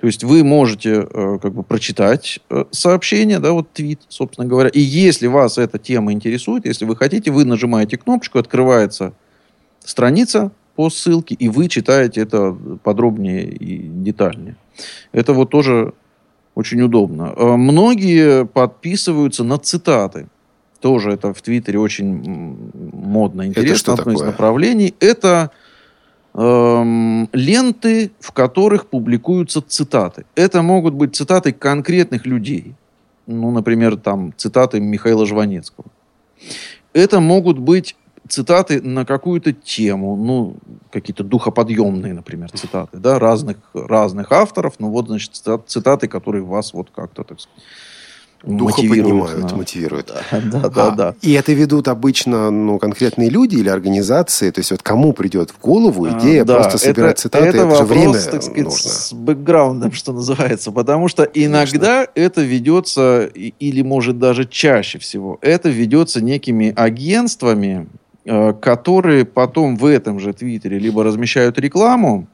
То 0.00 0.06
есть 0.06 0.24
вы 0.24 0.42
можете 0.44 1.06
э, 1.10 1.38
как 1.42 1.52
бы 1.52 1.62
прочитать 1.62 2.40
э, 2.48 2.64
сообщение, 2.70 3.38
да, 3.38 3.52
вот 3.52 3.70
твит, 3.72 4.00
собственно 4.08 4.46
говоря. 4.46 4.70
И 4.70 4.80
если 4.80 5.26
вас 5.26 5.58
эта 5.58 5.78
тема 5.78 6.12
интересует, 6.12 6.64
если 6.64 6.86
вы 6.86 6.96
хотите, 6.96 7.30
вы 7.30 7.44
нажимаете 7.44 7.98
кнопочку, 7.98 8.38
открывается 8.38 9.12
страница 9.84 10.52
по 10.74 10.88
ссылке, 10.88 11.34
и 11.34 11.50
вы 11.50 11.68
читаете 11.68 12.22
это 12.22 12.56
подробнее 12.82 13.46
и 13.46 13.76
детальнее. 13.76 14.56
Это 15.12 15.34
вот 15.34 15.50
тоже 15.50 15.92
очень 16.54 16.80
удобно. 16.80 17.34
Э, 17.36 17.56
многие 17.56 18.46
подписываются 18.46 19.44
на 19.44 19.58
цитаты. 19.58 20.28
Тоже 20.80 21.12
это 21.12 21.34
в 21.34 21.42
Твиттере 21.42 21.78
очень 21.78 22.72
модно, 22.72 23.46
интересно. 23.46 23.70
Это 23.70 23.78
что 23.78 23.92
одно 23.92 24.04
такое? 24.04 24.14
из 24.14 24.20
направлений. 24.22 24.94
Это 24.98 25.50
эм, 26.34 27.28
ленты, 27.32 28.10
в 28.20 28.32
которых 28.32 28.86
публикуются 28.86 29.62
цитаты. 29.62 30.24
Это 30.34 30.62
могут 30.62 30.94
быть 30.94 31.16
цитаты 31.16 31.52
конкретных 31.52 32.26
людей. 32.26 32.74
Ну, 33.26 33.50
например, 33.50 33.96
там 33.96 34.32
цитаты 34.36 34.80
Михаила 34.80 35.26
Жванецкого. 35.26 35.86
Это 36.92 37.20
могут 37.20 37.58
быть 37.58 37.96
цитаты 38.28 38.80
на 38.80 39.04
какую-то 39.04 39.52
тему, 39.52 40.16
ну, 40.16 40.56
какие-то 40.90 41.24
духоподъемные, 41.24 42.14
например, 42.14 42.50
цитаты, 42.52 42.98
да, 42.98 43.18
разных, 43.18 43.56
разных 43.74 44.32
авторов, 44.32 44.74
ну, 44.78 44.90
вот, 44.90 45.06
значит, 45.06 45.32
цитаты, 45.66 46.08
которые 46.08 46.42
вас 46.42 46.72
вот 46.72 46.90
как-то, 46.94 47.24
так 47.24 47.40
сказать, 47.40 47.62
Духа 48.42 48.80
поднимают, 48.80 49.50
на... 49.50 49.56
мотивируют. 49.56 50.12
Да, 50.30 50.40
да, 50.40 50.68
да, 50.68 50.86
а, 50.86 50.90
да. 50.90 51.14
И 51.20 51.32
это 51.32 51.52
ведут 51.52 51.88
обычно 51.88 52.50
ну, 52.50 52.78
конкретные 52.78 53.28
люди 53.28 53.56
или 53.56 53.68
организации? 53.68 54.50
То 54.50 54.60
есть 54.60 54.70
вот 54.70 54.82
кому 54.82 55.12
придет 55.12 55.50
в 55.50 55.60
голову 55.60 56.06
а, 56.06 56.18
идея 56.18 56.42
а, 56.42 56.44
да, 56.46 56.54
просто 56.54 56.78
собирать 56.78 57.12
это, 57.12 57.22
цитаты? 57.22 57.46
Это, 57.46 57.56
это 57.58 57.66
вопрос, 57.66 57.78
же 57.78 57.84
время 57.84 58.12
так 58.14 58.42
сказать, 58.42 58.64
нужно. 58.64 58.90
с 58.90 59.12
бэкграундом, 59.12 59.92
что 59.92 60.12
называется. 60.12 60.72
Потому 60.72 61.08
что 61.08 61.24
иногда 61.24 62.06
Конечно. 62.06 62.12
это 62.14 62.40
ведется, 62.42 63.24
или 63.34 63.82
может 63.82 64.18
даже 64.18 64.46
чаще 64.46 64.98
всего, 64.98 65.38
это 65.42 65.68
ведется 65.68 66.22
некими 66.22 66.72
агентствами, 66.74 67.88
э, 68.24 68.54
которые 68.54 69.26
потом 69.26 69.76
в 69.76 69.84
этом 69.84 70.18
же 70.18 70.32
Твиттере 70.32 70.78
либо 70.78 71.04
размещают 71.04 71.58
рекламу, 71.58 72.26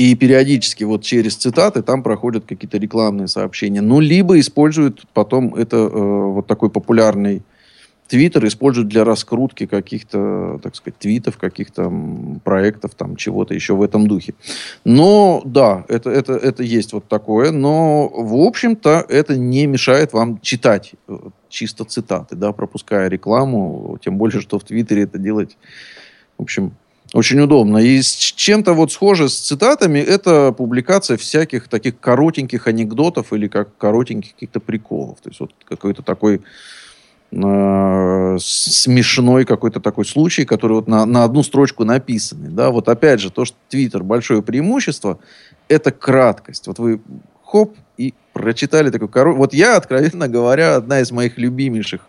и 0.00 0.14
периодически 0.14 0.84
вот 0.84 1.02
через 1.02 1.36
цитаты 1.36 1.82
там 1.82 2.02
проходят 2.02 2.46
какие-то 2.46 2.78
рекламные 2.78 3.28
сообщения. 3.28 3.82
Ну, 3.82 4.00
либо 4.00 4.40
используют 4.40 5.04
потом 5.12 5.54
это 5.54 5.76
э, 5.76 5.88
вот 5.88 6.46
такой 6.46 6.70
популярный 6.70 7.42
Твиттер 8.08 8.44
используют 8.46 8.88
для 8.88 9.04
раскрутки 9.04 9.66
каких-то, 9.66 10.58
так 10.62 10.74
сказать, 10.74 10.98
твитов, 10.98 11.36
каких-то 11.36 11.92
проектов, 12.42 12.96
там, 12.96 13.14
чего-то 13.14 13.54
еще 13.54 13.74
в 13.74 13.82
этом 13.82 14.08
духе. 14.08 14.34
Но, 14.84 15.42
да, 15.44 15.84
это, 15.86 16.10
это, 16.10 16.32
это 16.32 16.62
есть 16.64 16.92
вот 16.92 17.06
такое, 17.06 17.52
но, 17.52 18.08
в 18.08 18.34
общем-то, 18.34 19.04
это 19.08 19.36
не 19.36 19.66
мешает 19.66 20.12
вам 20.12 20.40
читать 20.40 20.94
э, 21.08 21.18
чисто 21.48 21.84
цитаты, 21.84 22.36
да, 22.36 22.52
пропуская 22.52 23.08
рекламу, 23.08 23.98
тем 24.02 24.16
более, 24.16 24.40
что 24.40 24.58
в 24.58 24.64
Твиттере 24.64 25.02
это 25.02 25.18
делать, 25.18 25.56
в 26.36 26.42
общем, 26.42 26.72
очень 27.12 27.40
удобно. 27.40 27.78
И 27.78 28.00
с 28.00 28.12
чем-то 28.14 28.74
вот 28.74 28.92
схоже 28.92 29.28
с 29.28 29.36
цитатами 29.36 29.98
это 29.98 30.52
публикация 30.52 31.16
всяких 31.16 31.68
таких 31.68 31.98
коротеньких 31.98 32.66
анекдотов 32.66 33.32
или 33.32 33.48
как 33.48 33.76
коротеньких 33.76 34.34
каких-то 34.34 34.60
приколов. 34.60 35.20
То 35.20 35.30
есть 35.30 35.40
вот 35.40 35.52
какой-то 35.64 36.02
такой 36.02 36.40
э, 37.32 38.36
смешной 38.40 39.44
какой-то 39.44 39.80
такой 39.80 40.04
случай, 40.04 40.44
который 40.44 40.74
вот 40.74 40.88
на, 40.88 41.04
на 41.04 41.24
одну 41.24 41.42
строчку 41.42 41.84
написанный. 41.84 42.50
Да? 42.50 42.70
Вот 42.70 42.88
опять 42.88 43.20
же, 43.20 43.30
то, 43.30 43.44
что 43.44 43.56
Твиттер 43.68 44.04
большое 44.04 44.42
преимущество, 44.42 45.18
это 45.68 45.90
краткость. 45.90 46.68
Вот 46.68 46.78
вы 46.78 47.00
хоп, 47.44 47.76
и 47.96 48.14
прочитали 48.32 48.90
такой 48.90 49.08
короткий... 49.08 49.38
Вот 49.38 49.52
я, 49.52 49.76
откровенно 49.76 50.28
говоря, 50.28 50.76
одна 50.76 51.00
из 51.00 51.10
моих 51.10 51.38
любимейших 51.38 52.02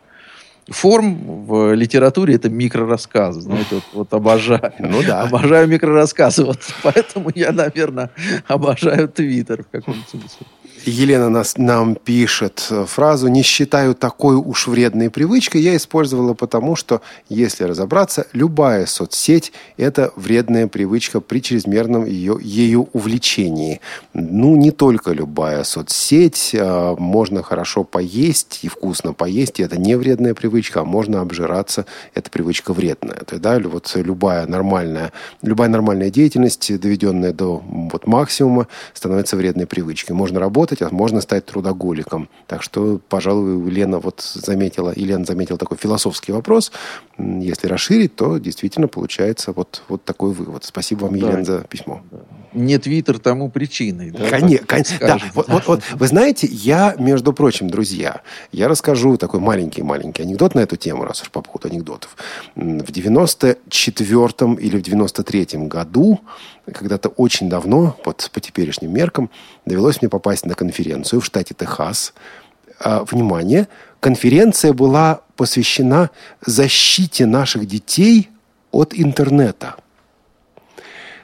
форм 0.70 1.46
в 1.46 1.74
литературе 1.74 2.36
это 2.36 2.50
микрорассказы. 2.50 3.42
Знаете, 3.42 3.76
вот, 3.76 3.84
вот 3.94 4.14
обожаю. 4.14 4.74
Ну 4.80 5.02
да. 5.04 5.24
Обожаю 5.24 5.68
микрорассказы. 5.68 6.46
Вот 6.46 6.60
поэтому 6.84 7.32
я, 7.34 7.52
наверное, 7.52 8.12
обожаю 8.48 9.08
Твиттер 9.10 9.64
в 9.64 9.70
каком-то 9.70 10.10
смысле. 10.10 10.46
Елена 10.86 11.30
нас, 11.30 11.58
нам 11.58 11.96
пишет 11.96 12.68
э, 12.72 12.86
фразу 12.88 13.28
«Не 13.28 13.44
считаю 13.44 13.94
такой 13.94 14.36
уж 14.36 14.68
вредной 14.68 15.12
привычкой». 15.12 15.62
Я 15.62 15.76
использовала 15.76 16.34
потому, 16.34 16.76
что, 16.76 17.02
если 17.30 17.66
разобраться, 17.66 18.26
любая 18.34 18.88
соцсеть– 18.88 19.54
это 19.78 20.12
вредная 20.16 20.68
привычка 20.68 21.22
при 21.22 21.40
чрезмерном 21.40 22.06
ее, 22.06 22.40
ею 22.42 22.90
увлечении. 22.94 23.80
Ну, 24.14 24.56
не 24.56 24.72
только 24.72 25.12
любая 25.12 25.64
соцсеть. 25.64 26.56
А, 26.60 26.96
можно 26.96 27.44
хорошо 27.44 27.84
поесть 27.84 28.60
и 28.64 28.68
вкусно 28.68 29.14
поесть, 29.14 29.60
и 29.60 29.64
это 29.64 29.78
не 29.78 29.96
вредная 29.96 30.34
привычка, 30.34 30.82
а 30.82 30.86
можно 30.86 31.22
обжираться. 31.22 31.86
Это 32.16 32.32
привычка 32.32 32.74
вредная. 32.74 33.18
То 33.18 33.36
есть, 33.36 33.42
да, 33.42 33.60
вот 33.60 33.92
любая 33.96 34.48
нормальная, 34.48 35.12
любая 35.44 35.70
нормальная 35.70 36.10
деятельность, 36.10 36.80
доведенная 36.80 37.34
до 37.34 37.62
вот, 37.68 38.08
максимума, 38.08 38.68
становится 38.94 39.38
вредной 39.38 39.68
привычкой. 39.68 40.16
Можно 40.16 40.40
работать 40.40 40.71
работать, 40.72 40.82
а 40.82 40.96
можно 40.96 41.22
стать 41.22 41.46
трудоголиком. 41.46 42.30
Так 42.48 42.64
что, 42.64 43.00
пожалуй, 43.10 43.70
Лена 43.70 44.00
вот 44.00 44.22
заметила, 44.22 44.92
и 44.92 45.04
Лена 45.04 45.26
заметила 45.26 45.58
такой 45.58 45.78
философский 45.78 46.32
вопрос. 46.32 46.72
Если 47.42 47.68
расширить, 47.68 48.16
то 48.16 48.38
действительно 48.38 48.88
получается 48.88 49.52
вот, 49.52 49.84
вот 49.88 50.04
такой 50.04 50.34
вывод. 50.34 50.64
Спасибо 50.64 51.06
вам, 51.06 51.20
да. 51.20 51.28
Елена, 51.28 51.44
за 51.44 51.60
письмо. 51.60 52.02
Не 52.54 52.78
Твиттер 52.78 53.20
тому 53.20 53.50
причиной. 53.50 54.12
Да, 54.12 54.30
конечно, 54.30 54.66
конечно. 54.66 54.98
Да, 55.00 55.20
вот, 55.34 55.48
вот, 55.48 55.68
вот, 55.68 55.84
вы 55.94 56.08
знаете, 56.08 56.48
я, 56.48 56.96
между 56.98 57.34
прочим, 57.34 57.70
друзья, 57.70 58.22
я 58.52 58.68
расскажу 58.68 59.18
такой 59.18 59.40
маленький-маленький 59.40 60.24
анекдот 60.24 60.56
на 60.56 60.62
эту 60.62 60.76
тему, 60.76 61.04
раз 61.06 61.22
уж 61.22 61.30
по 61.32 61.42
поводу 61.42 61.70
анекдотов. 61.70 62.16
В 62.56 62.90
94-м 62.90 64.56
или 64.56 64.78
в 64.78 64.82
93-м 64.82 65.68
году 65.68 66.20
когда-то 66.72 67.10
очень 67.10 67.50
давно, 67.50 67.98
вот 68.06 68.30
по 68.34 68.40
теперешним 68.40 68.94
меркам, 68.94 69.30
довелось 69.66 70.02
мне 70.02 70.10
попасть 70.10 70.46
на 70.46 70.56
конференцию 70.56 71.22
в 71.22 71.26
штате 71.26 71.54
Техас. 71.58 72.14
А, 72.84 73.04
внимание, 73.04 73.68
конференция 74.02 74.74
была 74.74 75.22
посвящена 75.38 76.10
защите 76.46 77.26
наших 77.26 77.66
детей 77.66 78.30
от 78.72 78.94
интернета. 78.94 79.76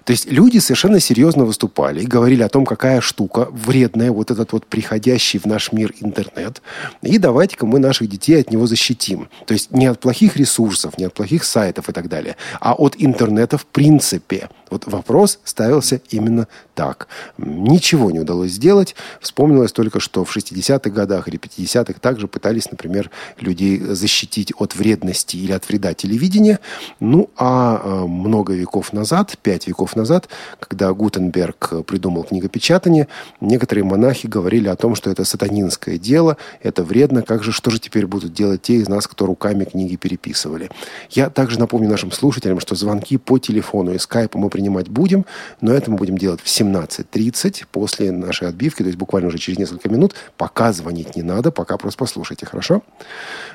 То 0.05 0.11
есть 0.11 0.31
люди 0.31 0.59
совершенно 0.59 1.01
серьезно 1.01 1.43
выступали 1.43 2.01
и 2.01 2.07
говорили 2.07 2.41
о 2.41 2.47
том, 2.47 2.65
какая 2.65 3.01
штука 3.01 3.49
вредная 3.51 4.09
вот 4.09 4.31
этот 4.31 4.53
вот 4.53 4.65
приходящий 4.65 5.37
в 5.37 5.45
наш 5.45 5.73
мир 5.73 5.93
интернет. 5.99 6.61
И 7.01 7.17
давайте-ка 7.17 7.65
мы 7.65 7.79
наших 7.79 8.07
детей 8.07 8.39
от 8.39 8.49
него 8.49 8.67
защитим. 8.67 9.27
То 9.45 9.53
есть 9.53 9.71
не 9.71 9.85
от 9.85 9.99
плохих 9.99 10.37
ресурсов, 10.37 10.97
не 10.97 11.03
от 11.03 11.13
плохих 11.13 11.43
сайтов 11.43 11.89
и 11.89 11.91
так 11.91 12.07
далее, 12.07 12.37
а 12.61 12.73
от 12.73 12.95
интернета 12.97 13.57
в 13.57 13.65
принципе. 13.65 14.49
Вот 14.69 14.86
вопрос 14.86 15.39
ставился 15.43 16.01
именно 16.10 16.47
так. 16.75 17.08
Ничего 17.38 18.12
не 18.12 18.19
удалось 18.19 18.51
сделать. 18.51 18.95
Вспомнилось 19.21 19.71
только, 19.71 19.99
что 19.99 20.23
в 20.23 20.36
60-х 20.36 20.89
годах 20.89 21.27
или 21.27 21.39
50-х 21.39 21.99
также 21.99 22.27
пытались, 22.27 22.69
например, 22.69 23.10
людей 23.39 23.80
защитить 23.80 24.53
от 24.58 24.75
вредности 24.75 25.38
или 25.38 25.51
от 25.51 25.67
вреда 25.67 25.93
телевидения. 25.93 26.60
Ну, 26.99 27.30
а, 27.36 27.82
а 27.84 28.08
много 28.08 28.53
веков 28.53 28.93
назад, 28.93 29.38
пять 29.41 29.67
веков 29.67 29.95
назад, 29.95 30.30
когда 30.60 30.91
Гутенберг 30.93 31.86
придумал 31.86 32.23
книгопечатание, 32.23 33.08
некоторые 33.41 33.84
монахи 33.84 34.27
говорили 34.27 34.67
о 34.67 34.75
том, 34.75 34.95
что 34.95 35.10
это 35.10 35.25
сатанинское 35.25 35.97
дело, 35.97 36.38
это 36.62 36.84
вредно, 36.84 37.21
как 37.21 37.43
же, 37.43 37.51
что 37.51 37.71
же 37.71 37.80
теперь 37.80 38.06
будут 38.06 38.34
делать 38.34 38.62
те 38.62 38.75
из 38.75 38.88
нас, 38.88 39.08
кто 39.08 39.25
руками 39.25 39.65
книги 39.65 39.95
переписывали. 39.95 40.69
Я 41.10 41.30
также 41.30 41.60
напомню 41.60 41.89
нашим 41.89 42.12
слушателям, 42.12 42.60
что 42.60 42.75
звонки 42.75 43.17
по 43.17 43.39
телефону 43.39 43.93
и 43.93 43.97
скайпу 43.97 44.38
мы 44.38 44.49
принимать 44.58 44.89
будем, 44.89 45.24
но 45.62 45.72
это 45.72 45.91
мы 45.91 45.98
будем 45.98 46.17
делать 46.17 46.41
в 46.41 46.48
17.30 46.48 47.65
после 47.72 48.12
нашей 48.12 48.48
отбивки, 48.48 48.82
то 48.82 48.88
есть 48.88 48.98
буквально 48.98 49.28
уже 49.28 49.38
через 49.38 49.60
несколько 49.60 49.88
минут. 49.88 50.15
Пока 50.36 50.74
звонить 50.74 51.15
не 51.15 51.22
надо, 51.22 51.52
пока 51.52 51.78
просто 51.78 52.00
послушайте, 52.00 52.48
хорошо? 52.48 52.82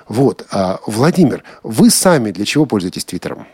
Вот. 0.06 0.46
А, 0.52 0.78
Владимир, 0.86 1.42
вы 1.64 1.90
сами 1.90 2.30
для 2.30 2.44
чего 2.44 2.66
пользуетесь 2.66 3.04
Твиттером? 3.04 3.48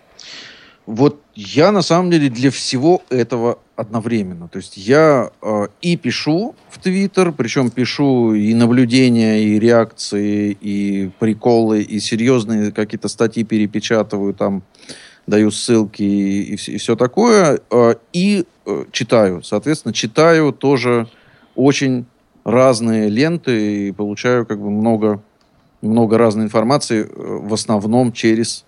Вот 0.84 1.22
я 1.34 1.72
на 1.72 1.80
самом 1.82 2.10
деле 2.10 2.28
для 2.28 2.50
всего 2.50 3.02
этого 3.08 3.58
одновременно. 3.76 4.48
То 4.48 4.58
есть 4.58 4.76
я 4.76 5.30
э, 5.40 5.68
и 5.80 5.96
пишу 5.96 6.54
в 6.68 6.78
Твиттер, 6.78 7.32
причем 7.32 7.70
пишу 7.70 8.34
и 8.34 8.52
наблюдения, 8.52 9.42
и 9.42 9.58
реакции, 9.58 10.56
и 10.60 11.10
приколы, 11.18 11.80
и 11.80 11.98
серьезные 12.00 12.72
какие-то 12.72 13.08
статьи 13.08 13.44
перепечатываю, 13.44 14.34
там 14.34 14.62
даю 15.28 15.50
ссылки 15.50 16.02
и, 16.02 16.54
и, 16.54 16.54
и 16.54 16.78
все 16.78 16.96
такое. 16.96 17.60
Э, 17.70 17.94
и 18.12 18.44
э, 18.66 18.84
читаю. 18.90 19.42
Соответственно, 19.42 19.92
читаю 19.92 20.52
тоже 20.52 21.06
очень 21.54 22.06
разные 22.44 23.08
ленты 23.08 23.88
и 23.88 23.92
получаю 23.92 24.46
как 24.46 24.60
бы 24.60 24.70
много, 24.70 25.22
много 25.82 26.18
разной 26.18 26.46
информации, 26.46 27.02
э, 27.02 27.06
в 27.14 27.52
основном 27.52 28.12
через 28.12 28.64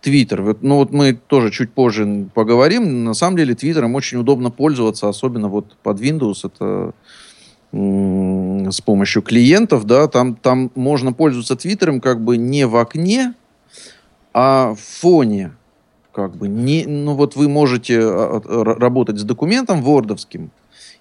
Твиттер. 0.00 0.42
Вот, 0.42 0.62
ну 0.62 0.76
вот 0.76 0.92
мы 0.92 1.12
тоже 1.14 1.50
чуть 1.50 1.72
позже 1.72 2.28
поговорим. 2.32 3.04
На 3.04 3.14
самом 3.14 3.36
деле 3.36 3.54
Твиттером 3.54 3.96
очень 3.96 4.18
удобно 4.18 4.50
пользоваться, 4.50 5.08
особенно 5.08 5.48
вот 5.48 5.76
под 5.82 6.00
Windows. 6.00 6.40
Это 6.44 6.94
с 7.70 8.80
помощью 8.80 9.20
клиентов, 9.20 9.84
да, 9.84 10.08
там, 10.08 10.36
там 10.36 10.70
можно 10.74 11.12
пользоваться 11.12 11.54
Твиттером 11.54 12.00
как 12.00 12.22
бы 12.22 12.38
не 12.38 12.66
в 12.66 12.76
окне, 12.76 13.34
а 14.32 14.74
в 14.74 14.80
фоне. 14.80 15.52
Как 16.18 16.36
бы 16.36 16.48
не, 16.48 16.84
ну 16.84 17.14
вот 17.14 17.36
вы 17.36 17.48
можете 17.48 18.00
а, 18.00 18.42
а, 18.44 18.64
работать 18.64 19.18
с 19.18 19.22
документом 19.22 19.82
вордовским 19.82 20.50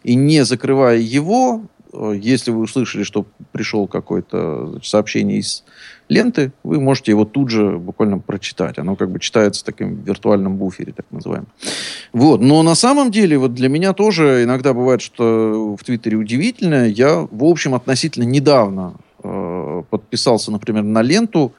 и 0.04 0.14
не 0.14 0.46
закрывая 0.46 0.98
его, 0.98 1.64
Э, 1.94 2.14
если 2.20 2.52
вы 2.52 2.62
услышали, 2.62 3.04
что 3.04 3.26
пришел 3.52 3.88
какое-то 3.88 4.80
сообщение 4.84 5.40
из 5.40 5.64
ленты, 6.10 6.52
вы 6.64 6.80
можете 6.80 7.12
его 7.12 7.26
тут 7.26 7.50
же 7.50 7.78
буквально 7.78 8.20
прочитать. 8.20 8.78
Оно 8.78 8.96
как 8.96 9.12
бы 9.12 9.20
читается 9.20 9.62
в 9.62 9.66
таком 9.66 9.96
виртуальном 9.96 10.58
буфере, 10.58 10.94
так 10.94 11.06
называемом. 11.12 11.48
Вот. 12.14 12.42
Но 12.42 12.64
на 12.64 12.76
самом 12.76 13.12
деле 13.12 13.38
вот 13.38 13.54
для 13.54 13.70
меня 13.70 13.94
тоже 13.94 14.44
иногда 14.44 14.74
бывает, 14.74 15.02
что 15.02 15.76
в 15.76 15.84
Твиттере 15.84 16.18
удивительно. 16.18 16.88
Я, 16.88 17.28
в 17.30 17.44
общем, 17.44 17.74
относительно 17.74 18.24
недавно 18.24 18.96
э, 19.24 19.84
подписался, 19.90 20.52
например, 20.52 20.84
на 20.84 21.02
ленту 21.02 21.54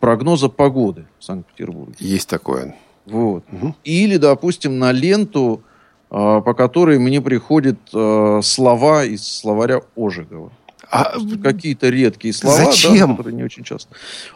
прогноза 0.00 0.48
погоды 0.48 1.06
в 1.18 1.24
Санкт-Петербурге. 1.24 1.96
Есть 2.00 2.28
такое. 2.28 2.74
Вот. 3.06 3.44
Угу. 3.50 3.74
Или, 3.84 4.16
допустим, 4.16 4.78
на 4.78 4.92
ленту 4.92 5.62
а, 6.08 6.40
по 6.40 6.54
которой 6.54 6.98
мне 6.98 7.20
приходят 7.20 7.78
э, 7.92 8.40
слова 8.42 9.04
из 9.04 9.26
словаря 9.26 9.80
Ожегова. 9.96 10.52
А... 10.88 11.14
Какие-то 11.42 11.88
редкие 11.88 12.32
слова, 12.32 12.56
Зачем? 12.56 13.10
Да, 13.10 13.16
которые 13.16 13.34
не 13.34 13.42
очень 13.42 13.64
часто. 13.64 13.94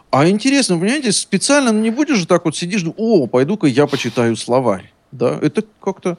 А 0.09 0.27
интересно, 0.27 0.77
понимаете, 0.77 1.13
специально 1.13 1.69
не 1.69 1.89
будешь 1.89 2.17
же 2.17 2.27
так 2.27 2.43
вот 2.43 2.57
сидишь, 2.57 2.83
о, 2.97 3.25
пойду-ка 3.27 3.67
я 3.67 3.87
почитаю 3.87 4.35
словарь. 4.35 4.91
Да, 5.13 5.39
это 5.41 5.63
как-то 5.81 6.17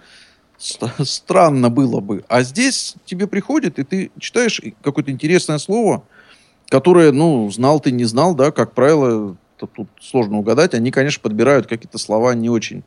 странно 0.58 1.68
было 1.68 2.00
бы. 2.00 2.24
А 2.28 2.42
здесь 2.42 2.94
тебе 3.04 3.26
приходит, 3.26 3.78
и 3.78 3.84
ты 3.84 4.10
читаешь 4.18 4.58
какое-то 4.82 5.10
интересное 5.10 5.58
слово, 5.58 6.02
которое, 6.70 7.12
ну, 7.12 7.50
знал 7.50 7.78
ты, 7.78 7.90
не 7.90 8.04
знал, 8.04 8.34
да, 8.34 8.52
как 8.52 8.72
правило, 8.72 9.36
тут 9.66 9.88
сложно 10.00 10.38
угадать. 10.38 10.74
Они, 10.74 10.90
конечно, 10.90 11.20
подбирают 11.22 11.66
какие-то 11.66 11.98
слова 11.98 12.34
не 12.34 12.50
очень 12.50 12.82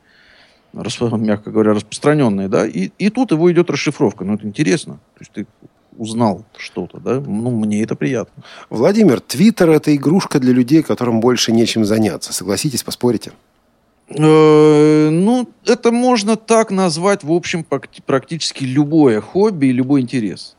мягко 0.74 1.52
говоря, 1.52 1.74
распространенные, 1.74 2.48
да, 2.48 2.68
и, 2.68 2.92
и 2.98 3.10
тут 3.10 3.32
его 3.32 3.52
идет 3.52 3.70
расшифровка. 3.70 4.26
Ну, 4.26 4.36
это 4.36 4.46
интересно. 4.46 4.96
То 5.14 5.20
есть 5.22 5.32
ты 5.32 5.48
узнал 5.98 6.44
что-то, 6.58 7.00
да, 7.00 7.22
ну, 7.22 7.52
мне 7.52 7.82
это 7.82 7.96
приятно. 7.96 8.44
Владимир, 8.70 9.22
Твиттер– 9.22 9.70
это 9.72 9.96
игрушка 9.96 10.40
для 10.40 10.52
людей, 10.52 10.84
которым 10.84 11.22
больше 11.22 11.54
нечем 11.54 11.86
заняться. 11.86 12.34
Согласитесь, 12.34 12.84
поспорите? 12.84 13.32
Э, 14.10 15.10
ну, 15.10 15.50
это 15.66 15.92
можно 15.92 16.36
так 16.36 16.72
назвать, 16.72 17.24
в 17.24 17.32
общем, 17.32 17.66
практически 18.06 18.66
любое 18.66 19.22
хобби 19.22 19.68
и 19.68 19.72
любой 19.72 20.02
интерес. 20.02 20.56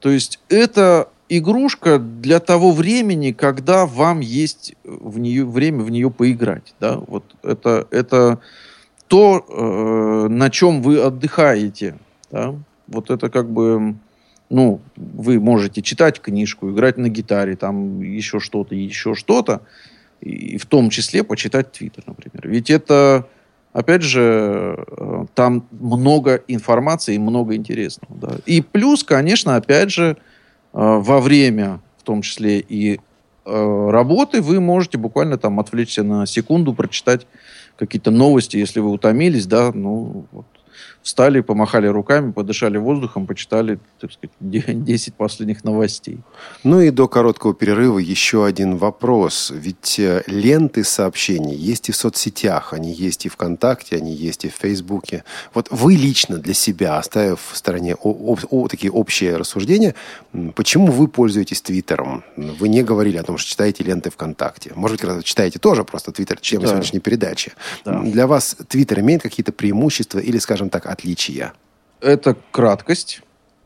То 0.00 0.10
есть 0.10 0.40
это 0.48 1.08
игрушка 1.30 1.98
для 1.98 2.40
того 2.40 2.72
времени, 2.72 3.32
когда 3.32 3.86
вам 3.86 4.20
есть 4.20 4.74
в 4.84 5.18
нее 5.18 5.46
время 5.46 5.82
в 5.82 5.90
нее 5.90 6.10
поиграть, 6.10 6.74
да, 6.80 6.96
вот 6.96 7.24
это 7.42 7.86
это 7.90 8.40
то, 9.10 9.44
э, 9.48 10.28
на 10.28 10.50
чем 10.50 10.82
вы 10.82 11.00
отдыхаете. 11.00 11.96
Да? 12.30 12.54
Вот 12.86 13.10
это 13.10 13.28
как 13.28 13.50
бы, 13.50 13.96
ну, 14.50 14.80
вы 14.96 15.40
можете 15.40 15.82
читать 15.82 16.20
книжку, 16.20 16.70
играть 16.70 16.96
на 16.96 17.08
гитаре, 17.08 17.56
там 17.56 18.02
еще 18.02 18.38
что-то, 18.38 18.76
еще 18.76 19.16
что-то, 19.16 19.62
и 20.20 20.58
в 20.58 20.66
том 20.66 20.90
числе 20.90 21.24
почитать 21.24 21.72
Твиттер, 21.72 22.04
например. 22.06 22.48
Ведь 22.48 22.70
это, 22.70 23.26
опять 23.72 24.02
же, 24.02 24.84
э, 24.86 25.24
там 25.34 25.66
много 25.72 26.42
информации 26.46 27.16
и 27.16 27.18
много 27.18 27.56
интересного. 27.56 28.14
Да? 28.14 28.36
И 28.46 28.60
плюс, 28.60 29.02
конечно, 29.02 29.56
опять 29.56 29.90
же, 29.90 30.16
э, 30.16 30.29
во 30.72 31.20
время, 31.20 31.80
в 31.98 32.02
том 32.02 32.22
числе 32.22 32.60
и 32.60 33.00
э, 33.44 33.88
работы, 33.90 34.40
вы 34.42 34.60
можете 34.60 34.98
буквально 34.98 35.38
там 35.38 35.60
отвлечься 35.60 36.02
на 36.02 36.26
секунду, 36.26 36.74
прочитать 36.74 37.26
какие-то 37.76 38.10
новости, 38.10 38.56
если 38.56 38.80
вы 38.80 38.90
утомились, 38.90 39.46
да, 39.46 39.72
ну, 39.72 40.26
вот, 40.32 40.46
встали, 41.02 41.40
помахали 41.40 41.86
руками, 41.86 42.32
подышали 42.32 42.78
воздухом, 42.78 43.26
почитали, 43.26 43.78
так 44.00 44.12
сказать, 44.12 44.34
10 44.40 45.14
последних 45.14 45.64
новостей. 45.64 46.18
Ну 46.64 46.80
и 46.80 46.90
до 46.90 47.08
короткого 47.08 47.54
перерыва 47.54 47.98
еще 47.98 48.44
один 48.44 48.76
вопрос. 48.76 49.52
Ведь 49.54 49.98
э, 49.98 50.22
ленты 50.26 50.84
сообщений 50.84 51.54
есть 51.54 51.88
и 51.88 51.92
в 51.92 51.96
соцсетях, 51.96 52.72
они 52.74 52.92
есть 52.92 53.26
и 53.26 53.28
ВКонтакте, 53.28 53.96
они 53.96 54.12
есть 54.12 54.44
и 54.44 54.48
в 54.48 54.54
Фейсбуке. 54.54 55.24
Вот 55.54 55.68
вы 55.70 55.94
лично 55.94 56.38
для 56.38 56.54
себя, 56.54 56.98
оставив 56.98 57.40
в 57.52 57.56
стороне 57.56 57.94
о, 57.94 58.10
о, 58.10 58.36
о, 58.50 58.68
такие 58.68 58.92
общие 58.92 59.36
рассуждения, 59.36 59.94
почему 60.54 60.92
вы 60.92 61.08
пользуетесь 61.08 61.62
Твиттером? 61.62 62.24
Вы 62.36 62.68
не 62.68 62.82
говорили 62.82 63.16
о 63.16 63.22
том, 63.22 63.38
что 63.38 63.50
читаете 63.50 63.84
ленты 63.84 64.10
ВКонтакте. 64.10 64.72
Может 64.74 65.00
быть, 65.00 65.24
читаете 65.24 65.58
тоже 65.58 65.84
просто 65.84 66.12
Твиттер, 66.12 66.38
чем 66.40 66.60
да. 66.62 66.68
сегодняшней 66.68 67.00
передачи. 67.00 67.52
Да. 67.84 68.00
Для 68.00 68.26
вас 68.26 68.56
Твиттер 68.68 69.00
имеет 69.00 69.22
какие-то 69.22 69.52
преимущества 69.52 70.18
или, 70.18 70.38
скажем 70.38 70.68
так, 70.68 70.89
отличия? 70.90 71.52
Это 72.00 72.36
краткость, 72.50 73.22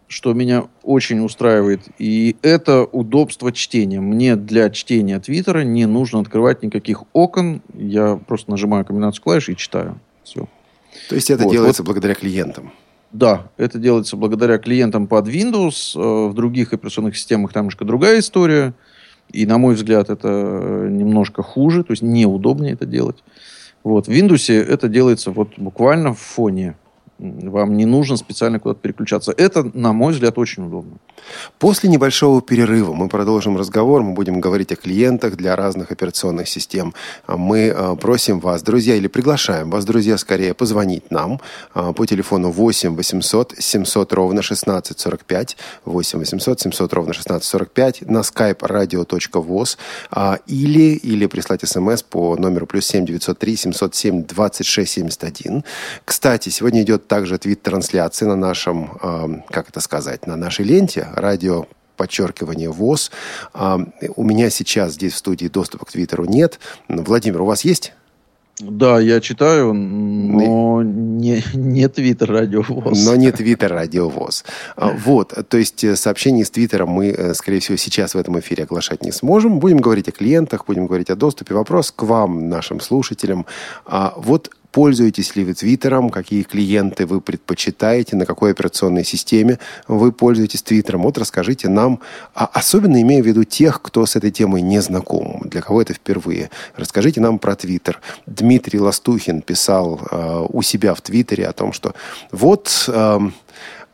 что 0.08 0.32
меня 0.32 0.64
очень 0.82 1.24
устраивает. 1.24 1.80
И 1.98 2.36
это 2.42 2.84
удобство 2.84 3.52
чтения. 3.52 4.00
Мне 4.00 4.36
для 4.36 4.70
чтения 4.70 5.18
Твиттера 5.20 5.60
не 5.60 5.86
нужно 5.86 6.20
открывать 6.20 6.62
никаких 6.62 7.04
окон. 7.12 7.62
Я 7.74 8.16
просто 8.16 8.50
нажимаю 8.50 8.84
комбинацию 8.84 9.22
клавиш 9.22 9.48
и 9.48 9.56
читаю. 9.56 9.98
Все. 10.22 10.48
То 11.08 11.14
есть 11.14 11.30
это 11.30 11.44
вот. 11.44 11.52
делается 11.52 11.82
вот. 11.82 11.88
благодаря 11.88 12.14
клиентам? 12.14 12.72
Да, 13.12 13.48
это 13.56 13.78
делается 13.78 14.16
благодаря 14.16 14.58
клиентам 14.58 15.06
под 15.06 15.28
Windows. 15.28 15.96
Э, 15.96 16.28
в 16.28 16.34
других 16.34 16.72
операционных 16.72 17.16
системах 17.16 17.52
там 17.52 17.64
немножко 17.64 17.84
другая 17.84 18.18
история. 18.18 18.74
И, 19.30 19.46
на 19.46 19.58
мой 19.58 19.74
взгляд, 19.74 20.10
это 20.10 20.28
немножко 20.90 21.42
хуже, 21.42 21.82
то 21.82 21.92
есть 21.92 22.02
неудобнее 22.02 22.74
это 22.74 22.86
делать. 22.86 23.22
Вот. 23.82 24.06
В 24.06 24.10
Windows 24.10 24.52
это 24.52 24.88
делается 24.88 25.30
вот 25.30 25.50
буквально 25.56 26.12
в 26.12 26.18
фоне 26.18 26.76
вам 27.18 27.76
не 27.76 27.86
нужно 27.86 28.16
специально 28.16 28.58
куда-то 28.58 28.80
переключаться. 28.80 29.32
Это, 29.36 29.70
на 29.74 29.92
мой 29.92 30.12
взгляд, 30.12 30.38
очень 30.38 30.66
удобно. 30.66 30.98
После 31.58 31.88
небольшого 31.88 32.42
перерыва 32.42 32.92
мы 32.92 33.08
продолжим 33.08 33.56
разговор. 33.56 34.02
Мы 34.02 34.14
будем 34.14 34.40
говорить 34.40 34.72
о 34.72 34.76
клиентах 34.76 35.36
для 35.36 35.56
разных 35.56 35.90
операционных 35.90 36.48
систем. 36.48 36.94
Мы 37.28 37.72
э, 37.74 37.96
просим 38.00 38.40
вас, 38.40 38.62
друзья, 38.62 38.96
или 38.96 39.06
приглашаем 39.06 39.70
вас, 39.70 39.84
друзья, 39.84 40.18
скорее 40.18 40.54
позвонить 40.54 41.10
нам 41.10 41.40
э, 41.74 41.92
по 41.96 42.06
телефону 42.06 42.50
8 42.50 42.96
800 42.96 43.54
700 43.58 44.12
ровно 44.12 44.40
1645, 44.40 45.56
8 45.84 46.18
800 46.18 46.60
700 46.60 46.92
ровно 46.92 47.10
1645, 47.10 48.02
на 48.10 48.18
skype 48.18 48.58
radio.voz 48.58 49.78
а, 50.10 50.38
или, 50.46 50.94
или 50.96 51.26
прислать 51.26 51.66
смс 51.66 52.02
по 52.02 52.36
номеру 52.36 52.66
плюс 52.66 52.86
7 52.86 53.06
903 53.06 53.56
707 53.56 54.24
26 54.24 54.92
71. 54.92 55.64
Кстати, 56.04 56.48
сегодня 56.48 56.82
идет 56.82 57.03
также 57.06 57.38
твит-трансляции 57.38 58.26
на 58.26 58.36
нашем, 58.36 59.44
как 59.50 59.68
это 59.68 59.80
сказать, 59.80 60.26
на 60.26 60.36
нашей 60.36 60.64
ленте 60.64 61.08
радио 61.14 61.66
подчеркивание 61.96 62.70
ВОЗ. 62.70 63.10
У 63.54 64.24
меня 64.24 64.50
сейчас 64.50 64.94
здесь 64.94 65.12
в 65.12 65.16
студии 65.16 65.46
доступа 65.46 65.86
к 65.86 65.92
Твиттеру 65.92 66.24
нет. 66.24 66.58
Владимир, 66.88 67.42
у 67.42 67.46
вас 67.46 67.64
есть? 67.64 67.92
Да, 68.60 69.00
я 69.00 69.20
читаю, 69.20 69.72
но 69.74 70.82
не, 70.82 71.42
не 71.54 71.88
Твиттер 71.88 72.30
Радиовоз. 72.30 73.04
Но 73.04 73.16
не 73.16 73.32
Твиттер 73.32 73.72
Радиовоз. 73.72 74.44
А, 74.76 74.90
вот, 74.90 75.34
то 75.48 75.56
есть 75.56 75.82
э, 75.82 75.96
сообщения 75.96 76.44
с 76.44 76.50
Твиттером 76.50 76.90
мы, 76.90 77.08
э, 77.08 77.34
скорее 77.34 77.58
всего, 77.58 77.76
сейчас 77.76 78.14
в 78.14 78.18
этом 78.18 78.38
эфире 78.38 78.62
оглашать 78.62 79.02
не 79.02 79.10
сможем. 79.10 79.58
Будем 79.58 79.78
говорить 79.78 80.08
о 80.08 80.12
клиентах, 80.12 80.66
будем 80.66 80.86
говорить 80.86 81.10
о 81.10 81.16
доступе. 81.16 81.52
Вопрос 81.52 81.90
к 81.90 82.04
вам, 82.04 82.48
нашим 82.48 82.78
слушателям. 82.78 83.44
А, 83.86 84.14
вот 84.16 84.50
Пользуетесь 84.74 85.36
ли 85.36 85.44
вы 85.44 85.54
Твиттером? 85.54 86.10
Какие 86.10 86.42
клиенты 86.42 87.06
вы 87.06 87.20
предпочитаете? 87.20 88.16
На 88.16 88.26
какой 88.26 88.50
операционной 88.50 89.04
системе 89.04 89.60
вы 89.86 90.10
пользуетесь 90.10 90.64
Твиттером? 90.64 91.02
Вот 91.02 91.16
расскажите 91.16 91.68
нам, 91.68 92.00
а 92.34 92.50
особенно 92.52 93.00
имея 93.00 93.22
в 93.22 93.26
виду 93.26 93.44
тех, 93.44 93.80
кто 93.80 94.04
с 94.04 94.16
этой 94.16 94.32
темой 94.32 94.62
не 94.62 94.80
знаком, 94.82 95.42
для 95.44 95.62
кого 95.62 95.80
это 95.80 95.94
впервые. 95.94 96.50
Расскажите 96.74 97.20
нам 97.20 97.38
про 97.38 97.54
Твиттер. 97.54 98.00
Дмитрий 98.26 98.80
Ластухин 98.80 99.42
писал 99.42 100.00
э, 100.10 100.46
у 100.48 100.60
себя 100.62 100.94
в 100.94 101.00
Твиттере 101.02 101.46
о 101.46 101.52
том, 101.52 101.72
что 101.72 101.94
вот... 102.32 102.86
Э, 102.88 103.20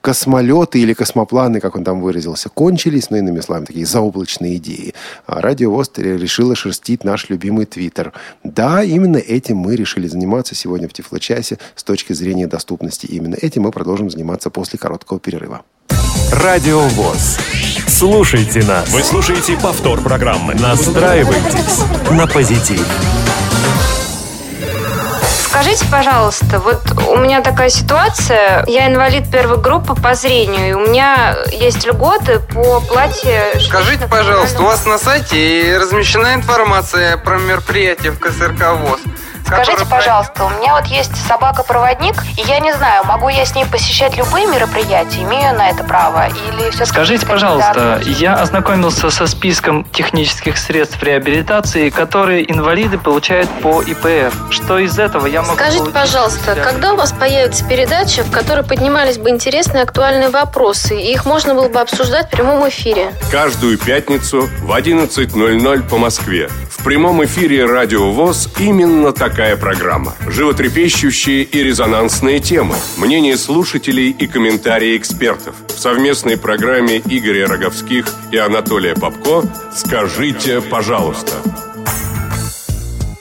космолеты 0.00 0.80
или 0.80 0.92
космопланы, 0.92 1.60
как 1.60 1.76
он 1.76 1.84
там 1.84 2.00
выразился, 2.00 2.48
кончились, 2.48 3.10
ну, 3.10 3.16
иными 3.16 3.40
словами, 3.40 3.66
такие 3.66 3.86
заоблачные 3.86 4.56
идеи. 4.56 4.94
А 5.26 5.40
Радио 5.40 5.70
ВОЗ 5.70 5.92
решила 5.96 6.54
шерстить 6.54 7.04
наш 7.04 7.28
любимый 7.28 7.66
Твиттер. 7.66 8.12
Да, 8.44 8.82
именно 8.82 9.18
этим 9.18 9.58
мы 9.58 9.76
решили 9.76 10.06
заниматься 10.06 10.54
сегодня 10.54 10.88
в 10.88 10.92
Тифлочасе 10.92 11.58
с 11.74 11.82
точки 11.82 12.12
зрения 12.12 12.46
доступности. 12.46 13.06
Именно 13.06 13.36
этим 13.40 13.62
мы 13.62 13.70
продолжим 13.70 14.10
заниматься 14.10 14.50
после 14.50 14.78
короткого 14.78 15.20
перерыва. 15.20 15.62
Радио 16.32 16.80
ВОЗ. 16.80 17.38
Слушайте 17.88 18.64
нас. 18.64 18.88
Вы 18.90 19.02
слушаете 19.02 19.56
повтор 19.56 20.00
программы. 20.00 20.54
Настраивайтесь 20.54 21.84
на 22.10 22.26
позитив. 22.26 22.86
Скажите, 25.50 25.84
пожалуйста, 25.90 26.60
вот 26.60 26.80
у 27.08 27.16
меня 27.16 27.40
такая 27.40 27.70
ситуация. 27.70 28.64
Я 28.68 28.86
инвалид 28.86 29.28
первой 29.32 29.58
группы 29.58 29.96
по 29.96 30.14
зрению, 30.14 30.68
и 30.68 30.72
у 30.74 30.78
меня 30.86 31.36
есть 31.50 31.84
льготы 31.84 32.38
по 32.38 32.76
оплате... 32.76 33.58
Скажите, 33.60 34.06
пожалуйста, 34.06 34.62
у 34.62 34.66
вас 34.66 34.86
на 34.86 34.96
сайте 34.96 35.76
размещена 35.76 36.34
информация 36.34 37.16
про 37.16 37.38
мероприятие 37.38 38.12
в 38.12 38.20
КСРК 38.20 38.74
ВОЗ? 38.74 39.00
Скажите, 39.50 39.84
пожалуйста, 39.86 40.44
у 40.44 40.50
меня 40.50 40.74
вот 40.74 40.86
есть 40.86 41.10
собака-проводник, 41.26 42.14
и 42.36 42.42
я 42.42 42.60
не 42.60 42.72
знаю, 42.72 43.04
могу 43.04 43.28
я 43.28 43.44
с 43.44 43.54
ней 43.54 43.66
посещать 43.66 44.16
любые 44.16 44.46
мероприятия, 44.46 45.22
имею 45.22 45.54
на 45.56 45.70
это 45.70 45.82
право, 45.82 46.28
или 46.28 46.70
все 46.70 46.86
Скажите, 46.86 47.26
пожалуйста, 47.26 48.00
я 48.04 48.34
ознакомился 48.34 49.10
со 49.10 49.26
списком 49.26 49.84
технических 49.92 50.56
средств 50.56 51.02
реабилитации, 51.02 51.90
которые 51.90 52.50
инвалиды 52.50 52.96
получают 52.98 53.50
по 53.60 53.82
ИПР. 53.82 54.32
Что 54.50 54.78
из 54.78 54.98
этого 54.98 55.26
я 55.26 55.42
могу 55.42 55.54
Скажите, 55.54 55.78
получить? 55.78 55.94
пожалуйста, 55.94 56.54
когда 56.54 56.92
у 56.92 56.96
вас 56.96 57.12
появится 57.12 57.66
передача, 57.66 58.22
в 58.22 58.30
которой 58.30 58.64
поднимались 58.64 59.18
бы 59.18 59.30
интересные 59.30 59.82
актуальные 59.82 60.30
вопросы, 60.30 60.96
и 61.00 61.12
их 61.12 61.26
можно 61.26 61.54
было 61.54 61.68
бы 61.68 61.80
обсуждать 61.80 62.28
в 62.28 62.30
прямом 62.30 62.68
эфире? 62.68 63.12
Каждую 63.32 63.78
пятницу 63.78 64.48
в 64.62 64.70
11.00 64.72 65.88
по 65.88 65.98
Москве. 65.98 66.48
В 66.70 66.84
прямом 66.84 67.24
эфире 67.24 67.66
Радио 67.66 68.10
ВОЗ 68.12 68.48
именно 68.58 69.12
такая 69.12 69.39
программа. 69.56 70.14
Животрепещущие 70.26 71.44
и 71.44 71.62
резонансные 71.62 72.40
темы, 72.40 72.74
мнения 72.98 73.38
слушателей 73.38 74.10
и 74.10 74.26
комментарии 74.26 74.98
экспертов. 74.98 75.54
В 75.68 75.78
совместной 75.78 76.36
программе 76.36 76.98
Игоря 76.98 77.46
Роговских 77.48 78.04
и 78.32 78.36
Анатолия 78.36 78.94
Попко 78.94 79.42
«Скажите, 79.74 80.60
пожалуйста». 80.60 81.32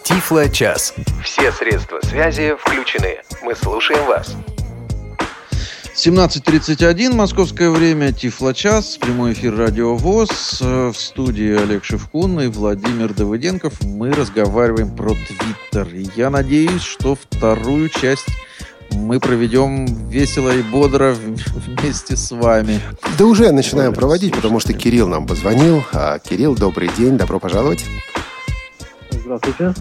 Тифло 0.03 0.49
час. 0.49 0.93
Все 1.23 1.53
средства 1.53 1.99
связи 2.03 2.53
включены. 2.59 3.19
Мы 3.41 3.55
слушаем 3.55 4.03
вас. 4.05 4.35
17.31, 5.99 7.13
московское 7.13 7.69
время, 7.69 8.13
Тифлочас, 8.13 8.95
прямой 8.95 9.33
эфир 9.33 9.57
Радио 9.57 9.97
ВОЗ. 9.97 10.59
Э, 10.61 10.91
В 10.95 10.97
студии 10.97 11.61
Олег 11.61 11.83
Шевкун 11.83 12.39
и 12.39 12.47
Владимир 12.47 13.13
Давыденков. 13.13 13.81
Мы 13.83 14.13
разговариваем 14.13 14.95
про 14.95 15.09
Твиттер. 15.09 15.89
Я 16.15 16.29
надеюсь, 16.29 16.83
что 16.83 17.15
вторую 17.15 17.89
часть 17.89 18.27
мы 18.93 19.19
проведем 19.19 20.07
весело 20.07 20.55
и 20.55 20.61
бодро 20.61 21.13
вместе 21.13 22.15
с 22.15 22.31
вами. 22.31 22.79
Да 23.17 23.25
уже 23.25 23.51
начинаем 23.51 23.93
проводить, 23.93 24.33
потому 24.33 24.61
что 24.61 24.71
Кирилл 24.71 25.09
нам 25.09 25.27
позвонил. 25.27 25.83
А, 25.91 26.17
Кирилл, 26.19 26.55
добрый 26.55 26.89
день, 26.97 27.17
добро 27.17 27.41
пожаловать. 27.41 27.83
Здравствуйте. 29.29 29.75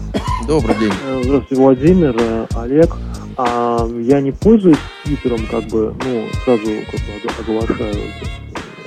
Добрый 0.47 0.75
день. 0.77 0.91
Э, 1.03 1.21
Здравствуйте, 1.23 1.55
Владимир, 1.63 2.15
э, 2.21 2.45
Олег. 2.55 2.89
А, 3.35 3.79
я 3.99 4.21
не 4.21 4.31
пользуюсь 4.31 4.77
Твиттером, 5.03 5.39
как 5.49 5.63
бы, 5.63 5.91
ну, 6.05 6.27
сразу 6.45 6.65
как 6.85 6.99
бы 6.99 7.15
ог- 7.15 7.39
оглашаю 7.39 7.95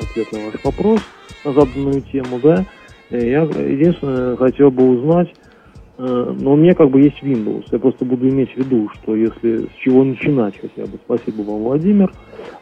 ответ 0.01 0.33
на 0.33 0.39
ваш 0.47 0.55
вопрос 0.63 1.01
на 1.45 1.53
заданную 1.53 2.03
тему, 2.03 2.39
да. 2.41 2.65
Э, 3.11 3.29
Я 3.29 3.41
единственное 3.43 4.37
хотел 4.37 4.71
бы 4.71 4.89
узнать, 4.89 5.35
но 5.99 6.53
у 6.53 6.57
меня 6.57 6.75
как 6.75 6.91
бы 6.91 7.01
есть 7.01 7.21
Windows. 7.25 7.65
Я 7.73 7.81
просто 7.81 8.05
буду 8.05 8.29
иметь 8.29 8.53
в 8.55 8.57
виду, 8.59 8.89
что 8.95 9.17
если 9.17 9.67
с 9.67 9.71
чего 9.83 10.05
начинать 10.05 10.55
хотя 10.61 10.87
бы. 10.87 10.97
Спасибо 11.05 11.43
вам, 11.43 11.65
Владимир. 11.65 12.13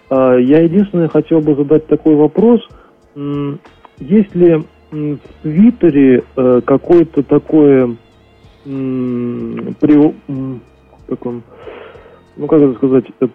А, 0.09 0.37
Я 0.39 0.61
единственное 0.63 1.09
хотел 1.09 1.41
бы 1.41 1.55
задать 1.55 1.87
такой 1.87 2.15
вопрос. 2.15 2.67
Есть 3.99 4.35
ли 4.35 4.65
в 4.91 5.19
Твиттере 5.43 6.25
э, 6.37 6.61
какое-то 6.65 7.23
такое 7.23 7.97
при- 8.65 10.15
м, 10.29 10.61
как 11.09 11.25
он, 11.27 11.43
ну 12.37 12.47
как 12.47 12.61
это 12.61 12.75
сказать, 12.75 13.05
э, 13.21 13.27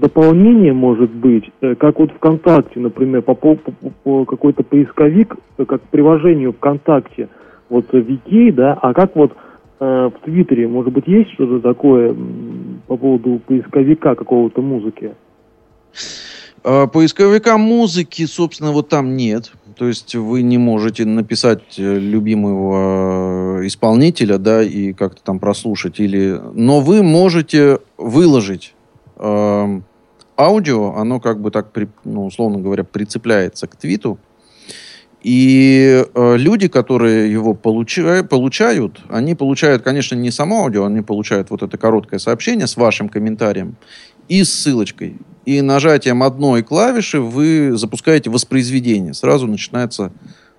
дополнение 0.00 0.72
может 0.72 1.10
быть, 1.10 1.50
э, 1.60 1.74
как 1.76 1.98
вот 1.98 2.10
ВКонтакте, 2.12 2.80
например, 2.80 3.22
по, 3.22 3.34
по- 3.34 3.56
по- 4.02 4.24
какой-то 4.24 4.62
поисковик, 4.62 5.36
э, 5.58 5.64
как 5.64 5.82
к 5.82 5.88
приложению 5.88 6.52
ВКонтакте, 6.52 7.28
вот 7.68 7.86
Викей, 7.92 8.50
да, 8.50 8.74
а 8.80 8.92
как 8.94 9.14
вот 9.16 9.32
в 9.78 10.12
Твиттере, 10.24 10.68
может 10.68 10.92
быть, 10.92 11.06
есть 11.06 11.30
что-то 11.32 11.58
такое 11.60 12.14
по 12.86 12.98
поводу 12.98 13.40
поисковика 13.46 14.14
какого-то 14.14 14.60
музыки? 14.60 15.14
А, 16.62 16.86
Поисковика 16.86 17.56
музыки, 17.56 18.26
собственно, 18.26 18.72
вот 18.72 18.90
там 18.90 19.16
нет. 19.16 19.52
То 19.80 19.88
есть 19.88 20.14
вы 20.14 20.42
не 20.42 20.58
можете 20.58 21.06
написать 21.06 21.78
э, 21.78 21.98
любимого 21.98 23.62
э, 23.62 23.66
исполнителя, 23.66 24.36
да, 24.36 24.62
и 24.62 24.92
как-то 24.92 25.22
там 25.22 25.38
прослушать. 25.38 26.00
Или... 26.00 26.38
Но 26.52 26.80
вы 26.80 27.02
можете 27.02 27.78
выложить 27.96 28.74
эм, 29.16 29.84
аудио, 30.36 30.96
оно 30.96 31.18
как 31.18 31.40
бы 31.40 31.50
так, 31.50 31.72
при- 31.72 31.88
ну, 32.04 32.26
условно 32.26 32.58
говоря, 32.58 32.84
прицепляется 32.84 33.66
к 33.68 33.76
твиту. 33.76 34.18
И 35.22 36.04
э, 36.14 36.36
люди, 36.36 36.68
которые 36.68 37.32
его 37.32 37.54
получа- 37.54 38.22
получают, 38.22 39.00
они 39.08 39.34
получают, 39.34 39.82
конечно, 39.82 40.14
не 40.14 40.30
само 40.30 40.64
аудио, 40.64 40.84
они 40.84 41.00
получают 41.00 41.48
вот 41.48 41.62
это 41.62 41.78
короткое 41.78 42.18
сообщение 42.18 42.66
с 42.66 42.76
вашим 42.76 43.08
комментарием 43.08 43.76
и 44.30 44.44
ссылочкой. 44.44 45.16
И 45.44 45.60
нажатием 45.60 46.22
одной 46.22 46.62
клавиши 46.62 47.20
вы 47.20 47.76
запускаете 47.76 48.30
воспроизведение. 48.30 49.12
Сразу 49.12 49.46
начинается 49.46 50.12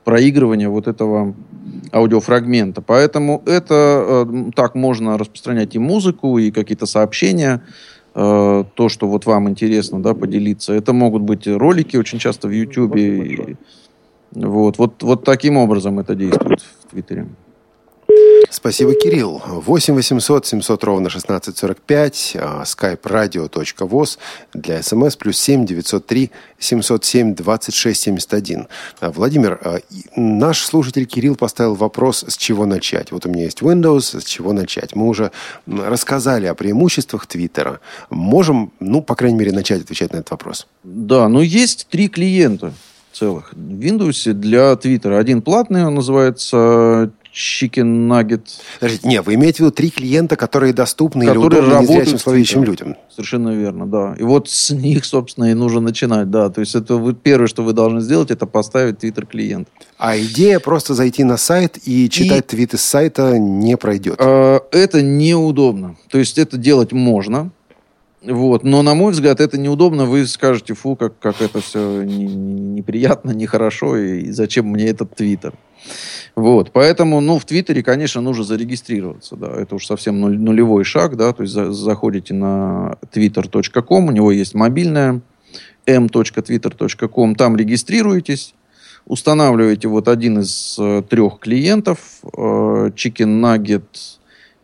проигрывание 0.03 0.67
вот 0.67 0.87
этого 0.87 1.33
аудиофрагмента. 1.93 2.81
Поэтому 2.81 3.41
это 3.45 4.25
э, 4.27 4.51
так 4.55 4.75
можно 4.75 5.17
распространять 5.17 5.75
и 5.75 5.79
музыку, 5.79 6.37
и 6.37 6.51
какие-то 6.51 6.85
сообщения. 6.85 7.63
Э, 8.13 8.65
то, 8.73 8.89
что 8.89 9.07
вот 9.07 9.25
вам 9.25 9.49
интересно, 9.49 10.03
да, 10.03 10.13
поделиться. 10.13 10.73
Это 10.73 10.91
могут 10.91 11.21
быть 11.21 11.47
ролики 11.47 11.95
очень 11.95 12.19
часто 12.19 12.49
в 12.49 12.51
YouTube. 12.51 12.97
И- 12.97 13.55
вот, 14.33 14.77
вот, 14.77 15.03
вот 15.03 15.23
таким 15.23 15.57
образом 15.57 15.99
это 15.99 16.15
действует 16.15 16.61
в 16.61 16.91
Твиттере. 16.91 17.27
Спасибо, 18.49 18.93
Кирилл. 18.93 19.41
8 19.45 19.95
800 19.95 20.45
700 20.45 20.83
ровно 20.83 21.09
1645, 21.09 22.37
а, 22.39 22.63
skype 22.63 23.01
radio.voz 23.01 24.17
для 24.53 24.83
смс, 24.83 25.15
плюс 25.15 25.39
7 25.39 25.65
903 25.65 26.31
707 26.59 27.33
26 27.33 28.01
71. 28.01 28.67
А, 28.99 29.11
Владимир, 29.11 29.59
а, 29.63 29.79
наш 30.15 30.63
слушатель 30.63 31.05
Кирилл 31.05 31.35
поставил 31.35 31.75
вопрос, 31.75 32.25
с 32.27 32.37
чего 32.37 32.65
начать. 32.65 33.11
Вот 33.11 33.25
у 33.25 33.29
меня 33.29 33.45
есть 33.45 33.61
Windows, 33.61 34.19
с 34.19 34.23
чего 34.25 34.53
начать. 34.53 34.95
Мы 34.95 35.07
уже 35.07 35.31
рассказали 35.65 36.45
о 36.45 36.53
преимуществах 36.53 37.25
Твиттера. 37.25 37.79
Можем, 38.09 38.73
ну, 38.79 39.01
по 39.01 39.15
крайней 39.15 39.39
мере, 39.39 39.53
начать 39.53 39.81
отвечать 39.81 40.13
на 40.13 40.17
этот 40.17 40.31
вопрос. 40.31 40.67
Да, 40.83 41.27
но 41.29 41.41
есть 41.41 41.87
три 41.89 42.09
клиента 42.09 42.73
целых 43.13 43.53
в 43.53 43.79
Windows 43.79 44.33
для 44.33 44.75
Твиттера. 44.75 45.17
Один 45.17 45.41
платный, 45.41 45.85
он 45.85 45.95
называется 45.95 47.11
Chicken 47.33 48.07
Nugget. 48.07 48.41
Подождите, 48.79 49.07
не, 49.07 49.21
вы 49.21 49.35
имеете 49.35 49.57
в 49.57 49.59
виду 49.61 49.71
три 49.71 49.89
клиента, 49.89 50.35
которые 50.35 50.73
доступны 50.73 51.25
которые 51.25 51.47
или 51.47 51.63
удобны 51.63 51.81
незрячим 51.81 52.19
слабовидящим 52.19 52.63
людям? 52.63 52.97
Совершенно 53.09 53.49
верно, 53.49 53.87
да. 53.87 54.15
И 54.19 54.23
вот 54.23 54.49
с 54.49 54.71
них, 54.71 55.05
собственно, 55.05 55.51
и 55.51 55.53
нужно 55.53 55.79
начинать, 55.79 56.29
да. 56.29 56.49
То 56.49 56.59
есть 56.61 56.75
это 56.75 56.95
вы, 56.95 57.13
первое, 57.13 57.47
что 57.47 57.63
вы 57.63 57.73
должны 57.73 58.01
сделать, 58.01 58.31
это 58.31 58.45
поставить 58.45 58.99
твиттер 58.99 59.25
клиент. 59.25 59.69
А 59.97 60.17
идея 60.17 60.59
просто 60.59 60.93
зайти 60.93 61.23
на 61.23 61.37
сайт 61.37 61.77
и 61.85 62.09
читать 62.09 62.45
и... 62.45 62.55
твиты 62.55 62.77
с 62.77 62.81
сайта 62.81 63.37
не 63.37 63.77
пройдет? 63.77 64.15
Э, 64.19 64.59
это 64.71 65.01
неудобно. 65.01 65.95
То 66.09 66.17
есть 66.17 66.37
это 66.37 66.57
делать 66.57 66.91
можно, 66.91 67.51
вот. 68.23 68.63
Но, 68.63 68.81
на 68.83 68.93
мой 68.93 69.13
взгляд, 69.13 69.39
это 69.39 69.57
неудобно. 69.57 70.05
Вы 70.05 70.27
скажете, 70.27 70.73
фу, 70.73 70.95
как, 70.95 71.17
как 71.19 71.41
это 71.41 71.59
все 71.61 72.03
не, 72.03 72.25
не, 72.25 72.63
неприятно, 72.81 73.31
нехорошо, 73.31 73.97
и, 73.97 74.29
зачем 74.31 74.67
мне 74.67 74.85
этот 74.87 75.15
твиттер. 75.15 75.53
Вот, 76.35 76.71
поэтому, 76.71 77.19
ну, 77.21 77.39
в 77.39 77.45
Твиттере, 77.45 77.81
конечно, 77.83 78.21
нужно 78.21 78.43
зарегистрироваться, 78.43 79.35
да, 79.35 79.51
это 79.51 79.75
уж 79.75 79.85
совсем 79.85 80.21
нулевой 80.21 80.83
шаг, 80.83 81.17
да, 81.17 81.33
то 81.33 81.41
есть 81.41 81.53
за, 81.53 81.71
заходите 81.73 82.33
на 82.35 82.97
twitter.com, 83.11 84.07
у 84.07 84.11
него 84.11 84.31
есть 84.31 84.53
мобильная 84.53 85.21
m.twitter.com, 85.87 87.35
там 87.35 87.57
регистрируетесь, 87.57 88.53
устанавливаете 89.05 89.87
вот 89.87 90.07
один 90.07 90.39
из 90.39 90.77
э, 90.79 91.03
трех 91.09 91.39
клиентов, 91.39 91.99
э, 92.23 92.29
Chicken 92.95 93.41
Nugget, 93.41 94.19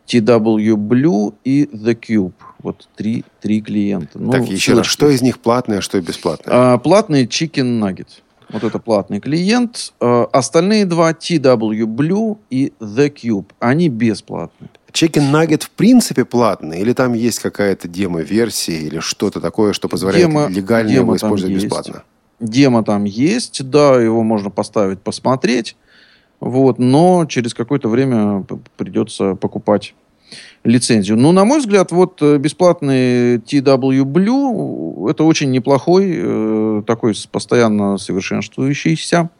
TW 0.08 0.74
Blue 0.76 1.34
и 1.44 1.64
The 1.64 1.98
Cube. 1.98 2.32
Вот 2.60 2.88
три, 2.96 3.24
три 3.40 3.60
клиента. 3.60 4.18
Ну, 4.18 4.32
так, 4.32 4.48
еще 4.48 4.72
раз, 4.72 4.86
что 4.86 5.08
из 5.08 5.22
них 5.22 5.38
платное, 5.38 5.78
а 5.78 5.82
что 5.82 6.00
бесплатное? 6.00 6.74
А, 6.74 6.78
платный 6.78 7.26
Chicken 7.26 7.78
Nugget. 7.78 8.08
Вот 8.50 8.64
это 8.64 8.78
платный 8.78 9.20
клиент. 9.20 9.92
А, 10.00 10.28
остальные 10.32 10.86
два, 10.86 11.12
TW 11.12 11.84
Blue 11.84 12.38
и 12.50 12.72
The 12.80 13.12
Cube, 13.12 13.46
они 13.60 13.88
бесплатные. 13.88 14.70
Chicken 14.92 15.30
Nugget 15.30 15.64
в 15.64 15.70
принципе 15.70 16.24
платный? 16.24 16.80
Или 16.80 16.94
там 16.94 17.12
есть 17.12 17.38
какая-то 17.40 17.86
демо-версия 17.86 18.78
или 18.78 19.00
что-то 19.00 19.40
такое, 19.40 19.72
что 19.72 19.88
позволяет 19.88 20.26
демо, 20.26 20.48
легально 20.48 20.90
демо 20.90 21.02
его 21.02 21.16
использовать 21.16 21.52
есть. 21.52 21.66
бесплатно? 21.66 22.02
Демо 22.40 22.82
там 22.82 23.04
есть, 23.04 23.68
да, 23.68 24.00
его 24.00 24.22
можно 24.22 24.50
поставить, 24.50 25.00
посмотреть. 25.00 25.76
Вот, 26.40 26.78
но 26.78 27.26
через 27.26 27.54
какое-то 27.54 27.88
время 27.88 28.44
придется 28.76 29.34
покупать 29.34 29.94
лицензию. 30.64 31.16
Ну, 31.16 31.32
на 31.32 31.44
мой 31.44 31.58
взгляд, 31.58 31.90
вот 31.90 32.20
э, 32.22 32.38
бесплатный 32.38 33.38
TW 33.38 34.02
Blue 34.04 35.10
это 35.10 35.24
очень 35.24 35.50
неплохой, 35.50 36.12
э, 36.14 36.82
такой 36.86 37.14
постоянно 37.30 37.98
совершенствующийся 37.98 39.30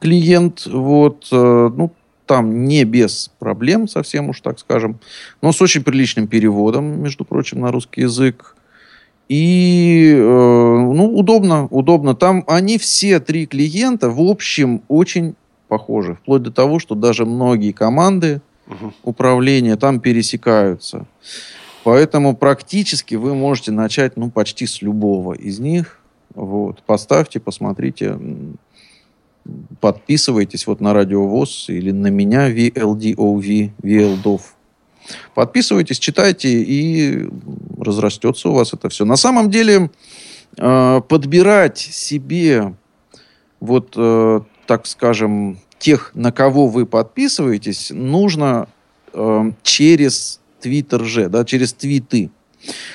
клиент. 0.00 0.66
Вот, 0.66 1.28
э, 1.32 1.70
ну, 1.74 1.92
там 2.26 2.64
не 2.64 2.84
без 2.84 3.30
проблем, 3.38 3.88
совсем 3.88 4.28
уж 4.28 4.40
так 4.40 4.58
скажем, 4.58 5.00
но 5.42 5.52
с 5.52 5.60
очень 5.60 5.82
приличным 5.82 6.28
переводом, 6.28 7.02
между 7.02 7.24
прочим, 7.24 7.60
на 7.60 7.72
русский 7.72 8.02
язык. 8.02 8.56
И, 9.28 10.12
э, 10.16 10.20
ну, 10.20 11.12
удобно, 11.16 11.66
удобно. 11.66 12.14
Там 12.14 12.44
они 12.46 12.78
все 12.78 13.20
три 13.20 13.46
клиента, 13.46 14.10
в 14.10 14.20
общем, 14.20 14.82
очень 14.88 15.34
похожи. 15.70 16.16
Вплоть 16.16 16.42
до 16.42 16.50
того, 16.50 16.80
что 16.80 16.94
даже 16.94 17.24
многие 17.24 17.70
команды 17.72 18.42
угу. 18.66 18.92
управления 19.04 19.76
там 19.76 20.00
пересекаются. 20.00 21.06
Поэтому 21.84 22.36
практически 22.36 23.14
вы 23.14 23.34
можете 23.34 23.70
начать 23.72 24.16
ну, 24.16 24.30
почти 24.30 24.66
с 24.66 24.82
любого 24.82 25.32
из 25.32 25.60
них. 25.60 26.00
Вот. 26.34 26.82
Поставьте, 26.82 27.40
посмотрите, 27.40 28.18
подписывайтесь 29.80 30.66
вот 30.66 30.80
на 30.80 30.92
Радио 30.92 31.26
ВОЗ 31.26 31.66
или 31.68 31.92
на 31.92 32.08
меня 32.08 32.50
VLDOV, 32.50 33.70
VLDOV. 33.82 34.40
Подписывайтесь, 35.34 35.98
читайте, 35.98 36.48
и 36.48 37.28
разрастется 37.78 38.50
у 38.50 38.52
вас 38.52 38.74
это 38.74 38.88
все. 38.88 39.04
На 39.04 39.16
самом 39.16 39.50
деле, 39.50 39.90
э, 40.58 41.00
подбирать 41.08 41.78
себе 41.78 42.74
вот, 43.60 43.94
э, 43.96 44.40
так 44.70 44.86
скажем, 44.86 45.58
тех, 45.80 46.12
на 46.14 46.30
кого 46.30 46.68
вы 46.68 46.86
подписываетесь, 46.86 47.90
нужно 47.90 48.68
э, 49.12 49.50
через 49.64 50.38
Твиттер 50.60 51.04
же, 51.04 51.28
да, 51.28 51.44
через 51.44 51.72
твиты. 51.72 52.30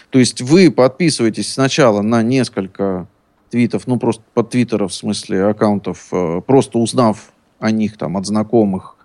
То 0.09 0.19
есть 0.19 0.39
вы 0.39 0.71
подписываетесь 0.71 1.51
сначала 1.51 2.01
на 2.01 2.23
несколько 2.23 3.07
твитов, 3.49 3.87
ну 3.87 3.99
просто 3.99 4.23
под 4.33 4.51
твиттеров, 4.51 4.93
в 4.93 4.95
смысле 4.95 5.47
аккаунтов, 5.47 6.07
э, 6.13 6.39
просто 6.47 6.77
узнав 6.79 7.33
о 7.59 7.71
них 7.71 7.97
там 7.97 8.15
от 8.15 8.25
знакомых 8.25 8.95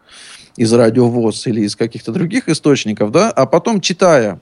из 0.55 0.73
радиовоз 0.73 1.45
или 1.49 1.63
из 1.63 1.75
каких-то 1.75 2.13
других 2.13 2.49
источников, 2.49 3.11
да, 3.11 3.33
а 3.33 3.47
потом 3.47 3.81
читая 3.81 4.39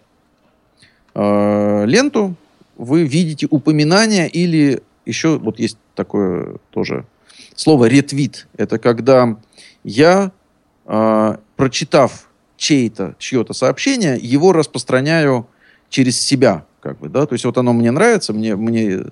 э, 1.14 1.84
ленту, 1.86 2.34
вы 2.76 3.04
видите 3.04 3.46
упоминания 3.48 4.26
или 4.26 4.82
еще 5.06 5.38
вот 5.38 5.58
есть 5.58 5.78
такое 5.94 6.58
тоже 6.72 7.06
слово 7.54 7.86
ретвит. 7.86 8.46
Это 8.56 8.78
когда 8.78 9.36
я, 9.84 10.32
э, 10.86 11.36
прочитав 11.56 12.28
чей-то, 12.56 13.14
чье-то 13.18 13.52
сообщение, 13.54 14.18
его 14.20 14.52
распространяю 14.52 15.46
через 15.88 16.20
себя. 16.20 16.64
Как 16.80 16.98
бы, 16.98 17.08
да? 17.08 17.26
То 17.26 17.34
есть 17.34 17.44
вот 17.44 17.58
оно 17.58 17.72
мне 17.72 17.90
нравится, 17.90 18.32
мне, 18.32 18.54
мне 18.54 19.06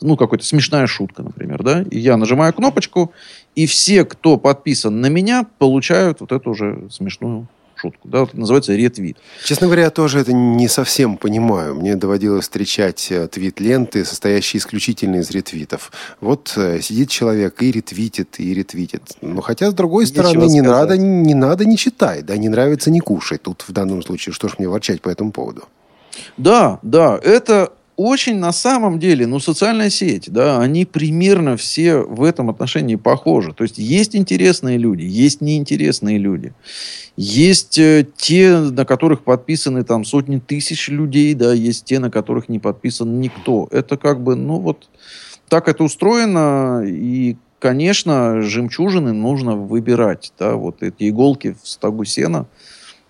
ну, 0.00 0.16
какая-то 0.16 0.44
смешная 0.44 0.86
шутка, 0.86 1.22
например, 1.22 1.62
да, 1.62 1.82
и 1.82 1.98
я 1.98 2.16
нажимаю 2.16 2.52
кнопочку, 2.52 3.12
и 3.54 3.66
все, 3.66 4.04
кто 4.04 4.36
подписан 4.36 5.00
на 5.00 5.06
меня, 5.06 5.46
получают 5.58 6.20
вот 6.20 6.32
эту 6.32 6.50
уже 6.50 6.88
смешную 6.90 7.46
шутку. 7.82 8.08
Да, 8.08 8.22
это 8.22 8.38
называется 8.38 8.74
ретвит. 8.74 9.16
Честно 9.44 9.66
говоря, 9.66 9.84
я 9.84 9.90
тоже 9.90 10.20
это 10.20 10.32
не 10.32 10.68
совсем 10.68 11.16
понимаю. 11.16 11.74
Мне 11.74 11.96
доводилось 11.96 12.44
встречать 12.44 13.08
э, 13.10 13.28
твит-ленты, 13.28 14.04
состоящие 14.04 14.60
исключительно 14.60 15.16
из 15.16 15.30
ретвитов. 15.30 15.92
Вот 16.20 16.54
э, 16.56 16.80
сидит 16.80 17.10
человек 17.10 17.62
и 17.62 17.72
ретвитит, 17.72 18.38
и 18.38 18.54
ретвитит. 18.54 19.02
Но 19.20 19.40
хотя, 19.40 19.70
с 19.70 19.74
другой 19.74 20.04
Ничего 20.04 20.22
стороны, 20.22 20.50
не 20.50 20.60
надо, 20.60 20.96
не 20.96 21.34
надо, 21.34 21.64
не 21.64 21.76
читай. 21.76 22.22
Да, 22.22 22.36
не 22.36 22.48
нравится, 22.48 22.90
не 22.90 23.00
кушай. 23.00 23.38
Тут 23.38 23.64
в 23.66 23.72
данном 23.72 24.02
случае, 24.02 24.32
что 24.32 24.48
ж 24.48 24.54
мне 24.58 24.68
ворчать 24.68 25.02
по 25.02 25.08
этому 25.08 25.32
поводу? 25.32 25.62
Да, 26.36 26.78
да, 26.82 27.18
это 27.22 27.72
очень 27.96 28.38
на 28.38 28.52
самом 28.52 28.98
деле, 28.98 29.26
ну, 29.26 29.38
социальная 29.38 29.90
сеть, 29.90 30.30
да, 30.30 30.60
они 30.60 30.84
примерно 30.84 31.56
все 31.56 31.96
в 31.96 32.22
этом 32.22 32.50
отношении 32.50 32.96
похожи. 32.96 33.52
То 33.52 33.64
есть 33.64 33.78
есть 33.78 34.16
интересные 34.16 34.78
люди, 34.78 35.04
есть 35.04 35.40
неинтересные 35.40 36.18
люди. 36.18 36.54
Есть 37.16 37.78
э, 37.78 38.06
те, 38.16 38.56
на 38.56 38.84
которых 38.84 39.22
подписаны 39.22 39.84
там 39.84 40.04
сотни 40.04 40.38
тысяч 40.38 40.88
людей, 40.88 41.34
да, 41.34 41.52
есть 41.52 41.84
те, 41.84 41.98
на 41.98 42.10
которых 42.10 42.48
не 42.48 42.58
подписан 42.58 43.20
никто. 43.20 43.68
Это 43.70 43.96
как 43.96 44.22
бы, 44.22 44.36
ну 44.36 44.58
вот, 44.58 44.88
так 45.48 45.68
это 45.68 45.84
устроено, 45.84 46.82
и, 46.86 47.36
конечно, 47.58 48.40
жемчужины 48.40 49.12
нужно 49.12 49.54
выбирать, 49.56 50.32
да, 50.38 50.54
вот 50.54 50.82
эти 50.82 51.10
иголки 51.10 51.56
в 51.62 51.68
стогу 51.68 52.04
сена– 52.04 52.46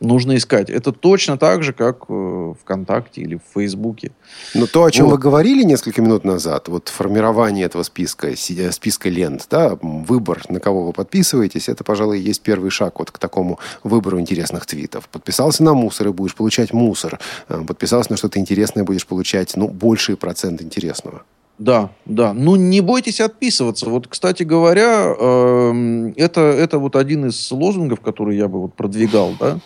нужно 0.02 0.36
искать. 0.36 0.70
Это 0.70 0.92
точно 0.92 1.38
так 1.38 1.62
же, 1.62 1.72
как 1.72 2.08
в 2.08 2.54
ВКонтакте 2.54 3.22
или 3.22 3.36
в 3.36 3.54
Фейсбуке. 3.54 4.12
Но 4.54 4.66
то, 4.66 4.84
о 4.84 4.90
чем 4.90 5.06
вот. 5.06 5.12
вы 5.12 5.18
говорили 5.18 5.62
несколько 5.62 6.02
минут 6.02 6.24
назад, 6.24 6.68
вот 6.68 6.88
формирование 6.88 7.64
этого 7.66 7.82
списка, 7.82 8.28
э, 8.28 8.72
списка 8.72 9.08
лент, 9.08 9.46
да, 9.50 9.78
выбор, 9.80 10.42
на 10.48 10.60
кого 10.60 10.86
вы 10.86 10.92
подписываетесь, 10.92 11.68
это, 11.68 11.84
пожалуй, 11.84 12.20
есть 12.20 12.42
первый 12.42 12.70
шаг 12.70 12.98
вот 12.98 13.10
к 13.10 13.18
такому 13.18 13.58
выбору 13.82 14.20
интересных 14.20 14.66
твитов. 14.66 15.08
Подписался 15.08 15.62
на 15.62 15.74
мусор 15.74 16.08
и 16.08 16.12
будешь 16.12 16.34
получать 16.34 16.72
мусор. 16.72 17.18
Э, 17.48 17.62
подписался 17.66 18.12
на 18.12 18.16
что-то 18.16 18.38
интересное, 18.38 18.84
будешь 18.84 19.06
получать, 19.06 19.56
ну, 19.56 19.68
больший 19.68 20.16
процент 20.16 20.62
интересного. 20.62 21.22
Да, 21.62 21.90
да. 22.06 22.32
Ну, 22.32 22.56
не 22.56 22.80
бойтесь 22.80 23.20
отписываться. 23.20 23.88
Вот, 23.88 24.08
кстати 24.08 24.42
говоря, 24.42 25.14
э, 25.16 26.12
это, 26.16 26.40
это 26.40 26.78
вот 26.78 26.96
один 26.96 27.26
из 27.26 27.52
лозунгов, 27.52 28.00
который 28.00 28.36
я 28.36 28.48
бы 28.48 28.62
вот 28.62 28.74
продвигал, 28.74 29.34
да. 29.38 29.60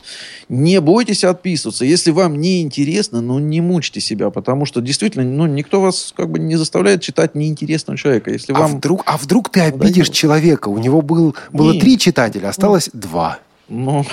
Не 0.50 0.82
бойтесь 0.82 1.24
отписываться. 1.24 1.86
Если 1.86 2.10
вам 2.10 2.38
не 2.38 2.60
интересно, 2.60 3.22
ну, 3.22 3.38
не 3.38 3.62
мучьте 3.62 4.00
себя, 4.00 4.28
потому 4.28 4.66
что 4.66 4.82
действительно, 4.82 5.24
ну, 5.24 5.46
никто 5.46 5.80
вас 5.80 6.12
как 6.14 6.30
бы 6.30 6.38
не 6.38 6.56
заставляет 6.56 7.00
читать 7.00 7.34
неинтересного 7.34 7.96
человека. 7.96 8.30
Если 8.30 8.52
а, 8.52 8.58
вам... 8.58 8.76
вдруг, 8.76 9.02
а 9.06 9.16
вдруг 9.16 9.48
ты 9.48 9.60
обидишь 9.60 10.10
человека? 10.10 10.68
У 10.68 10.76
него 10.76 11.00
был, 11.00 11.34
было 11.50 11.72
три 11.80 11.98
читателя, 11.98 12.48
осталось 12.48 12.90
ну, 12.92 13.00
два. 13.00 13.38
Ну, 13.68 14.04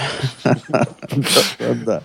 да. 1.86 2.02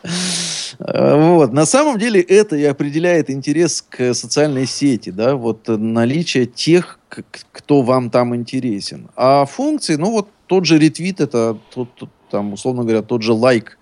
Вот. 0.78 1.52
На 1.52 1.64
самом 1.64 1.98
деле 1.98 2.20
это 2.20 2.56
и 2.56 2.64
определяет 2.64 3.30
интерес 3.30 3.82
к 3.82 4.12
социальной 4.14 4.66
сети, 4.66 5.10
да, 5.10 5.34
вот 5.34 5.66
наличие 5.66 6.46
тех, 6.46 6.98
кто 7.08 7.82
вам 7.82 8.10
там 8.10 8.36
интересен. 8.36 9.08
А 9.16 9.46
функции, 9.46 9.96
ну 9.96 10.10
вот 10.10 10.28
тот 10.46 10.66
же 10.66 10.78
ретвит, 10.78 11.20
это 11.20 11.58
тот, 11.74 11.88
там, 12.30 12.52
условно 12.52 12.82
говоря, 12.82 13.02
тот 13.02 13.22
же 13.22 13.32
лайк, 13.32 13.78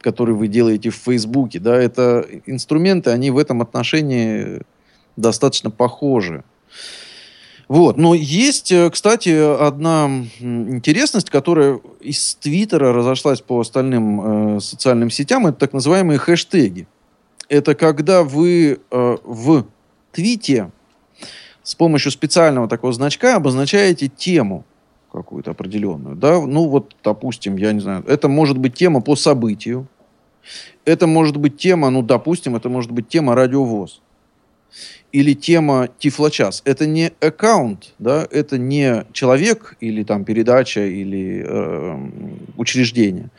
который 0.00 0.34
вы 0.34 0.48
делаете 0.48 0.90
в 0.90 0.96
Фейсбуке, 0.96 1.60
да, 1.60 1.76
это 1.76 2.26
инструменты, 2.46 3.10
они 3.10 3.30
в 3.30 3.38
этом 3.38 3.62
отношении 3.62 4.62
достаточно 5.16 5.70
похожи. 5.70 6.42
Вот. 7.68 7.96
Но 7.96 8.14
есть, 8.14 8.72
э, 8.72 8.90
кстати, 8.90 9.30
одна 9.30 10.10
интересность, 10.40 11.30
которая 11.30 11.80
из 12.00 12.34
Твиттера 12.36 12.92
разошлась 12.92 13.40
по 13.40 13.60
остальным 13.60 14.56
э, 14.56 14.60
социальным 14.60 15.10
сетям. 15.10 15.46
Это 15.46 15.58
так 15.58 15.72
называемые 15.72 16.18
хэштеги. 16.18 16.86
Это 17.48 17.74
когда 17.74 18.22
вы 18.22 18.80
э, 18.90 19.16
в 19.24 19.66
твите 20.12 20.70
с 21.62 21.74
помощью 21.74 22.12
специального 22.12 22.68
такого 22.68 22.92
значка 22.92 23.36
обозначаете 23.36 24.08
тему 24.08 24.64
какую-то 25.12 25.52
определенную. 25.52 26.16
Да? 26.16 26.40
Ну 26.40 26.68
вот, 26.68 26.96
допустим, 27.02 27.56
я 27.56 27.72
не 27.72 27.80
знаю, 27.80 28.04
это 28.06 28.28
может 28.28 28.58
быть 28.58 28.74
тема 28.74 29.00
по 29.00 29.16
событию. 29.16 29.88
Это 30.84 31.06
может 31.06 31.38
быть 31.38 31.56
тема, 31.56 31.88
ну, 31.88 32.02
допустим, 32.02 32.54
это 32.54 32.68
может 32.68 32.90
быть 32.90 33.08
тема 33.08 33.34
радиовоз 33.34 34.02
или 35.12 35.34
тема 35.34 35.88
Тифлочас, 35.98 36.62
это 36.64 36.86
не 36.86 37.12
аккаунт, 37.20 37.94
да, 37.98 38.26
это 38.30 38.58
не 38.58 39.04
человек 39.12 39.76
или 39.80 40.02
там 40.02 40.24
передача 40.24 40.84
или 40.84 41.44
э, 41.46 42.08
учреждение, 42.56 43.30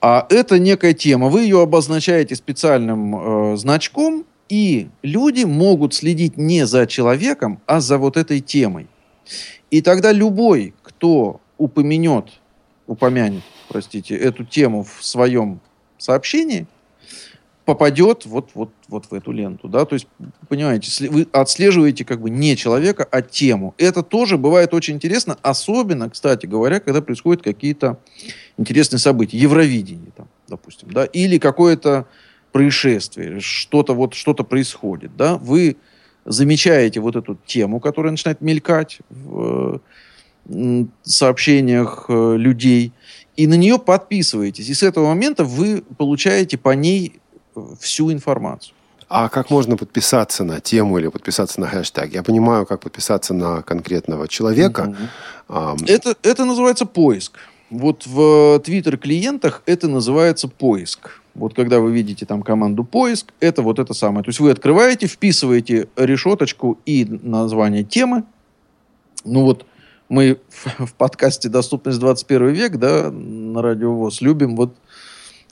а 0.00 0.26
это 0.30 0.58
некая 0.58 0.94
тема. 0.94 1.28
Вы 1.28 1.42
ее 1.42 1.62
обозначаете 1.62 2.34
специальным 2.34 3.52
э, 3.52 3.56
значком, 3.56 4.24
и 4.48 4.88
люди 5.02 5.44
могут 5.44 5.94
следить 5.94 6.36
не 6.36 6.66
за 6.66 6.86
человеком, 6.86 7.60
а 7.66 7.80
за 7.80 7.98
вот 7.98 8.16
этой 8.16 8.40
темой. 8.40 8.88
И 9.70 9.82
тогда 9.82 10.12
любой, 10.12 10.74
кто 10.82 11.40
упомянет, 11.58 12.26
упомянет, 12.86 13.42
простите, 13.68 14.16
эту 14.16 14.44
тему 14.44 14.84
в 14.84 15.04
своем 15.04 15.60
сообщении– 15.98 16.66
попадет 17.66 18.26
вот, 18.26 18.50
вот, 18.54 18.70
вот 18.88 19.06
в 19.10 19.12
эту 19.12 19.32
ленту. 19.32 19.68
Да? 19.68 19.84
То 19.84 19.94
есть, 19.94 20.06
понимаете, 20.48 21.10
вы 21.10 21.26
отслеживаете 21.32 22.04
как 22.04 22.20
бы 22.20 22.30
не 22.30 22.56
человека, 22.56 23.06
а 23.10 23.20
тему. 23.22 23.74
Это 23.76 24.04
тоже 24.04 24.38
бывает 24.38 24.72
очень 24.72 24.94
интересно, 24.94 25.36
особенно, 25.42 26.08
кстати 26.08 26.46
говоря, 26.46 26.78
когда 26.78 27.02
происходят 27.02 27.42
какие-то 27.42 27.98
интересные 28.56 29.00
события. 29.00 29.36
Евровидение, 29.36 30.12
там, 30.16 30.28
допустим, 30.46 30.90
да? 30.92 31.04
или 31.04 31.38
какое-то 31.38 32.06
происшествие, 32.52 33.40
что-то 33.40 33.94
вот, 33.94 34.14
что-то 34.14 34.44
происходит. 34.44 35.16
Да? 35.16 35.36
Вы 35.36 35.76
замечаете 36.24 37.00
вот 37.00 37.16
эту 37.16 37.36
тему, 37.46 37.80
которая 37.80 38.12
начинает 38.12 38.40
мелькать 38.40 39.00
в 39.10 39.80
сообщениях 41.02 42.06
э, 42.08 42.36
людей, 42.36 42.92
и 43.36 43.48
на 43.48 43.54
нее 43.54 43.80
подписываетесь. 43.80 44.68
И 44.68 44.74
с 44.74 44.84
этого 44.84 45.08
момента 45.08 45.42
вы 45.42 45.82
получаете 45.98 46.56
по 46.56 46.70
ней 46.70 47.20
всю 47.80 48.12
информацию. 48.12 48.74
А 49.08 49.28
как 49.28 49.50
можно 49.50 49.76
подписаться 49.76 50.42
на 50.42 50.60
тему 50.60 50.98
или 50.98 51.08
подписаться 51.08 51.60
на 51.60 51.68
хэштег? 51.68 52.12
Я 52.12 52.22
понимаю, 52.22 52.66
как 52.66 52.80
подписаться 52.80 53.34
на 53.34 53.62
конкретного 53.62 54.26
человека. 54.26 54.96
Mm-hmm. 55.48 55.84
Это, 55.86 56.16
это 56.22 56.44
называется 56.44 56.86
поиск. 56.86 57.38
Вот 57.70 58.06
в 58.06 58.58
Twitter 58.64 58.96
клиентах 58.96 59.62
это 59.66 59.86
называется 59.88 60.48
поиск. 60.48 61.22
Вот 61.34 61.54
когда 61.54 61.78
вы 61.80 61.92
видите 61.92 62.26
там 62.26 62.42
команду 62.42 62.82
поиск, 62.82 63.32
это 63.40 63.62
вот 63.62 63.78
это 63.78 63.94
самое. 63.94 64.24
То 64.24 64.30
есть 64.30 64.40
вы 64.40 64.50
открываете, 64.50 65.06
вписываете 65.06 65.88
решеточку 65.96 66.78
и 66.84 67.04
название 67.04 67.84
темы. 67.84 68.24
Ну 69.24 69.42
вот 69.42 69.66
мы 70.08 70.38
в, 70.48 70.86
в 70.86 70.94
подкасте 70.94 71.48
«Доступность 71.48 72.00
21 72.00 72.48
век», 72.48 72.76
да, 72.76 73.10
на 73.10 73.62
радио 73.62 73.94
ВОЗ 73.94 74.20
любим 74.20 74.56
вот 74.56 74.74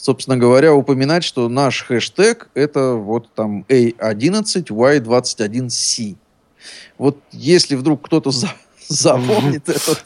собственно 0.04 0.36
говоря, 0.36 0.74
упоминать, 0.74 1.24
что 1.24 1.48
наш 1.48 1.82
хэштег 1.82 2.50
это 2.52 2.92
вот 2.92 3.30
там 3.34 3.64
A11Y21C. 3.70 6.16
Вот 6.98 7.16
если 7.32 7.74
вдруг 7.74 8.04
кто-то 8.04 8.30
за, 8.30 8.50
запомнит 8.88 9.66
этот, 9.66 10.04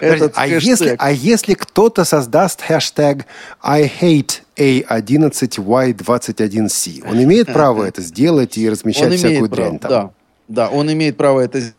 этот 0.00 0.34
а 0.36 0.46
хэштег. 0.46 0.62
Если, 0.62 0.96
а 0.98 1.10
если 1.10 1.54
кто-то 1.54 2.04
создаст 2.04 2.60
хэштег 2.60 3.24
I 3.62 3.90
hate 4.00 4.42
A11Y21C, 4.56 7.08
он 7.08 7.22
имеет 7.22 7.46
право 7.54 7.84
это 7.84 8.02
сделать 8.02 8.58
и 8.58 8.68
размещать 8.68 9.14
всякую 9.14 9.48
дрянь 9.48 9.78
там? 9.78 9.90
Да, 9.90 10.10
да, 10.48 10.68
он 10.68 10.92
имеет 10.92 11.16
право 11.16 11.40
это 11.40 11.58
сделать 11.58 11.76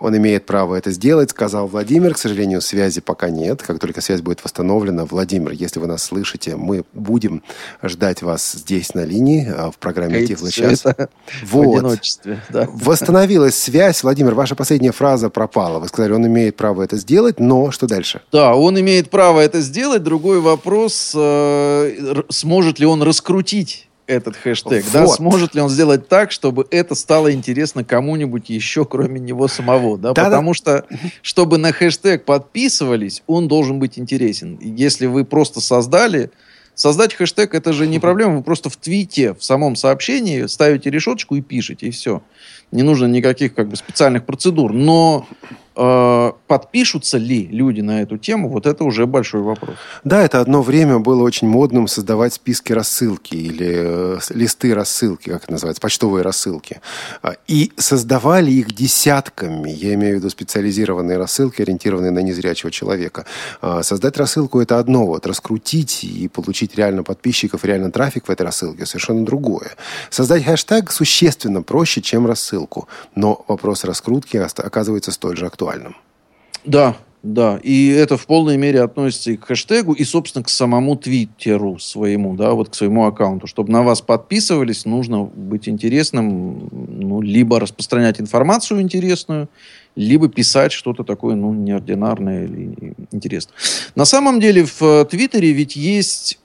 он 0.00 0.16
имеет 0.16 0.46
право 0.46 0.74
это 0.74 0.90
сделать, 0.90 1.30
сказал 1.30 1.66
Владимир. 1.66 2.14
К 2.14 2.18
сожалению, 2.18 2.60
связи 2.60 3.00
пока 3.00 3.30
нет. 3.30 3.62
Как 3.62 3.78
только 3.78 4.00
связь 4.00 4.20
будет 4.20 4.42
восстановлена, 4.42 5.04
Владимир, 5.04 5.52
если 5.52 5.80
вы 5.80 5.86
нас 5.86 6.04
слышите, 6.04 6.56
мы 6.56 6.84
будем 6.92 7.42
ждать 7.82 8.22
вас 8.22 8.52
здесь 8.52 8.94
на 8.94 9.04
линии 9.04 9.48
а, 9.48 9.70
в 9.70 9.78
программе 9.78 10.26
Тифло 10.26 10.50
час. 10.50 10.84
Вот. 11.42 11.66
В 11.66 11.78
одиночестве, 11.78 12.42
да. 12.50 12.68
Восстановилась 12.70 13.56
связь. 13.56 14.02
Владимир, 14.02 14.34
ваша 14.34 14.54
последняя 14.54 14.92
фраза 14.92 15.30
пропала. 15.30 15.78
Вы 15.78 15.88
сказали, 15.88 16.12
он 16.12 16.26
имеет 16.26 16.56
право 16.56 16.82
это 16.82 16.96
сделать, 16.96 17.40
но 17.40 17.70
что 17.70 17.86
дальше? 17.86 18.22
Да, 18.32 18.54
он 18.54 18.78
имеет 18.80 19.10
право 19.10 19.40
это 19.40 19.60
сделать. 19.60 20.02
Другой 20.02 20.40
вопрос, 20.40 21.12
э, 21.14 22.22
сможет 22.28 22.78
ли 22.78 22.86
он 22.86 23.02
раскрутить 23.02 23.87
этот 24.08 24.36
хэштег, 24.36 24.84
вот. 24.84 24.92
да, 24.92 25.06
сможет 25.06 25.54
ли 25.54 25.60
он 25.60 25.68
сделать 25.68 26.08
так, 26.08 26.32
чтобы 26.32 26.66
это 26.70 26.94
стало 26.94 27.32
интересно 27.32 27.84
кому-нибудь 27.84 28.48
еще, 28.48 28.84
кроме 28.84 29.20
него 29.20 29.46
самого, 29.48 29.98
да, 29.98 30.14
да 30.14 30.24
потому 30.24 30.50
да. 30.50 30.54
что, 30.54 30.86
чтобы 31.22 31.58
на 31.58 31.72
хэштег 31.72 32.24
подписывались, 32.24 33.22
он 33.26 33.46
должен 33.48 33.78
быть 33.78 33.98
интересен. 33.98 34.58
Если 34.60 35.06
вы 35.06 35.26
просто 35.26 35.60
создали, 35.60 36.30
создать 36.74 37.14
хэштег 37.14 37.54
это 37.54 37.72
же 37.74 37.86
не 37.86 37.98
проблема, 37.98 38.36
вы 38.36 38.42
просто 38.42 38.70
в 38.70 38.76
твите, 38.76 39.34
в 39.34 39.44
самом 39.44 39.76
сообщении 39.76 40.46
ставите 40.46 40.90
решеточку 40.90 41.36
и 41.36 41.42
пишете, 41.42 41.88
и 41.88 41.90
все. 41.90 42.22
Не 42.72 42.82
нужно 42.82 43.06
никаких 43.06 43.54
как 43.54 43.68
бы 43.68 43.76
специальных 43.76 44.24
процедур, 44.24 44.72
но 44.72 45.26
подпишутся 45.78 47.18
ли 47.18 47.46
люди 47.46 47.80
на 47.80 48.02
эту 48.02 48.18
тему, 48.18 48.48
вот 48.48 48.66
это 48.66 48.82
уже 48.84 49.06
большой 49.06 49.42
вопрос. 49.42 49.76
Да, 50.02 50.22
это 50.22 50.40
одно 50.40 50.62
время 50.62 50.98
было 50.98 51.22
очень 51.22 51.46
модным 51.46 51.86
создавать 51.86 52.34
списки 52.34 52.72
рассылки 52.72 53.36
или 53.36 53.68
э, 53.70 54.18
листы 54.30 54.74
рассылки, 54.74 55.30
как 55.30 55.44
это 55.44 55.52
называется, 55.52 55.80
почтовые 55.80 56.22
рассылки. 56.22 56.80
А, 57.22 57.34
и 57.46 57.70
создавали 57.76 58.50
их 58.50 58.74
десятками, 58.74 59.70
я 59.70 59.94
имею 59.94 60.16
в 60.16 60.18
виду 60.18 60.30
специализированные 60.30 61.16
рассылки, 61.16 61.62
ориентированные 61.62 62.10
на 62.10 62.20
незрячего 62.20 62.72
человека. 62.72 63.24
А, 63.60 63.82
создать 63.82 64.16
рассылку– 64.16 64.60
это 64.60 64.78
одно, 64.78 65.06
вот 65.06 65.26
раскрутить 65.26 66.02
и 66.02 66.28
получить 66.28 66.74
реально 66.76 67.04
подписчиков, 67.04 67.64
реально 67.64 67.92
трафик 67.92 68.26
в 68.26 68.30
этой 68.30 68.42
рассылке– 68.42 68.84
совершенно 68.86 69.24
другое. 69.24 69.70
Создать 70.10 70.44
хэштег 70.44 70.90
существенно 70.90 71.62
проще, 71.62 72.02
чем 72.02 72.26
рассылку, 72.26 72.88
но 73.14 73.44
вопрос 73.46 73.84
раскрутки 73.84 74.36
оказывается 74.38 75.12
столь 75.12 75.36
же 75.36 75.46
актуальным 75.46 75.67
актуальным. 75.68 75.96
Да, 76.64 76.96
да, 77.22 77.58
и 77.62 77.88
это 77.88 78.16
в 78.16 78.26
полной 78.26 78.56
мере 78.56 78.82
относится 78.82 79.32
и 79.32 79.36
к 79.36 79.44
хэштегу, 79.44 79.92
и, 79.92 80.04
собственно, 80.04 80.44
к 80.44 80.48
самому 80.48 80.96
твиттеру 80.96 81.78
своему, 81.78 82.36
да, 82.36 82.52
вот 82.52 82.70
к 82.70 82.74
своему 82.74 83.06
аккаунту. 83.06 83.46
Чтобы 83.46 83.72
на 83.72 83.82
вас 83.82 84.00
подписывались, 84.00 84.84
нужно 84.84 85.24
быть 85.24 85.68
интересным, 85.68 86.68
ну, 86.72 87.20
либо 87.20 87.60
распространять 87.60 88.20
информацию 88.20 88.80
интересную, 88.80 89.48
либо 89.96 90.28
писать 90.28 90.72
что-то 90.72 91.04
такое, 91.04 91.34
ну, 91.34 91.52
неординарное 91.52 92.44
или 92.44 92.94
интересное. 93.10 93.54
На 93.94 94.04
самом 94.04 94.40
деле 94.40 94.64
в 94.64 95.04
Твиттере 95.06 95.52
ведь 95.52 95.76
есть 95.76 96.38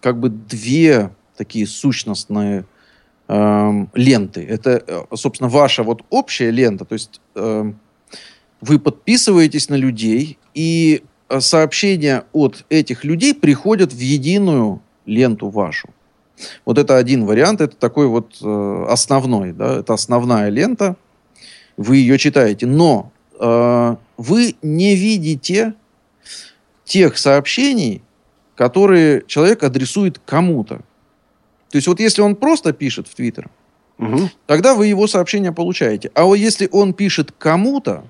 как 0.00 0.18
бы 0.18 0.28
две 0.28 1.10
такие 1.36 1.66
сущностные 1.66 2.64
э, 3.28 3.86
ленты. 3.94 4.44
Это, 4.44 4.82
э, 4.86 5.02
собственно, 5.14 5.50
ваша 5.50 5.82
вот 5.82 6.02
общая 6.10 6.50
лента, 6.50 6.84
то 6.84 6.94
есть 6.94 7.20
э, 7.34 7.72
вы 8.60 8.78
подписываетесь 8.78 9.68
на 9.68 9.74
людей, 9.74 10.38
и 10.54 11.02
э, 11.28 11.40
сообщения 11.40 12.24
от 12.32 12.64
этих 12.68 13.04
людей 13.04 13.34
приходят 13.34 13.92
в 13.92 13.98
единую 13.98 14.82
ленту 15.06 15.48
вашу. 15.48 15.88
Вот 16.64 16.78
это 16.78 16.96
один 16.96 17.24
вариант, 17.26 17.60
это 17.60 17.76
такой 17.76 18.06
вот 18.06 18.36
э, 18.42 18.86
основной, 18.88 19.52
да, 19.52 19.80
это 19.80 19.94
основная 19.94 20.48
лента, 20.48 20.96
вы 21.76 21.96
ее 21.98 22.18
читаете, 22.18 22.66
но 22.66 23.12
э, 23.38 23.96
вы 24.16 24.56
не 24.62 24.96
видите 24.96 25.74
тех 26.84 27.18
сообщений, 27.18 28.02
которые 28.56 29.22
человек 29.26 29.62
адресует 29.62 30.20
кому-то. 30.24 30.76
То 31.70 31.76
есть 31.78 31.88
вот 31.88 31.98
если 32.00 32.22
он 32.22 32.36
просто 32.36 32.72
пишет 32.72 33.08
в 33.08 33.14
Твиттер, 33.14 33.50
угу. 33.98 34.30
тогда 34.46 34.74
вы 34.74 34.86
его 34.86 35.06
сообщение 35.06 35.52
получаете. 35.52 36.10
А 36.14 36.24
вот 36.24 36.36
если 36.36 36.68
он 36.70 36.94
пишет 36.94 37.32
кому-то, 37.36 38.04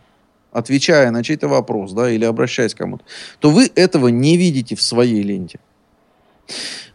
отвечая 0.55 1.11
на 1.11 1.23
чей-то 1.23 1.49
вопрос, 1.49 1.93
да, 1.93 2.11
или 2.11 2.25
обращаясь 2.25 2.75
к 2.75 2.79
кому-то, 2.79 3.05
то 3.41 3.51
вы 3.51 3.71
этого 3.75 4.09
не 4.09 4.39
видите 4.39 4.75
в 4.75 4.81
своей 4.81 5.23
ленте. 5.23 5.59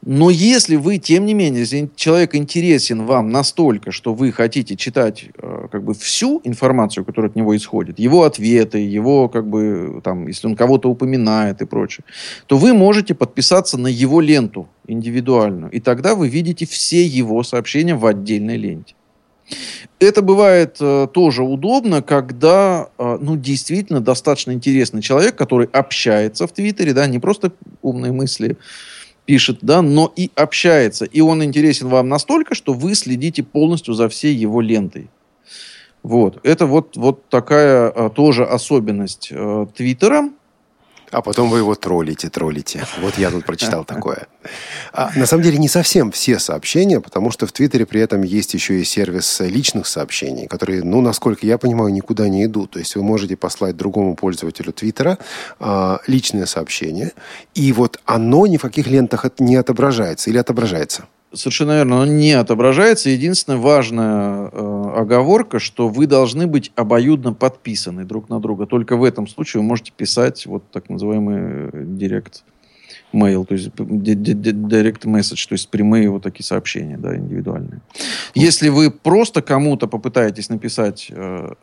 Но 0.01 0.29
если 0.29 0.77
вы, 0.77 0.97
тем 0.97 1.25
не 1.25 1.33
менее, 1.33 1.61
если 1.61 1.89
человек 1.95 2.33
интересен 2.33 3.05
вам 3.05 3.31
настолько, 3.31 3.91
что 3.91 4.13
вы 4.13 4.31
хотите 4.31 4.77
читать 4.77 5.25
э, 5.37 5.67
как 5.69 5.83
бы 5.83 5.93
всю 5.93 6.39
информацию, 6.45 7.03
которая 7.03 7.29
от 7.29 7.35
него 7.35 7.55
исходит, 7.55 7.99
его 7.99 8.23
ответы, 8.23 8.79
его 8.79 9.27
как 9.27 9.49
бы 9.49 9.99
там, 10.03 10.27
если 10.27 10.47
он 10.47 10.55
кого-то 10.55 10.89
упоминает 10.89 11.61
и 11.61 11.65
прочее, 11.65 12.05
то 12.47 12.57
вы 12.57 12.73
можете 12.73 13.13
подписаться 13.13 13.77
на 13.77 13.87
его 13.87 14.21
ленту 14.21 14.69
индивидуальную, 14.87 15.69
и 15.71 15.81
тогда 15.81 16.15
вы 16.15 16.29
видите 16.29 16.65
все 16.65 17.05
его 17.05 17.43
сообщения 17.43 17.95
в 17.95 18.05
отдельной 18.05 18.55
ленте. 18.55 18.95
Это 19.99 20.21
бывает 20.21 20.77
э, 20.79 21.07
тоже 21.13 21.43
удобно, 21.43 22.01
когда, 22.01 22.89
э, 22.97 23.17
ну, 23.21 23.35
действительно 23.35 23.99
достаточно 23.99 24.51
интересный 24.51 25.01
человек, 25.01 25.35
который 25.35 25.67
общается 25.73 26.47
в 26.47 26.51
Твиттере, 26.51 26.93
да, 26.93 27.05
не 27.07 27.19
просто 27.19 27.51
умные 27.81 28.11
мысли 28.11 28.57
пишет, 29.25 29.59
да, 29.61 29.81
но 29.81 30.11
и 30.15 30.31
общается. 30.35 31.05
И 31.05 31.21
он 31.21 31.43
интересен 31.43 31.87
вам 31.87 32.09
настолько, 32.09 32.55
что 32.55 32.73
вы 32.73 32.95
следите 32.95 33.43
полностью 33.43 33.93
за 33.93 34.07
всей 34.09 34.33
его 34.33 34.61
лентой. 34.61 35.09
Вот. 36.01 36.39
Это 36.43 36.65
вот, 36.65 36.95
вот 36.95 37.27
такая 37.29 37.89
а, 37.89 38.09
тоже 38.09 38.45
особенность 38.45 39.29
э, 39.31 39.67
Твиттера. 39.75 40.29
А 41.11 41.21
потом 41.21 41.49
вы 41.49 41.59
его 41.59 41.75
троллите, 41.75 42.29
троллите. 42.29 42.85
Вот 43.01 43.17
я 43.17 43.31
тут 43.31 43.45
прочитал 43.45 43.83
такое. 43.83 44.27
А, 44.93 45.11
на 45.15 45.25
самом 45.25 45.43
деле 45.43 45.57
не 45.57 45.67
совсем 45.67 46.11
все 46.11 46.39
сообщения, 46.39 47.01
потому 47.01 47.31
что 47.31 47.47
в 47.47 47.51
Твиттере 47.51 47.85
при 47.85 48.01
этом 48.01 48.23
есть 48.23 48.53
еще 48.53 48.79
и 48.79 48.83
сервис 48.83 49.39
личных 49.39 49.87
сообщений, 49.87 50.47
которые, 50.47 50.83
ну, 50.83 51.01
насколько 51.01 51.45
я 51.45 51.57
понимаю, 51.57 51.91
никуда 51.91 52.27
не 52.27 52.45
идут. 52.45 52.71
То 52.71 52.79
есть 52.79 52.95
вы 52.95 53.03
можете 53.03 53.35
послать 53.35 53.75
другому 53.75 54.15
пользователю 54.15 54.71
Твиттера 54.71 55.17
а, 55.59 55.99
личное 56.07 56.45
сообщение, 56.45 57.13
и 57.55 57.71
вот 57.73 57.99
оно 58.05 58.47
ни 58.47 58.57
в 58.57 58.61
каких 58.61 58.87
лентах 58.87 59.25
не 59.39 59.55
отображается 59.55 60.29
или 60.29 60.37
отображается. 60.37 61.05
Совершенно 61.31 61.73
верно, 61.73 61.97
он 61.97 62.17
не 62.17 62.33
отображается. 62.33 63.09
Единственная 63.09 63.59
важная 63.59 64.49
э, 64.51 64.91
оговорка, 64.95 65.59
что 65.59 65.87
вы 65.87 66.07
должны 66.07 66.47
быть 66.47 66.71
обоюдно 66.75 67.33
подписаны 67.33 68.03
друг 68.03 68.29
на 68.29 68.39
друга. 68.39 68.65
Только 68.65 68.97
в 68.97 69.03
этом 69.03 69.27
случае 69.27 69.61
вы 69.61 69.67
можете 69.67 69.91
писать 69.95 70.47
вот 70.47 70.63
так 70.71 70.89
называемый 70.89 71.69
директ 71.85 72.43
mail, 73.13 73.45
то 73.45 73.53
есть 73.53 73.67
direct 73.67 75.05
message, 75.05 75.47
то 75.47 75.53
есть 75.53 75.69
прямые 75.69 76.09
вот 76.09 76.23
такие 76.23 76.45
сообщения, 76.45 76.97
да, 76.97 77.15
индивидуальные. 77.15 77.81
Если 78.33 78.69
вы 78.69 78.89
просто 78.89 79.43
кому-то 79.43 79.87
попытаетесь 79.87 80.49
написать 80.49 81.07
э, 81.11 81.53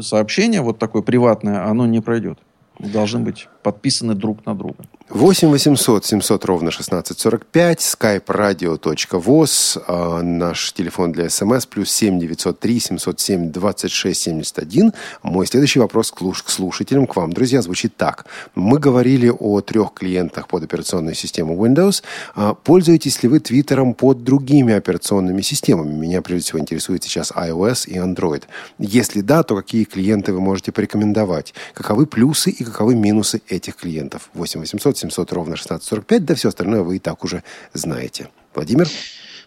сообщение, 0.00 0.62
вот 0.62 0.78
такое 0.78 1.02
приватное, 1.02 1.66
оно 1.66 1.86
не 1.86 2.00
пройдет 2.00 2.38
должны 2.82 3.20
быть 3.20 3.48
подписаны 3.62 4.14
друг 4.14 4.46
на 4.46 4.54
друга. 4.54 4.84
8 5.10 5.48
800 5.50 6.04
700 6.04 6.44
ровно 6.44 6.68
1645, 6.68 7.78
skype 7.80 8.24
radio.voz, 8.26 9.82
э, 9.88 10.22
наш 10.22 10.72
телефон 10.72 11.10
для 11.10 11.28
смс, 11.28 11.66
плюс 11.66 11.90
7 11.90 12.20
903 12.20 12.80
707 12.80 13.50
26 13.50 14.20
71. 14.20 14.92
Мой 15.24 15.46
следующий 15.46 15.80
вопрос 15.80 16.12
к 16.12 16.48
слушателям, 16.48 17.06
к 17.06 17.16
вам, 17.16 17.32
друзья, 17.32 17.60
звучит 17.60 17.96
так. 17.96 18.26
Мы 18.54 18.78
говорили 18.78 19.32
о 19.36 19.60
трех 19.60 19.94
клиентах 19.94 20.46
под 20.46 20.62
операционную 20.62 21.16
систему 21.16 21.56
Windows. 21.66 22.04
Э, 22.36 22.54
пользуетесь 22.62 23.20
ли 23.24 23.28
вы 23.28 23.40
Твиттером 23.40 23.94
под 23.94 24.22
другими 24.22 24.74
операционными 24.74 25.42
системами? 25.42 25.92
Меня 25.92 26.22
прежде 26.22 26.44
всего 26.44 26.60
интересует 26.60 27.02
сейчас 27.02 27.32
iOS 27.32 27.88
и 27.88 27.96
Android. 27.96 28.44
Если 28.78 29.22
да, 29.22 29.42
то 29.42 29.56
какие 29.56 29.84
клиенты 29.84 30.32
вы 30.32 30.40
можете 30.40 30.70
порекомендовать? 30.70 31.52
Каковы 31.74 32.06
плюсы 32.06 32.50
и 32.50 32.62
каковы 32.70 32.94
минусы 32.94 33.42
этих 33.48 33.76
клиентов. 33.76 34.30
8 34.34 34.60
800 34.60 34.98
700 34.98 35.32
ровно 35.32 35.54
1645, 35.54 36.24
да 36.24 36.34
все 36.34 36.48
остальное 36.48 36.82
вы 36.82 36.96
и 36.96 36.98
так 36.98 37.24
уже 37.24 37.42
знаете. 37.72 38.28
Владимир? 38.54 38.88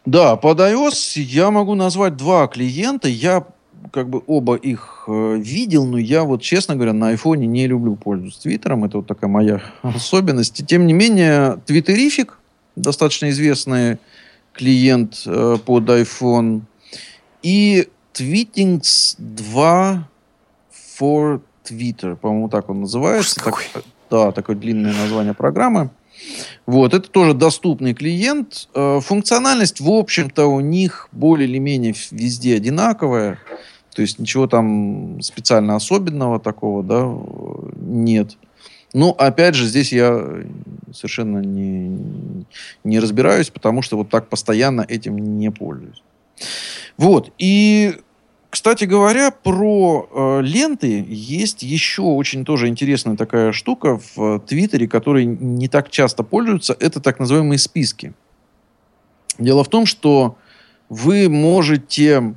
Да, 0.06 0.36
под 0.36 0.60
iOS 0.60 1.20
я 1.20 1.52
могу 1.52 1.76
назвать 1.76 2.18
два 2.18 2.48
клиента. 2.48 3.08
Я 3.08 3.46
как 3.92 4.10
бы 4.10 4.22
оба 4.28 4.56
их 4.56 5.06
э, 5.08 5.38
видел, 5.38 5.86
но 5.86 5.98
я 5.98 6.24
вот, 6.24 6.42
честно 6.42 6.76
говоря, 6.76 6.94
на 6.94 7.10
айфоне 7.10 7.48
не 7.48 7.68
люблю 7.68 7.96
пользоваться 7.96 8.42
Твиттером. 8.42 8.86
Это 8.86 8.98
вот 8.98 9.08
такая 9.08 9.30
моя 9.30 9.62
особенность. 9.82 10.60
И, 10.60 10.66
тем 10.66 10.88
не 10.88 10.94
менее, 10.94 11.60
Твиттерифик, 11.66 12.38
достаточно 12.76 13.30
известный 13.30 13.98
клиент 14.54 15.24
э, 15.26 15.58
под 15.66 15.90
iPhone, 15.90 16.62
и 17.42 17.88
Tweetings 18.14 19.16
2 19.18 20.08
for 21.00 21.42
Twitter, 21.64 22.16
по-моему, 22.16 22.50
так 22.50 22.70
он 22.70 22.82
называется. 22.82 23.44
Так, 23.44 23.84
да, 24.10 24.32
такое 24.32 24.56
длинное 24.56 24.94
название 24.94 25.34
программы. 25.34 25.90
Вот, 26.66 26.94
это 26.94 27.10
тоже 27.10 27.34
доступный 27.34 27.94
клиент. 27.94 28.70
Э, 28.74 29.00
функциональность, 29.02 29.82
в 29.82 29.90
общем-то, 29.90 30.46
у 30.46 30.60
них 30.60 31.10
более 31.12 31.48
или 31.48 31.58
менее 31.58 31.94
везде 32.12 32.56
одинаковая. 32.56 33.40
То 33.94 34.02
есть 34.02 34.20
ничего 34.20 34.48
там 34.48 35.22
специально 35.22 35.76
особенного 35.76 36.40
такого, 36.40 36.84
да, 36.84 37.12
нет. 37.76 38.38
Но, 38.94 39.12
опять 39.12 39.56
же, 39.56 39.66
здесь 39.66 39.92
я 39.92 40.44
совершенно 40.94 41.40
не, 41.40 42.46
не 42.84 43.00
разбираюсь, 43.00 43.50
потому 43.50 43.82
что 43.82 43.98
вот 43.98 44.10
так 44.10 44.30
постоянно 44.30 44.86
этим 44.88 45.18
не 45.40 45.50
пользуюсь. 45.52 46.02
Вот. 46.98 47.32
И 47.40 47.96
кстати 48.54 48.86
говоря, 48.86 49.32
про 49.32 50.08
э, 50.12 50.42
ленты 50.44 51.04
есть 51.10 51.64
еще 51.64 52.04
очень 52.04 52.46
тоже 52.46 52.68
интересная 52.68 53.18
такая 53.18 53.52
штука 53.52 54.00
в 54.16 54.42
Твиттере, 54.42 54.88
которой 54.88 55.26
не 55.26 55.68
так 55.68 55.90
часто 55.90 56.22
пользуются. 56.22 56.78
Это 56.80 57.00
так 57.00 57.18
называемые 57.18 57.58
списки. 57.58 58.14
Дело 59.40 59.64
в 59.64 59.70
том, 59.70 59.88
что 59.88 60.38
вы 60.88 61.30
можете 61.30 62.36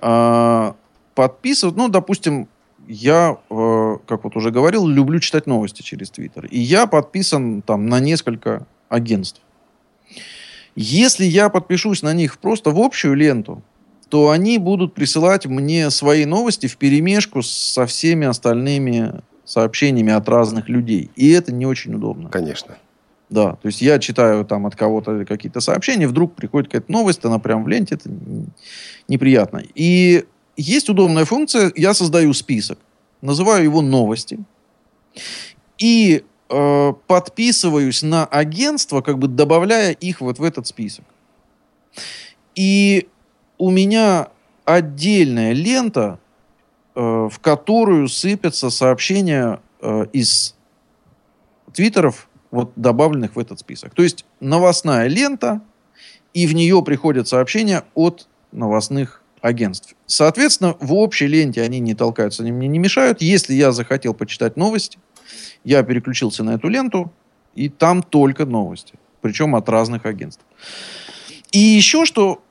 э, 0.00 0.72
подписывать, 1.14 1.76
ну, 1.76 1.86
допустим, 1.86 2.48
я, 2.88 3.36
э, 3.48 3.96
как 4.08 4.24
вот 4.24 4.34
уже 4.34 4.50
говорил, 4.50 4.88
люблю 4.88 5.20
читать 5.20 5.46
новости 5.46 5.82
через 5.82 6.10
Твиттер. 6.10 6.46
И 6.46 6.58
я 6.58 6.88
подписан 6.88 7.62
там 7.62 7.86
на 7.86 8.00
несколько 8.00 8.66
агентств. 8.88 9.40
Если 10.74 11.26
я 11.26 11.48
подпишусь 11.48 12.02
на 12.02 12.12
них 12.12 12.38
просто 12.38 12.72
в 12.72 12.80
общую 12.80 13.14
ленту, 13.14 13.62
то 14.08 14.30
они 14.30 14.58
будут 14.58 14.94
присылать 14.94 15.46
мне 15.46 15.90
свои 15.90 16.24
новости 16.24 16.66
в 16.66 16.76
перемешку 16.76 17.42
со 17.42 17.86
всеми 17.86 18.26
остальными 18.26 19.22
сообщениями 19.44 20.12
от 20.12 20.28
разных 20.28 20.68
людей. 20.68 21.10
И 21.16 21.30
это 21.30 21.52
не 21.52 21.66
очень 21.66 21.94
удобно. 21.94 22.28
Конечно. 22.28 22.76
Да, 23.30 23.52
то 23.52 23.66
есть 23.66 23.82
я 23.82 23.98
читаю 23.98 24.44
там 24.44 24.66
от 24.66 24.74
кого-то 24.74 25.24
какие-то 25.26 25.60
сообщения, 25.60 26.08
вдруг 26.08 26.34
приходит 26.34 26.70
какая-то 26.70 26.90
новость, 26.90 27.24
она 27.24 27.38
прям 27.38 27.62
в 27.62 27.68
ленте, 27.68 27.96
это 27.96 28.10
неприятно. 29.06 29.62
И 29.74 30.24
есть 30.56 30.88
удобная 30.88 31.26
функция, 31.26 31.70
я 31.76 31.92
создаю 31.92 32.32
список, 32.32 32.78
называю 33.20 33.64
его 33.64 33.82
новости, 33.82 34.38
и 35.76 36.24
э, 36.48 36.92
подписываюсь 37.06 38.02
на 38.02 38.24
агентство, 38.24 39.02
как 39.02 39.18
бы 39.18 39.28
добавляя 39.28 39.92
их 39.92 40.22
вот 40.22 40.38
в 40.38 40.42
этот 40.42 40.66
список. 40.66 41.04
И 42.54 43.08
у 43.58 43.70
меня 43.70 44.28
отдельная 44.64 45.52
лента, 45.52 46.18
э, 46.94 47.00
в 47.00 47.38
которую 47.40 48.08
сыпятся 48.08 48.70
сообщения 48.70 49.60
э, 49.80 50.06
из 50.12 50.54
твиттеров, 51.72 52.28
вот 52.50 52.72
добавленных 52.76 53.36
в 53.36 53.38
этот 53.38 53.60
список. 53.60 53.94
То 53.94 54.02
есть 54.02 54.24
новостная 54.40 55.06
лента, 55.06 55.60
и 56.32 56.46
в 56.46 56.54
нее 56.54 56.82
приходят 56.82 57.28
сообщения 57.28 57.84
от 57.94 58.28
новостных 58.52 59.22
агентств. 59.40 59.94
Соответственно, 60.06 60.76
в 60.80 60.94
общей 60.94 61.26
ленте 61.26 61.62
они 61.62 61.78
не 61.80 61.94
толкаются, 61.94 62.42
они 62.42 62.52
мне 62.52 62.68
не 62.68 62.78
мешают. 62.78 63.22
Если 63.22 63.54
я 63.54 63.72
захотел 63.72 64.14
почитать 64.14 64.56
новости, 64.56 64.98
я 65.64 65.82
переключился 65.82 66.42
на 66.42 66.54
эту 66.54 66.68
ленту, 66.68 67.12
и 67.54 67.68
там 67.68 68.02
только 68.02 68.46
новости. 68.46 68.94
Причем 69.20 69.54
от 69.54 69.68
разных 69.68 70.06
агентств. 70.06 70.44
И 71.50 71.58
еще 71.58 72.04
что 72.04 72.42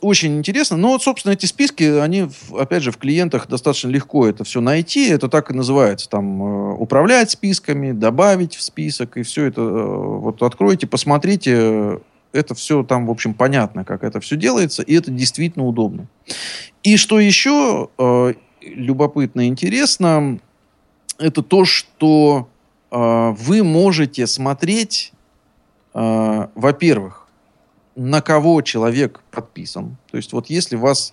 очень 0.00 0.38
интересно. 0.38 0.76
Но 0.76 0.88
вот, 0.88 1.02
собственно, 1.02 1.32
эти 1.32 1.46
списки, 1.46 1.84
они, 2.00 2.28
опять 2.58 2.82
же, 2.82 2.90
в 2.90 2.96
клиентах 2.96 3.46
достаточно 3.46 3.88
легко 3.88 4.26
это 4.26 4.42
все 4.42 4.60
найти. 4.60 5.08
Это 5.08 5.28
так 5.28 5.50
и 5.50 5.54
называется. 5.54 6.08
Там 6.08 6.42
э, 6.42 6.74
управлять 6.74 7.30
списками, 7.30 7.92
добавить 7.92 8.56
в 8.56 8.62
список. 8.62 9.16
И 9.16 9.22
все 9.22 9.44
это 9.44 9.60
э, 9.60 9.64
вот 9.64 10.42
откройте, 10.42 10.86
посмотрите. 10.86 12.00
Это 12.32 12.54
все 12.54 12.82
там, 12.82 13.06
в 13.06 13.10
общем, 13.10 13.34
понятно, 13.34 13.84
как 13.84 14.02
это 14.02 14.20
все 14.20 14.36
делается. 14.36 14.82
И 14.82 14.94
это 14.94 15.10
действительно 15.10 15.66
удобно. 15.66 16.06
И 16.82 16.96
что 16.96 17.20
еще 17.20 17.90
э, 17.96 18.34
любопытно 18.62 19.42
и 19.42 19.46
интересно, 19.46 20.40
это 21.18 21.42
то, 21.42 21.64
что 21.64 22.48
вы 22.92 23.62
можете 23.62 24.26
смотреть, 24.26 25.12
во-первых, 25.94 27.19
на 28.00 28.22
кого 28.22 28.62
человек 28.62 29.22
подписан. 29.30 29.98
То 30.10 30.16
есть 30.16 30.32
вот 30.32 30.48
если 30.48 30.76
вас 30.76 31.12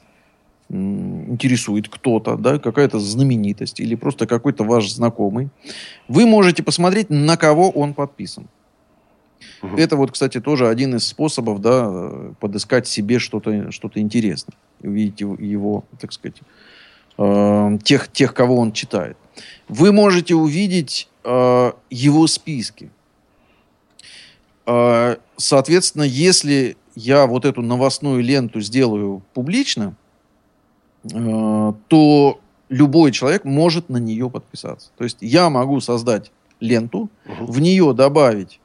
интересует 0.69 1.89
кто-то, 1.89 2.37
да, 2.37 2.59
какая-то 2.59 2.97
знаменитость 2.99 3.81
или 3.81 3.95
просто 3.95 4.25
какой-то 4.25 4.63
ваш 4.63 4.89
знакомый, 4.89 5.49
вы 6.07 6.25
можете 6.25 6.63
посмотреть, 6.63 7.09
на 7.09 7.35
кого 7.35 7.69
он 7.69 7.93
подписан. 7.93 8.47
Угу. 9.61 9.75
Это 9.75 9.97
вот, 9.97 10.11
кстати, 10.11 10.39
тоже 10.39 10.69
один 10.69 10.95
из 10.95 11.05
способов, 11.05 11.59
да, 11.59 12.31
подыскать 12.39 12.87
себе 12.87 13.19
что-то 13.19 13.69
что 13.71 13.91
интересное. 13.95 14.55
Увидеть 14.81 15.19
его, 15.19 15.35
его 15.35 15.83
так 15.99 16.13
сказать, 16.13 16.41
э, 17.17 17.79
тех, 17.83 18.09
тех, 18.13 18.33
кого 18.33 18.57
он 18.57 18.71
читает. 18.71 19.17
Вы 19.67 19.91
можете 19.91 20.35
увидеть 20.35 21.09
э, 21.25 21.71
его 21.89 22.27
списки. 22.27 22.91
А, 24.67 25.17
соответственно, 25.37 26.03
если 26.03 26.75
я 26.93 27.25
вот 27.25 27.45
эту 27.45 27.61
новостную 27.61 28.21
ленту 28.21 28.59
сделаю 28.59 29.23
публично, 29.33 29.95
э, 31.05 31.73
то 31.87 32.39
любой 32.67 33.13
человек 33.13 33.45
может 33.45 33.87
на 33.87 33.97
нее 33.97 34.29
подписаться. 34.29 34.89
То 34.97 35.05
есть 35.05 35.19
я 35.21 35.49
могу 35.49 35.79
создать 35.79 36.31
ленту, 36.59 37.09
угу. 37.25 37.51
в 37.51 37.61
нее 37.61 37.93
добавить 37.93 38.59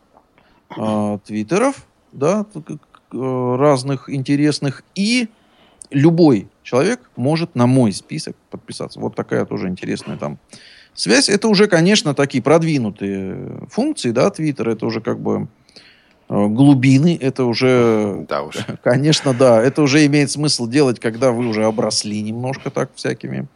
э, 0.77 1.19
твиттеров, 1.25 1.87
да, 2.11 2.47
э, 2.55 3.57
разных 3.57 4.11
интересных, 4.11 4.83
и 4.97 5.29
любой 5.91 6.49
человек 6.65 7.11
может 7.15 7.55
на 7.55 7.69
мой 7.69 7.93
список 7.93 8.35
подписаться. 8.51 8.99
Вот 8.99 9.15
такая 9.15 9.45
тоже 9.45 9.69
интересная 9.69 10.17
там 10.17 10.39
связь. 10.95 11.29
Это 11.29 11.47
уже, 11.47 11.69
конечно, 11.69 12.13
такие 12.13 12.43
продвинутые 12.43 13.69
функции, 13.71 14.11
да, 14.11 14.31
Твиттер. 14.31 14.71
Это 14.71 14.87
уже 14.87 15.01
как 15.01 15.21
бы 15.21 15.47
глубины, 16.33 17.19
это 17.21 17.45
уже, 17.45 18.25
да 18.29 18.43
уж. 18.43 18.57
конечно, 18.83 19.35
да, 19.35 19.63
это 19.63 19.83
уже 19.83 20.07
имеет 20.07 20.31
смысл 20.31 20.67
делать, 20.67 20.99
когда 20.99 21.31
вы 21.31 21.47
уже 21.47 21.65
обросли 21.65 22.23
немножко 22.23 22.71
так 22.71 22.91
всякими 22.95 23.49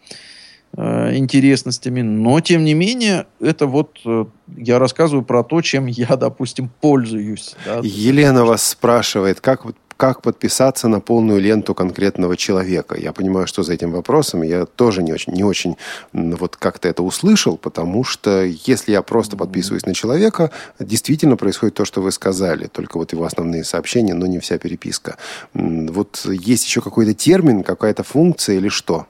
э, 0.76 1.16
интересностями. 1.16 2.02
Но, 2.02 2.40
тем 2.40 2.64
не 2.64 2.74
менее, 2.74 3.26
это 3.40 3.66
вот 3.66 3.98
э, 4.04 4.26
я 4.56 4.78
рассказываю 4.78 5.24
про 5.24 5.42
то, 5.42 5.62
чем 5.62 5.86
я, 5.86 6.16
допустим, 6.16 6.70
пользуюсь. 6.80 7.56
Да. 7.64 7.80
Елена 7.82 8.44
вас 8.44 8.62
спрашивает, 8.62 9.40
как 9.40 9.64
как 9.96 10.22
подписаться 10.22 10.88
на 10.88 11.00
полную 11.00 11.40
ленту 11.40 11.74
конкретного 11.74 12.36
человека. 12.36 12.96
Я 12.98 13.12
понимаю, 13.12 13.46
что 13.46 13.62
за 13.62 13.72
этим 13.72 13.92
вопросом 13.92 14.42
я 14.42 14.66
тоже 14.66 15.02
не 15.02 15.12
очень, 15.12 15.32
не 15.32 15.44
очень 15.44 15.76
вот 16.12 16.56
как-то 16.56 16.88
это 16.88 17.02
услышал, 17.02 17.56
потому 17.56 18.04
что 18.04 18.44
если 18.44 18.92
я 18.92 19.02
просто 19.02 19.36
подписываюсь 19.36 19.86
на 19.86 19.94
человека, 19.94 20.50
действительно 20.78 21.36
происходит 21.36 21.74
то, 21.74 21.84
что 21.84 22.02
вы 22.02 22.12
сказали, 22.12 22.66
только 22.66 22.98
вот 22.98 23.12
его 23.12 23.24
основные 23.24 23.64
сообщения, 23.64 24.14
но 24.14 24.26
не 24.26 24.38
вся 24.38 24.58
переписка. 24.58 25.16
Вот 25.54 26.26
есть 26.26 26.64
еще 26.64 26.80
какой-то 26.80 27.14
термин, 27.14 27.62
какая-то 27.62 28.02
функция 28.02 28.56
или 28.56 28.68
что? 28.68 29.06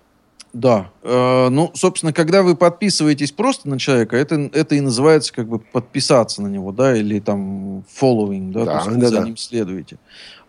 Да. 0.56 0.90
Э, 1.02 1.50
ну, 1.50 1.70
собственно, 1.74 2.14
когда 2.14 2.42
вы 2.42 2.56
подписываетесь 2.56 3.30
просто 3.30 3.68
на 3.68 3.78
человека, 3.78 4.16
это, 4.16 4.50
это 4.54 4.74
и 4.74 4.80
называется 4.80 5.34
как 5.34 5.48
бы 5.48 5.58
подписаться 5.58 6.40
на 6.40 6.46
него, 6.46 6.72
да, 6.72 6.96
или 6.96 7.20
там 7.20 7.84
following, 8.00 8.52
да, 8.52 8.64
да 8.64 8.80
то 8.80 8.88
есть 8.88 9.00
да, 9.00 9.08
за 9.08 9.16
да. 9.16 9.24
ним 9.24 9.36
следуете. 9.36 9.98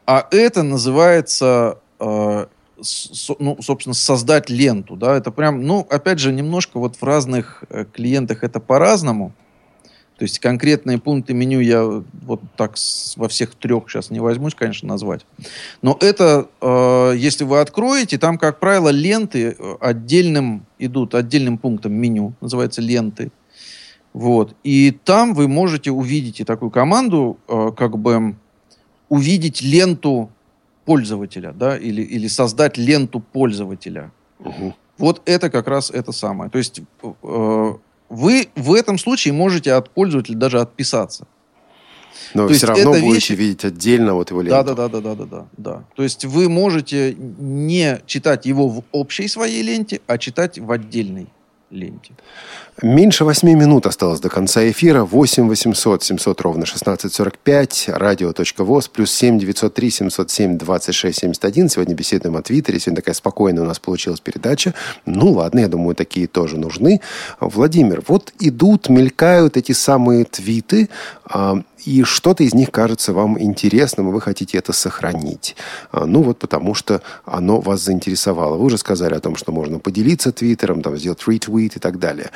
А 0.07 0.25
это 0.31 0.63
называется, 0.63 1.79
э, 1.99 2.45
с, 2.81 3.29
ну, 3.39 3.61
собственно, 3.61 3.93
создать 3.93 4.49
ленту. 4.49 4.95
Да? 4.95 5.17
Это 5.17 5.31
прям, 5.31 5.63
ну, 5.63 5.85
опять 5.89 6.19
же, 6.19 6.31
немножко 6.31 6.79
вот 6.79 6.95
в 6.95 7.03
разных 7.03 7.65
э, 7.69 7.83
клиентах 7.93 8.43
это 8.45 8.61
по-разному. 8.61 9.33
То 10.17 10.23
есть 10.23 10.39
конкретные 10.39 10.97
пункты 10.97 11.33
меню 11.33 11.59
я 11.59 11.83
вот 11.83 12.41
так 12.55 12.75
во 13.17 13.27
всех 13.27 13.53
трех 13.53 13.89
сейчас 13.89 14.09
не 14.09 14.19
возьмусь, 14.19 14.55
конечно, 14.55 14.87
назвать. 14.87 15.25
Но 15.81 15.97
это, 15.99 16.47
э, 16.61 17.13
если 17.17 17.43
вы 17.43 17.59
откроете, 17.59 18.17
там, 18.17 18.37
как 18.37 18.61
правило, 18.61 18.87
ленты 18.87 19.57
э, 19.59 19.75
отдельным 19.81 20.65
идут, 20.79 21.15
отдельным 21.15 21.57
пунктом 21.57 21.91
меню, 21.91 22.33
называется 22.39 22.81
ленты. 22.81 23.29
Вот. 24.13 24.55
И 24.63 24.97
там 25.03 25.33
вы 25.33 25.49
можете 25.49 25.91
увидеть 25.91 26.39
и 26.39 26.45
такую 26.45 26.71
команду, 26.71 27.37
э, 27.49 27.71
как 27.75 27.97
бы 27.99 28.35
увидеть 29.09 29.61
ленту 29.61 30.29
пользователя, 30.85 31.51
да, 31.53 31.77
или, 31.77 32.01
или 32.01 32.27
создать 32.27 32.77
ленту 32.77 33.19
пользователя. 33.19 34.11
Угу. 34.39 34.73
Вот 34.97 35.21
это 35.25 35.49
как 35.49 35.67
раз 35.67 35.91
это 35.91 36.11
самое. 36.11 36.49
То 36.49 36.57
есть 36.57 36.81
э, 37.03 37.73
вы 38.09 38.47
в 38.55 38.73
этом 38.73 38.97
случае 38.97 39.33
можете 39.33 39.73
от 39.73 39.89
пользователя 39.89 40.35
даже 40.35 40.59
отписаться. 40.59 41.27
Но 42.33 42.47
То 42.47 42.53
все 42.53 42.67
равно 42.67 42.91
будете 42.91 43.13
вещи... 43.13 43.31
видеть 43.33 43.65
отдельно 43.65 44.13
вот 44.13 44.31
его 44.31 44.41
ленту. 44.41 44.63
Да, 44.63 44.75
да, 44.75 44.87
да, 44.87 45.01
да, 45.01 45.15
да, 45.15 45.25
да, 45.25 45.45
да. 45.57 45.83
То 45.95 46.03
есть 46.03 46.25
вы 46.25 46.49
можете 46.49 47.15
не 47.15 48.01
читать 48.05 48.45
его 48.45 48.67
в 48.67 48.83
общей 48.91 49.27
своей 49.27 49.61
ленте, 49.61 50.01
а 50.07 50.17
читать 50.17 50.57
в 50.57 50.71
отдельной 50.71 51.27
ленте. 51.69 52.13
Меньше 52.83 53.25
восьми 53.25 53.55
минут 53.55 53.87
осталось 53.87 54.19
до 54.19 54.29
конца 54.29 54.69
эфира. 54.69 55.03
8 55.03 55.47
800 55.47 56.03
700 56.03 56.41
ровно 56.41 56.61
1645. 56.61 57.85
Радио.воз. 57.87 58.87
Плюс 58.89 59.11
7 59.13 59.39
903 59.39 59.89
707 59.89 60.57
26 60.59 61.19
71. 61.19 61.69
Сегодня 61.69 61.95
беседуем 61.95 62.37
о 62.37 62.43
Твиттере. 62.43 62.79
Сегодня 62.79 62.97
такая 62.97 63.15
спокойная 63.15 63.63
у 63.63 63.65
нас 63.65 63.79
получилась 63.79 64.19
передача. 64.19 64.75
Ну, 65.07 65.31
ладно, 65.31 65.61
я 65.61 65.69
думаю, 65.69 65.95
такие 65.95 66.27
тоже 66.27 66.59
нужны. 66.59 67.01
Владимир, 67.39 68.03
вот 68.07 68.31
идут, 68.39 68.89
мелькают 68.89 69.57
эти 69.57 69.71
самые 69.71 70.25
твиты. 70.25 70.89
А, 71.25 71.63
и 71.83 72.03
что-то 72.03 72.43
из 72.43 72.53
них 72.53 72.69
кажется 72.71 73.13
вам 73.13 73.41
интересным, 73.41 74.09
и 74.09 74.11
вы 74.11 74.21
хотите 74.21 74.57
это 74.57 74.73
сохранить. 74.73 75.55
А, 75.91 76.05
ну 76.05 76.21
вот 76.21 76.37
потому 76.37 76.73
что 76.73 77.01
оно 77.25 77.59
вас 77.59 77.81
заинтересовало. 77.81 78.57
Вы 78.57 78.65
уже 78.65 78.77
сказали 78.77 79.15
о 79.15 79.19
том, 79.19 79.35
что 79.35 79.51
можно 79.51 79.79
поделиться 79.79 80.31
твиттером, 80.31 80.81
там, 80.81 80.97
сделать 80.97 81.25
ретвит 81.27 81.77
и 81.77 81.79
так 81.79 81.97
далее. 81.97 82.31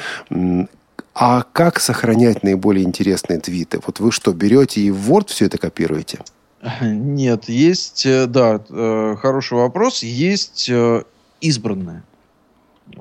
А 1.13 1.43
как 1.51 1.79
сохранять 1.79 2.43
наиболее 2.43 2.85
интересные 2.85 3.39
твиты? 3.39 3.79
Вот 3.85 3.99
вы 3.99 4.11
что, 4.11 4.33
берете 4.33 4.81
и 4.81 4.91
в 4.91 5.11
Word 5.11 5.27
все 5.27 5.45
это 5.45 5.57
копируете? 5.57 6.19
Нет, 6.81 7.49
есть, 7.49 8.05
э, 8.05 8.27
да, 8.27 8.61
э, 8.69 9.15
хороший 9.19 9.57
вопрос. 9.57 10.03
Есть 10.03 10.69
э, 10.69 11.03
избранное. 11.41 12.03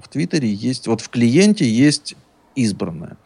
В 0.03 0.09
Твиттере 0.09 0.53
есть, 0.53 0.87
вот 0.87 1.01
в 1.01 1.09
клиенте 1.09 1.69
есть 1.69 2.17
избранное. 2.55 3.17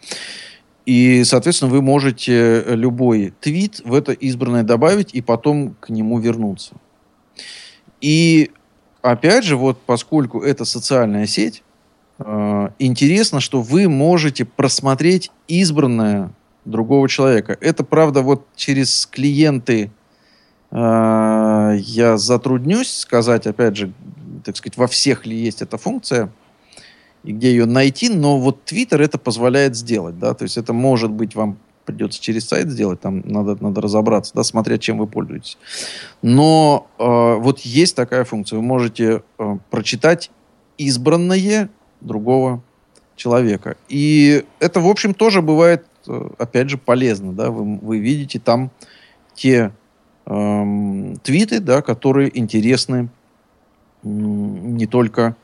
И, 0.87 1.25
соответственно, 1.25 1.71
вы 1.71 1.83
можете 1.83 2.63
любой 2.67 3.33
твит 3.41 3.81
в 3.85 3.95
это 3.95 4.13
избранное 4.13 4.63
добавить 4.63 5.15
и 5.15 5.23
потом 5.23 5.77
к 5.81 5.89
нему 5.89 6.19
вернуться. 6.19 6.75
И 8.01 8.51
опять 9.03 9.45
же, 9.45 9.57
вот 9.57 9.81
поскольку 9.81 10.41
это 10.43 10.65
социальная 10.65 11.27
сеть, 11.27 11.64
интересно, 12.19 13.41
что 13.41 13.61
вы 13.61 13.89
можете 13.89 14.45
просмотреть 14.45 15.31
избранное 15.49 16.31
другого 16.65 17.09
человека. 17.09 17.57
Это, 17.61 17.85
правда, 17.85 18.23
вот 18.23 18.47
через 18.57 19.07
клиенты 19.07 19.91
э, 20.71 21.77
я 21.79 22.17
затруднюсь 22.17 22.99
сказать, 22.99 23.47
опять 23.47 23.77
же, 23.77 23.93
так 24.45 24.57
сказать, 24.57 24.77
во 24.77 24.87
всех 24.87 25.27
ли 25.27 25.37
есть 25.37 25.63
эта 25.63 25.77
функция– 25.79 26.31
и 27.25 27.33
где 27.33 27.51
ее 27.51 27.67
найти, 27.67 28.11
но 28.11 28.39
вот 28.39 28.71
Twitter 28.71 29.03
это 29.03 29.19
позволяет 29.19 29.75
сделать, 29.75 30.19
да, 30.19 30.35
то 30.35 30.45
есть 30.45 30.57
это 30.59 30.73
может 30.73 31.11
быть 31.11 31.35
вам 31.35 31.59
придется 31.85 32.21
через 32.21 32.47
сайт 32.47 32.71
сделать, 32.71 33.01
там 33.01 33.21
надо, 33.25 33.63
надо 33.63 33.81
разобраться, 33.81 34.33
да, 34.35 34.43
смотря 34.43 34.79
чем 34.79 34.99
вы 34.99 35.07
пользуетесь. 35.07 35.59
Но 36.23 36.87
э, 36.99 37.05
вот 37.05 37.61
есть 37.61 37.97
такая 37.97 38.25
функция, 38.25 38.57
вы 38.59 38.63
можете 38.63 39.23
э, 39.39 39.59
прочитать 39.71 40.31
избранное 40.79 41.69
другого 42.05 42.63
человека. 43.17 43.77
И 43.89 44.45
это, 44.61 44.81
в 44.81 44.89
общем, 44.89 45.15
тоже 45.15 45.43
бывает, 45.43 45.87
э, 46.07 46.29
опять 46.39 46.71
же, 46.71 46.79
полезно, 46.79 47.33
да, 47.33 47.51
вы, 47.51 47.79
вы 47.79 47.99
видите 47.99 48.39
там 48.39 48.71
те 49.35 49.73
э, 50.27 51.15
твиты, 51.23 51.61
да, 51.61 51.83
которые 51.83 52.37
интересны 52.39 53.09
э, 54.03 54.09
не 54.09 54.87
только 54.87 55.37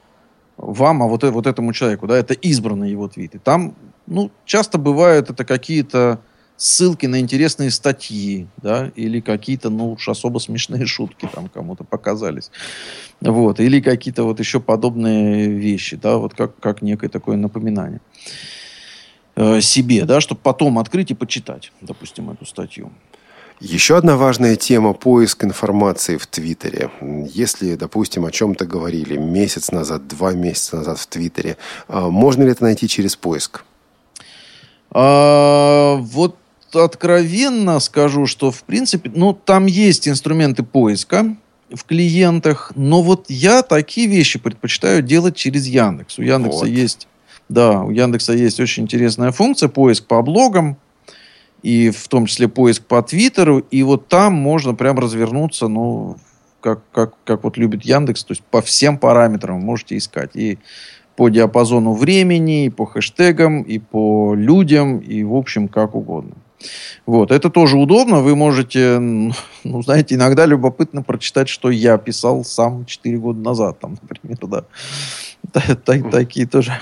вам, 0.56 1.02
а 1.02 1.06
вот, 1.06 1.24
вот 1.24 1.46
этому 1.46 1.72
человеку, 1.72 2.06
да, 2.06 2.18
это 2.18 2.34
избранные 2.34 2.90
его 2.90 3.08
твиты. 3.08 3.38
Там, 3.38 3.74
ну, 4.06 4.30
часто 4.44 4.78
бывают 4.78 5.30
это 5.30 5.44
какие-то 5.44 6.20
ссылки 6.60 7.06
на 7.06 7.20
интересные 7.20 7.70
статьи, 7.70 8.46
да, 8.58 8.92
или 8.94 9.20
какие-то, 9.20 9.70
ну, 9.70 9.92
уж 9.92 10.08
особо 10.10 10.38
смешные 10.40 10.84
шутки 10.84 11.26
там 11.32 11.48
кому-то 11.48 11.84
показались. 11.84 12.50
Вот, 13.22 13.60
или 13.60 13.80
какие-то 13.80 14.24
вот 14.24 14.40
еще 14.40 14.60
подобные 14.60 15.48
вещи, 15.48 15.96
да, 15.96 16.18
вот 16.18 16.34
как, 16.34 16.60
как 16.60 16.82
некое 16.82 17.08
такое 17.08 17.38
напоминание 17.38 18.02
э, 19.36 19.62
себе, 19.62 20.04
да, 20.04 20.20
чтобы 20.20 20.42
потом 20.42 20.78
открыть 20.78 21.10
и 21.10 21.14
почитать, 21.14 21.72
допустим, 21.80 22.28
эту 22.28 22.44
статью. 22.44 22.92
Еще 23.58 23.96
одна 23.96 24.16
важная 24.18 24.56
тема– 24.56 24.92
поиск 24.94 25.44
информации 25.44 26.18
в 26.18 26.26
Твиттере. 26.26 26.90
Если, 27.00 27.74
допустим, 27.74 28.26
о 28.26 28.30
чем-то 28.30 28.66
говорили 28.66 29.16
месяц 29.16 29.70
назад, 29.70 30.06
два 30.08 30.32
месяца 30.32 30.76
назад 30.76 30.98
в 30.98 31.06
Твиттере, 31.06 31.56
а, 31.88 32.10
можно 32.10 32.42
ли 32.42 32.50
это 32.50 32.64
найти 32.64 32.86
через 32.86 33.16
поиск? 33.16 33.64
А, 34.92 35.96
вот 35.96 36.36
откровенно 36.76 37.80
скажу, 37.80 38.26
что 38.26 38.50
в 38.50 38.62
принципе, 38.62 39.10
ну, 39.14 39.32
там 39.32 39.66
есть 39.66 40.08
инструменты 40.08 40.62
поиска 40.62 41.36
в 41.72 41.84
клиентах, 41.84 42.72
но 42.74 43.02
вот 43.02 43.26
я 43.28 43.62
такие 43.62 44.06
вещи 44.06 44.38
предпочитаю 44.38 45.02
делать 45.02 45.36
через 45.36 45.66
Яндекс. 45.66 46.18
У 46.18 46.22
Яндекса 46.22 46.60
вот. 46.60 46.68
есть, 46.68 47.08
да, 47.48 47.82
у 47.82 47.90
Яндекса 47.90 48.32
есть 48.32 48.60
очень 48.60 48.84
интересная 48.84 49.32
функция 49.32 49.68
поиск 49.68 50.06
по 50.06 50.22
блогам, 50.22 50.76
и 51.62 51.90
в 51.90 52.08
том 52.08 52.26
числе 52.26 52.48
поиск 52.48 52.84
по 52.84 53.02
Твиттеру, 53.02 53.58
и 53.58 53.82
вот 53.82 54.08
там 54.08 54.32
можно 54.32 54.74
прям 54.74 54.98
развернуться, 54.98 55.68
ну, 55.68 56.16
как, 56.60 56.80
как, 56.92 57.14
как 57.24 57.44
вот 57.44 57.56
любит 57.56 57.84
Яндекс, 57.84 58.24
то 58.24 58.32
есть 58.32 58.42
по 58.42 58.62
всем 58.62 58.98
параметрам 58.98 59.58
можете 59.58 59.96
искать. 59.96 60.30
И 60.34 60.58
по 61.16 61.28
диапазону 61.28 61.92
времени, 61.92 62.66
и 62.66 62.70
по 62.70 62.86
хэштегам, 62.86 63.62
и 63.62 63.78
по 63.78 64.34
людям, 64.34 64.98
и 64.98 65.22
в 65.22 65.34
общем 65.34 65.68
как 65.68 65.94
угодно. 65.94 66.36
Вот, 67.06 67.30
это 67.30 67.50
тоже 67.50 67.76
удобно. 67.76 68.20
Вы 68.20 68.36
можете, 68.36 68.98
ну, 68.98 69.82
знаете, 69.82 70.14
иногда 70.14 70.46
любопытно 70.46 71.02
прочитать, 71.02 71.48
что 71.48 71.70
я 71.70 71.98
писал 71.98 72.44
сам 72.44 72.84
4 72.84 73.18
года 73.18 73.40
назад, 73.40 73.78
там, 73.80 73.98
например, 74.00 74.38
да. 74.46 74.64
Такие 76.10 76.46
тоже 76.46 76.72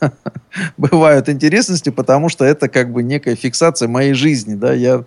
бывают 0.76 1.28
интересности, 1.28 1.90
потому 1.90 2.28
что 2.28 2.44
это 2.44 2.68
как 2.68 2.92
бы 2.92 3.02
некая 3.02 3.36
фиксация 3.36 3.88
моей 3.88 4.14
жизни, 4.14 4.54
да, 4.54 4.72
я 4.72 5.04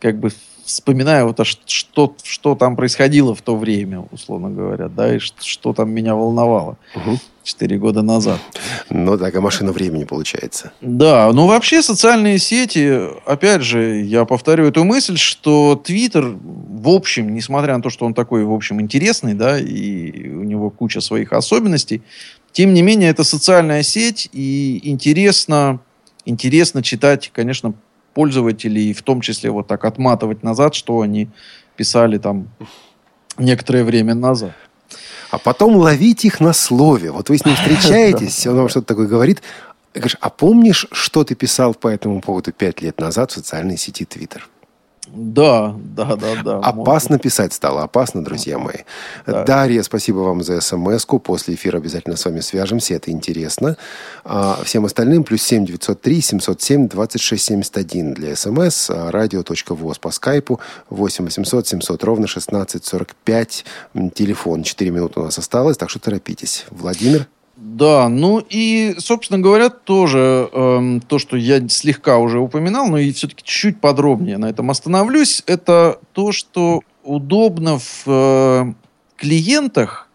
как 0.00 0.18
бы 0.18 0.30
вспоминаю, 0.64 1.28
вот, 1.28 1.40
а 1.40 1.44
что, 1.44 2.16
что 2.22 2.54
там 2.54 2.76
происходило 2.76 3.34
в 3.34 3.42
то 3.42 3.56
время, 3.56 4.04
условно 4.10 4.50
говоря, 4.50 4.88
да, 4.88 5.14
и 5.14 5.18
что, 5.18 5.42
что 5.42 5.72
там 5.72 5.90
меня 5.90 6.14
волновало 6.14 6.76
четыре 7.46 7.78
года 7.78 8.02
назад. 8.02 8.38
Ну, 8.90 9.16
такая 9.16 9.40
машина 9.40 9.72
времени 9.72 10.04
получается. 10.04 10.72
Да, 10.80 11.30
ну 11.32 11.46
вообще 11.46 11.80
социальные 11.80 12.38
сети, 12.38 13.08
опять 13.24 13.62
же, 13.62 14.02
я 14.02 14.24
повторю 14.24 14.66
эту 14.66 14.84
мысль, 14.84 15.16
что 15.16 15.76
Твиттер, 15.76 16.36
в 16.42 16.88
общем, 16.88 17.34
несмотря 17.34 17.76
на 17.76 17.82
то, 17.82 17.88
что 17.88 18.04
он 18.04 18.14
такой, 18.14 18.44
в 18.44 18.52
общем, 18.52 18.80
интересный, 18.80 19.34
да, 19.34 19.58
и 19.58 20.28
у 20.28 20.42
него 20.42 20.70
куча 20.70 21.00
своих 21.00 21.32
особенностей, 21.32 22.02
тем 22.52 22.74
не 22.74 22.82
менее, 22.82 23.10
это 23.10 23.22
социальная 23.22 23.82
сеть, 23.82 24.28
и 24.32 24.80
интересно, 24.82 25.80
интересно 26.24 26.82
читать, 26.82 27.30
конечно, 27.32 27.74
пользователей, 28.12 28.92
в 28.92 29.02
том 29.02 29.20
числе 29.20 29.50
вот 29.50 29.66
так 29.66 29.84
отматывать 29.84 30.42
назад, 30.42 30.74
что 30.74 31.00
они 31.02 31.28
писали 31.76 32.18
там 32.18 32.48
некоторое 33.38 33.84
время 33.84 34.14
назад. 34.14 34.52
А 35.30 35.38
потом 35.38 35.76
ловить 35.76 36.24
их 36.24 36.40
на 36.40 36.52
слове. 36.52 37.10
Вот 37.10 37.28
вы 37.28 37.38
с 37.38 37.44
ним 37.44 37.54
встречаетесь, 37.56 38.46
он 38.46 38.56
вам 38.56 38.68
что-то 38.68 38.86
такое 38.86 39.06
говорит. 39.06 39.42
Говоришь, 39.94 40.16
а 40.20 40.28
помнишь, 40.28 40.86
что 40.92 41.24
ты 41.24 41.34
писал 41.34 41.72
по 41.74 41.88
этому 41.88 42.20
поводу 42.20 42.52
пять 42.52 42.82
лет 42.82 43.00
назад 43.00 43.30
в 43.30 43.34
социальной 43.34 43.78
сети 43.78 44.04
Твиттер? 44.04 44.46
Да, 45.16 45.74
да, 45.78 46.14
да, 46.16 46.42
да. 46.44 46.58
Опасно 46.58 47.14
может. 47.14 47.22
писать 47.22 47.52
стало, 47.54 47.82
опасно, 47.82 48.22
друзья 48.22 48.58
мои. 48.58 48.80
Да. 49.26 49.44
Дарья, 49.44 49.82
спасибо 49.82 50.18
вам 50.18 50.42
за 50.42 50.60
смс 50.60 51.06
-ку. 51.06 51.18
После 51.18 51.54
эфира 51.54 51.78
обязательно 51.78 52.16
с 52.16 52.24
вами 52.26 52.40
свяжемся, 52.40 52.94
это 52.94 53.10
интересно. 53.10 53.76
А 54.24 54.60
всем 54.62 54.84
остальным 54.84 55.24
плюс 55.24 55.42
семь 55.42 55.64
девятьсот 55.64 56.02
три 56.02 56.20
семьсот 56.20 56.60
семь 56.60 56.86
двадцать 56.88 57.22
шесть 57.22 57.46
семьдесят 57.46 57.78
один 57.78 58.12
для 58.12 58.36
смс. 58.36 58.90
А 58.90 59.10
радио.воз 59.10 59.98
по 59.98 60.10
скайпу 60.10 60.60
восемь 60.90 61.24
восемьсот 61.24 61.66
семьсот 61.66 62.04
ровно 62.04 62.26
шестнадцать 62.26 62.84
сорок 62.84 63.14
пять. 63.24 63.64
Телефон. 64.14 64.62
Четыре 64.64 64.90
минуты 64.90 65.20
у 65.20 65.24
нас 65.24 65.38
осталось, 65.38 65.78
так 65.78 65.88
что 65.88 65.98
торопитесь. 65.98 66.66
Владимир? 66.70 67.26
Да, 67.68 68.08
ну 68.08 68.38
и, 68.48 68.94
собственно 68.98 69.40
говоря, 69.40 69.70
тоже 69.70 70.48
э, 70.52 71.00
то, 71.08 71.18
что 71.18 71.36
я 71.36 71.68
слегка 71.68 72.18
уже 72.18 72.38
упоминал, 72.38 72.86
но 72.86 72.96
и 72.96 73.10
все-таки 73.10 73.42
чуть 73.44 73.80
подробнее 73.80 74.38
на 74.38 74.46
этом 74.46 74.70
остановлюсь, 74.70 75.42
это 75.46 75.98
то, 76.12 76.30
что 76.30 76.82
удобно 77.02 77.80
в 77.80 78.04
э, 78.06 78.72
клиентах 79.16 80.08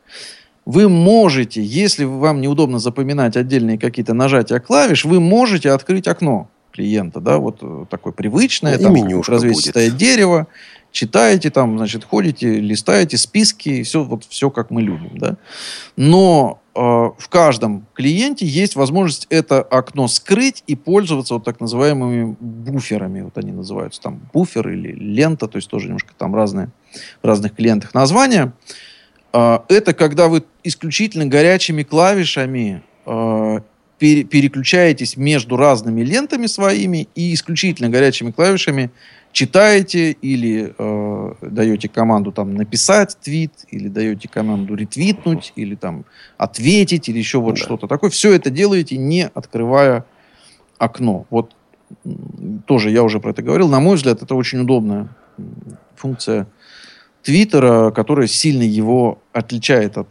вы 0.66 0.88
можете, 0.88 1.62
если 1.62 2.06
вам 2.06 2.40
неудобно 2.40 2.80
запоминать 2.80 3.36
отдельные 3.36 3.78
какие-то 3.78 4.14
нажатия 4.14 4.62
клавиш, 4.62 5.04
вы 5.04 5.20
можете 5.20 5.72
открыть 5.72 6.08
окно 6.08 6.50
клиента, 6.72 7.20
да, 7.20 7.38
вот 7.38 7.58
э, 7.62 7.86
такое 7.90 8.14
привычное, 8.14 8.78
и 8.78 8.82
там 8.82 8.96
развесистое 9.28 9.90
будет. 9.90 9.98
дерево, 9.98 10.48
читаете 10.94 11.50
там, 11.50 11.78
значит, 11.78 12.06
ходите, 12.06 12.62
листаете 12.62 13.18
списки, 13.18 13.84
все 13.84 14.06
вот 14.06 14.24
все 14.30 14.50
как 14.50 14.72
мы 14.72 14.82
любим, 14.82 15.18
да. 15.18 15.36
Но 15.98 16.61
в 16.74 17.28
каждом 17.30 17.86
клиенте 17.94 18.46
есть 18.46 18.76
возможность 18.76 19.28
это 19.30 19.62
окно 19.62 20.08
скрыть 20.08 20.64
и 20.68 20.76
пользоваться 20.76 21.34
вот 21.34 21.44
так 21.44 21.60
называемыми 21.60 22.38
буферами, 22.40 23.22
вот 23.22 23.38
они 23.38 23.52
называются 23.52 24.02
там 24.02 24.22
буфер 24.34 24.70
или 24.70 24.92
лента, 24.94 25.48
то 25.48 25.58
есть 25.58 25.70
тоже 25.70 25.88
немножко 25.88 26.14
там 26.18 26.34
разные 26.34 26.70
в 27.22 27.28
разных 27.28 27.56
клиентах 27.56 27.94
названия. 27.94 28.54
Э, 29.34 29.60
это 29.68 29.94
когда 29.94 30.28
вы 30.28 30.44
исключительно 30.64 31.26
горячими 31.26 31.84
клавишами 31.84 32.84
э, 33.06 33.60
переключаетесь 34.02 35.16
между 35.16 35.58
разными 35.58 36.02
лентами 36.02 36.48
своими 36.48 37.08
и 37.14 37.34
исключительно 37.34 37.90
горячими 37.90 38.32
клавишами 38.32 38.92
читаете 39.32 40.12
или 40.12 40.74
э, 40.78 41.34
даете 41.42 41.90
команду 41.90 42.32
там 42.32 42.56
написать 42.56 43.18
твит, 43.22 43.54
или 43.70 43.88
даете 43.88 44.28
команду 44.28 44.76
ретвитнуть, 44.76 45.54
или 45.56 45.76
там 45.76 46.06
ответить, 46.38 47.10
или 47.10 47.18
еще 47.18 47.40
вот 47.40 47.56
да. 47.56 47.62
что-то 47.62 47.88
такое. 47.88 48.10
Все 48.10 48.34
это 48.34 48.50
делаете, 48.50 48.98
не 48.98 49.28
открывая 49.28 50.06
окно. 50.78 51.26
Вот 51.30 51.56
тоже 52.66 52.90
я 52.90 53.04
уже 53.04 53.20
про 53.20 53.32
это 53.32 53.42
говорил. 53.42 53.70
На 53.70 53.80
мой 53.80 53.96
взгляд, 53.96 54.22
это 54.22 54.36
очень 54.36 54.60
удобная 54.60 55.10
функция 55.96 56.48
Твиттера, 57.24 57.92
которая 57.92 58.28
сильно 58.28 58.64
его 58.64 59.22
отличает 59.32 59.98
от 59.98 60.10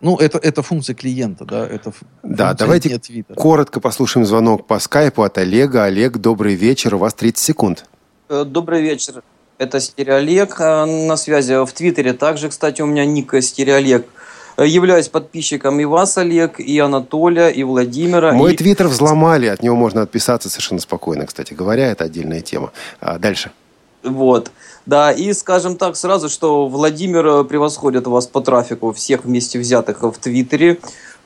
ну, 0.00 0.16
это, 0.16 0.38
это 0.38 0.62
функция 0.62 0.94
клиента, 0.94 1.44
да? 1.44 1.64
Это 1.64 1.92
да, 2.24 2.54
давайте 2.54 3.00
коротко 3.36 3.78
послушаем 3.78 4.26
звонок 4.26 4.66
по 4.66 4.80
скайпу 4.80 5.22
от 5.22 5.38
Олега. 5.38 5.84
Олег, 5.84 6.18
добрый 6.18 6.56
вечер, 6.56 6.96
у 6.96 6.98
вас 6.98 7.14
30 7.14 7.38
секунд. 7.38 7.84
Э, 8.32 8.44
добрый 8.46 8.80
вечер. 8.80 9.22
Это 9.58 9.78
Стереолег 9.78 10.58
э, 10.58 10.84
на 10.86 11.18
связи 11.18 11.62
в 11.66 11.70
Твиттере. 11.70 12.14
Также, 12.14 12.48
кстати, 12.48 12.80
у 12.80 12.86
меня 12.86 13.04
ник 13.04 13.34
Стереолег. 13.42 14.06
Э, 14.56 14.66
являюсь 14.66 15.08
подписчиком 15.08 15.78
и 15.80 15.84
вас, 15.84 16.16
Олег, 16.16 16.58
и 16.58 16.78
Анатолия, 16.78 17.48
и 17.48 17.62
Владимира. 17.62 18.32
Мой 18.32 18.54
и... 18.54 18.56
твиттер 18.56 18.88
взломали, 18.88 19.48
от 19.48 19.62
него 19.62 19.76
можно 19.76 20.00
отписаться 20.00 20.48
совершенно 20.48 20.80
спокойно, 20.80 21.26
кстати 21.26 21.52
говоря, 21.52 21.90
это 21.90 22.04
отдельная 22.04 22.40
тема. 22.40 22.72
А 23.00 23.18
дальше. 23.18 23.50
Вот. 24.02 24.50
Да, 24.86 25.12
и 25.12 25.34
скажем 25.34 25.76
так 25.76 25.94
сразу, 25.96 26.30
что 26.30 26.68
Владимир 26.68 27.44
превосходит 27.44 28.06
вас 28.06 28.26
по 28.26 28.40
трафику 28.40 28.92
всех 28.92 29.26
вместе 29.26 29.58
взятых 29.58 30.02
в 30.02 30.12
Твиттере. 30.12 30.78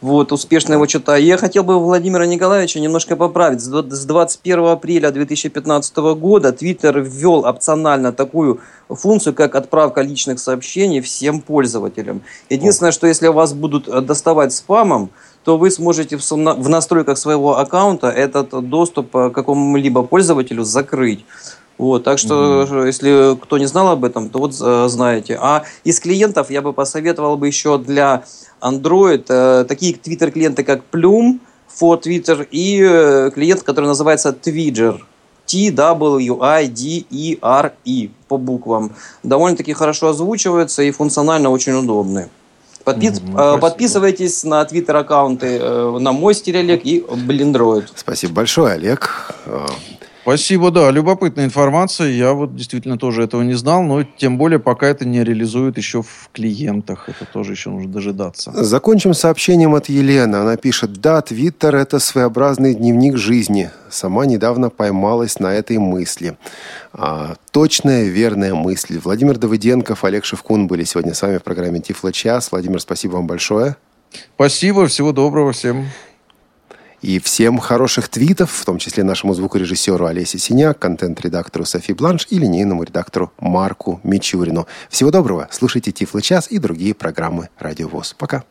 Вот, 0.03 0.31
успешно 0.31 0.75
его 0.75 0.85
читаю. 0.85 1.25
Я 1.25 1.39
хотел 1.39 1.65
бы 1.65 1.79
Владимира 1.79 2.27
Николаевича 2.27 2.81
немножко 2.81 3.17
поправить. 3.17 3.63
С 3.63 4.05
21 4.05 4.65
апреля 4.67 5.11
2015 5.11 5.97
года 5.97 6.53
Твиттер 6.53 7.01
ввел 7.01 7.47
опционально 7.47 8.13
такую 8.13 8.61
функцию, 8.91 9.33
как 9.35 9.55
отправка 9.55 10.03
личных 10.03 10.39
сообщений 10.39 11.01
всем 11.01 11.41
пользователям. 11.41 12.21
Единственное, 12.51 12.93
что 12.93 13.07
если 13.07 13.29
вас 13.29 13.55
будут 13.55 13.89
э, 13.89 14.03
доставать 14.03 14.53
спамом, 14.53 15.11
то 15.45 15.57
вы 15.57 15.71
сможете 15.71 16.19
в 16.19 16.69
настройках 16.69 17.17
своего 17.17 17.59
аккаунта 17.59 18.09
этот 18.09 18.69
доступ 18.69 19.17
э, 19.17 19.31
к 19.31 19.33
какому-либо 19.33 20.03
пользователю 20.03 20.65
закрыть. 20.65 21.25
Вот, 21.79 22.05
так 22.05 22.19
что, 22.19 22.63
mm 22.63 22.87
если 22.87 23.37
кто 23.37 23.59
не 23.59 23.67
знал 23.67 23.89
об 23.89 24.05
этом, 24.05 24.31
то 24.31 24.39
вот 24.39 24.55
э, 24.61 24.89
знаете. 24.89 25.39
А 25.41 25.65
из 25.85 26.01
клиентов 26.01 26.51
я 26.51 26.63
бы 26.63 26.73
посоветовал 26.73 27.37
бы 27.37 27.47
еще 27.47 27.79
для 27.79 28.25
Android 28.61 29.25
э, 29.29 29.65
такие 29.69 29.93
Twitter-клиенты, 29.95 30.65
как 30.65 30.83
Plume 30.91 31.39
for 31.69 32.01
Twitter 32.01 32.47
и 32.51 32.81
э, 32.83 33.31
клиент, 33.35 33.63
который 33.63 33.87
называется 33.87 34.31
Twidger. 34.31 35.01
T-W-I-D-E-R-E 35.47 36.49
по 38.27 38.37
буквам. 38.37 38.93
Довольно-таки 39.23 39.75
хорошо 39.75 40.09
озвучиваются 40.09 40.83
и 40.83 40.91
функционально 40.91 41.51
очень 41.51 41.75
удобны. 41.75 42.29
Подпис... 42.83 43.21
Mm-hmm, 43.21 43.61
подписывайтесь 43.61 44.43
на 44.43 44.65
твиттер-аккаунты 44.65 45.61
на 46.01 46.11
мой 46.13 46.35
стиль 46.35 46.59
Олег 46.59 46.85
и 46.85 47.01
Блиндроид. 47.01 47.93
Спасибо 47.95 48.33
большое, 48.35 48.75
Олег. 48.75 49.33
Спасибо, 50.27 50.73
да, 50.73 50.91
любопытная 50.91 51.45
информация. 51.45 52.09
Я 52.09 52.33
вот 52.33 52.57
действительно 52.57 52.99
тоже 52.99 53.23
этого 53.23 53.43
не 53.43 53.55
знал, 53.55 53.85
но 53.85 54.03
тем 54.03 54.39
более 54.39 54.59
пока 54.59 54.89
это 54.89 55.07
не 55.07 55.23
реализуют 55.23 55.79
еще 55.79 56.03
в 56.03 56.31
клиентах. 56.33 57.09
Это 57.09 57.25
тоже 57.33 57.53
еще 57.53 57.71
нужно 57.71 57.93
дожидаться. 57.93 58.51
Закончим 58.65 59.15
сообщением 59.15 59.77
от 59.77 59.89
Елены. 59.89 60.35
Она 60.35 60.57
пишет, 60.57 60.95
да, 60.95 61.23
Твиттер– 61.23 61.77
это 61.77 62.01
своеобразный 62.01 62.75
дневник 62.75 63.17
жизни. 63.17 63.71
Сама 63.89 64.27
недавно 64.27 64.69
поймалась 64.69 65.39
на 65.39 65.55
этой 65.55 65.79
мысли. 65.79 66.37
А, 66.93 67.37
точная, 67.53 68.07
верная 68.07 68.53
мысль. 68.53 68.99
Владимир 68.99 69.39
Давыденков, 69.39 70.03
Олег 70.03 70.25
Шевкун 70.25 70.67
были 70.67 70.83
сегодня 70.83 71.15
с 71.15 71.23
вами 71.23 71.39
в 71.39 71.45
программе 71.45 71.79
Тифло 71.79 72.13
Час. 72.13 72.51
Владимир, 72.51 72.81
спасибо 72.81 73.13
вам 73.13 73.29
большое. 73.29 73.77
Спасибо, 74.35 74.89
всего 74.89 75.13
доброго 75.13 75.53
всем. 75.53 75.87
И 77.03 77.19
всем 77.19 77.59
хороших 77.59 78.09
твитов, 78.09 78.51
в 78.51 78.65
том 78.65 78.79
числе 78.79 79.05
нашему 79.05 79.35
звукорежиссеру 79.35 80.07
Олесе 80.07 80.39
Синяк, 80.39 80.79
контент-редактору 80.79 81.65
Софи 81.65 81.93
Бланш 81.93 82.27
и 82.31 82.39
линейному 82.39 82.83
редактору 82.83 83.33
Марку 83.39 84.01
Мичурину. 84.03 84.67
Всего 84.89 85.11
доброго. 85.11 85.49
Слушайте 85.51 85.93
Тифло 85.93 86.23
час 86.23 86.49
и 86.51 86.59
другие 86.59 86.95
программы 86.95 87.49
Радио 87.59 87.89
ВОЗ. 87.89 88.15
Пока. 88.19 88.45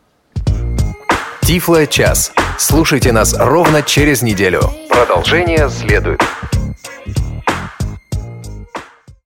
Тифло 1.41 1.86
час. 1.86 2.32
Слушайте 2.58 3.12
нас 3.12 3.36
ровно 3.38 3.84
через 3.84 4.22
неделю. 4.22 4.62
Продолжение 4.89 5.70
следует. 5.70 6.22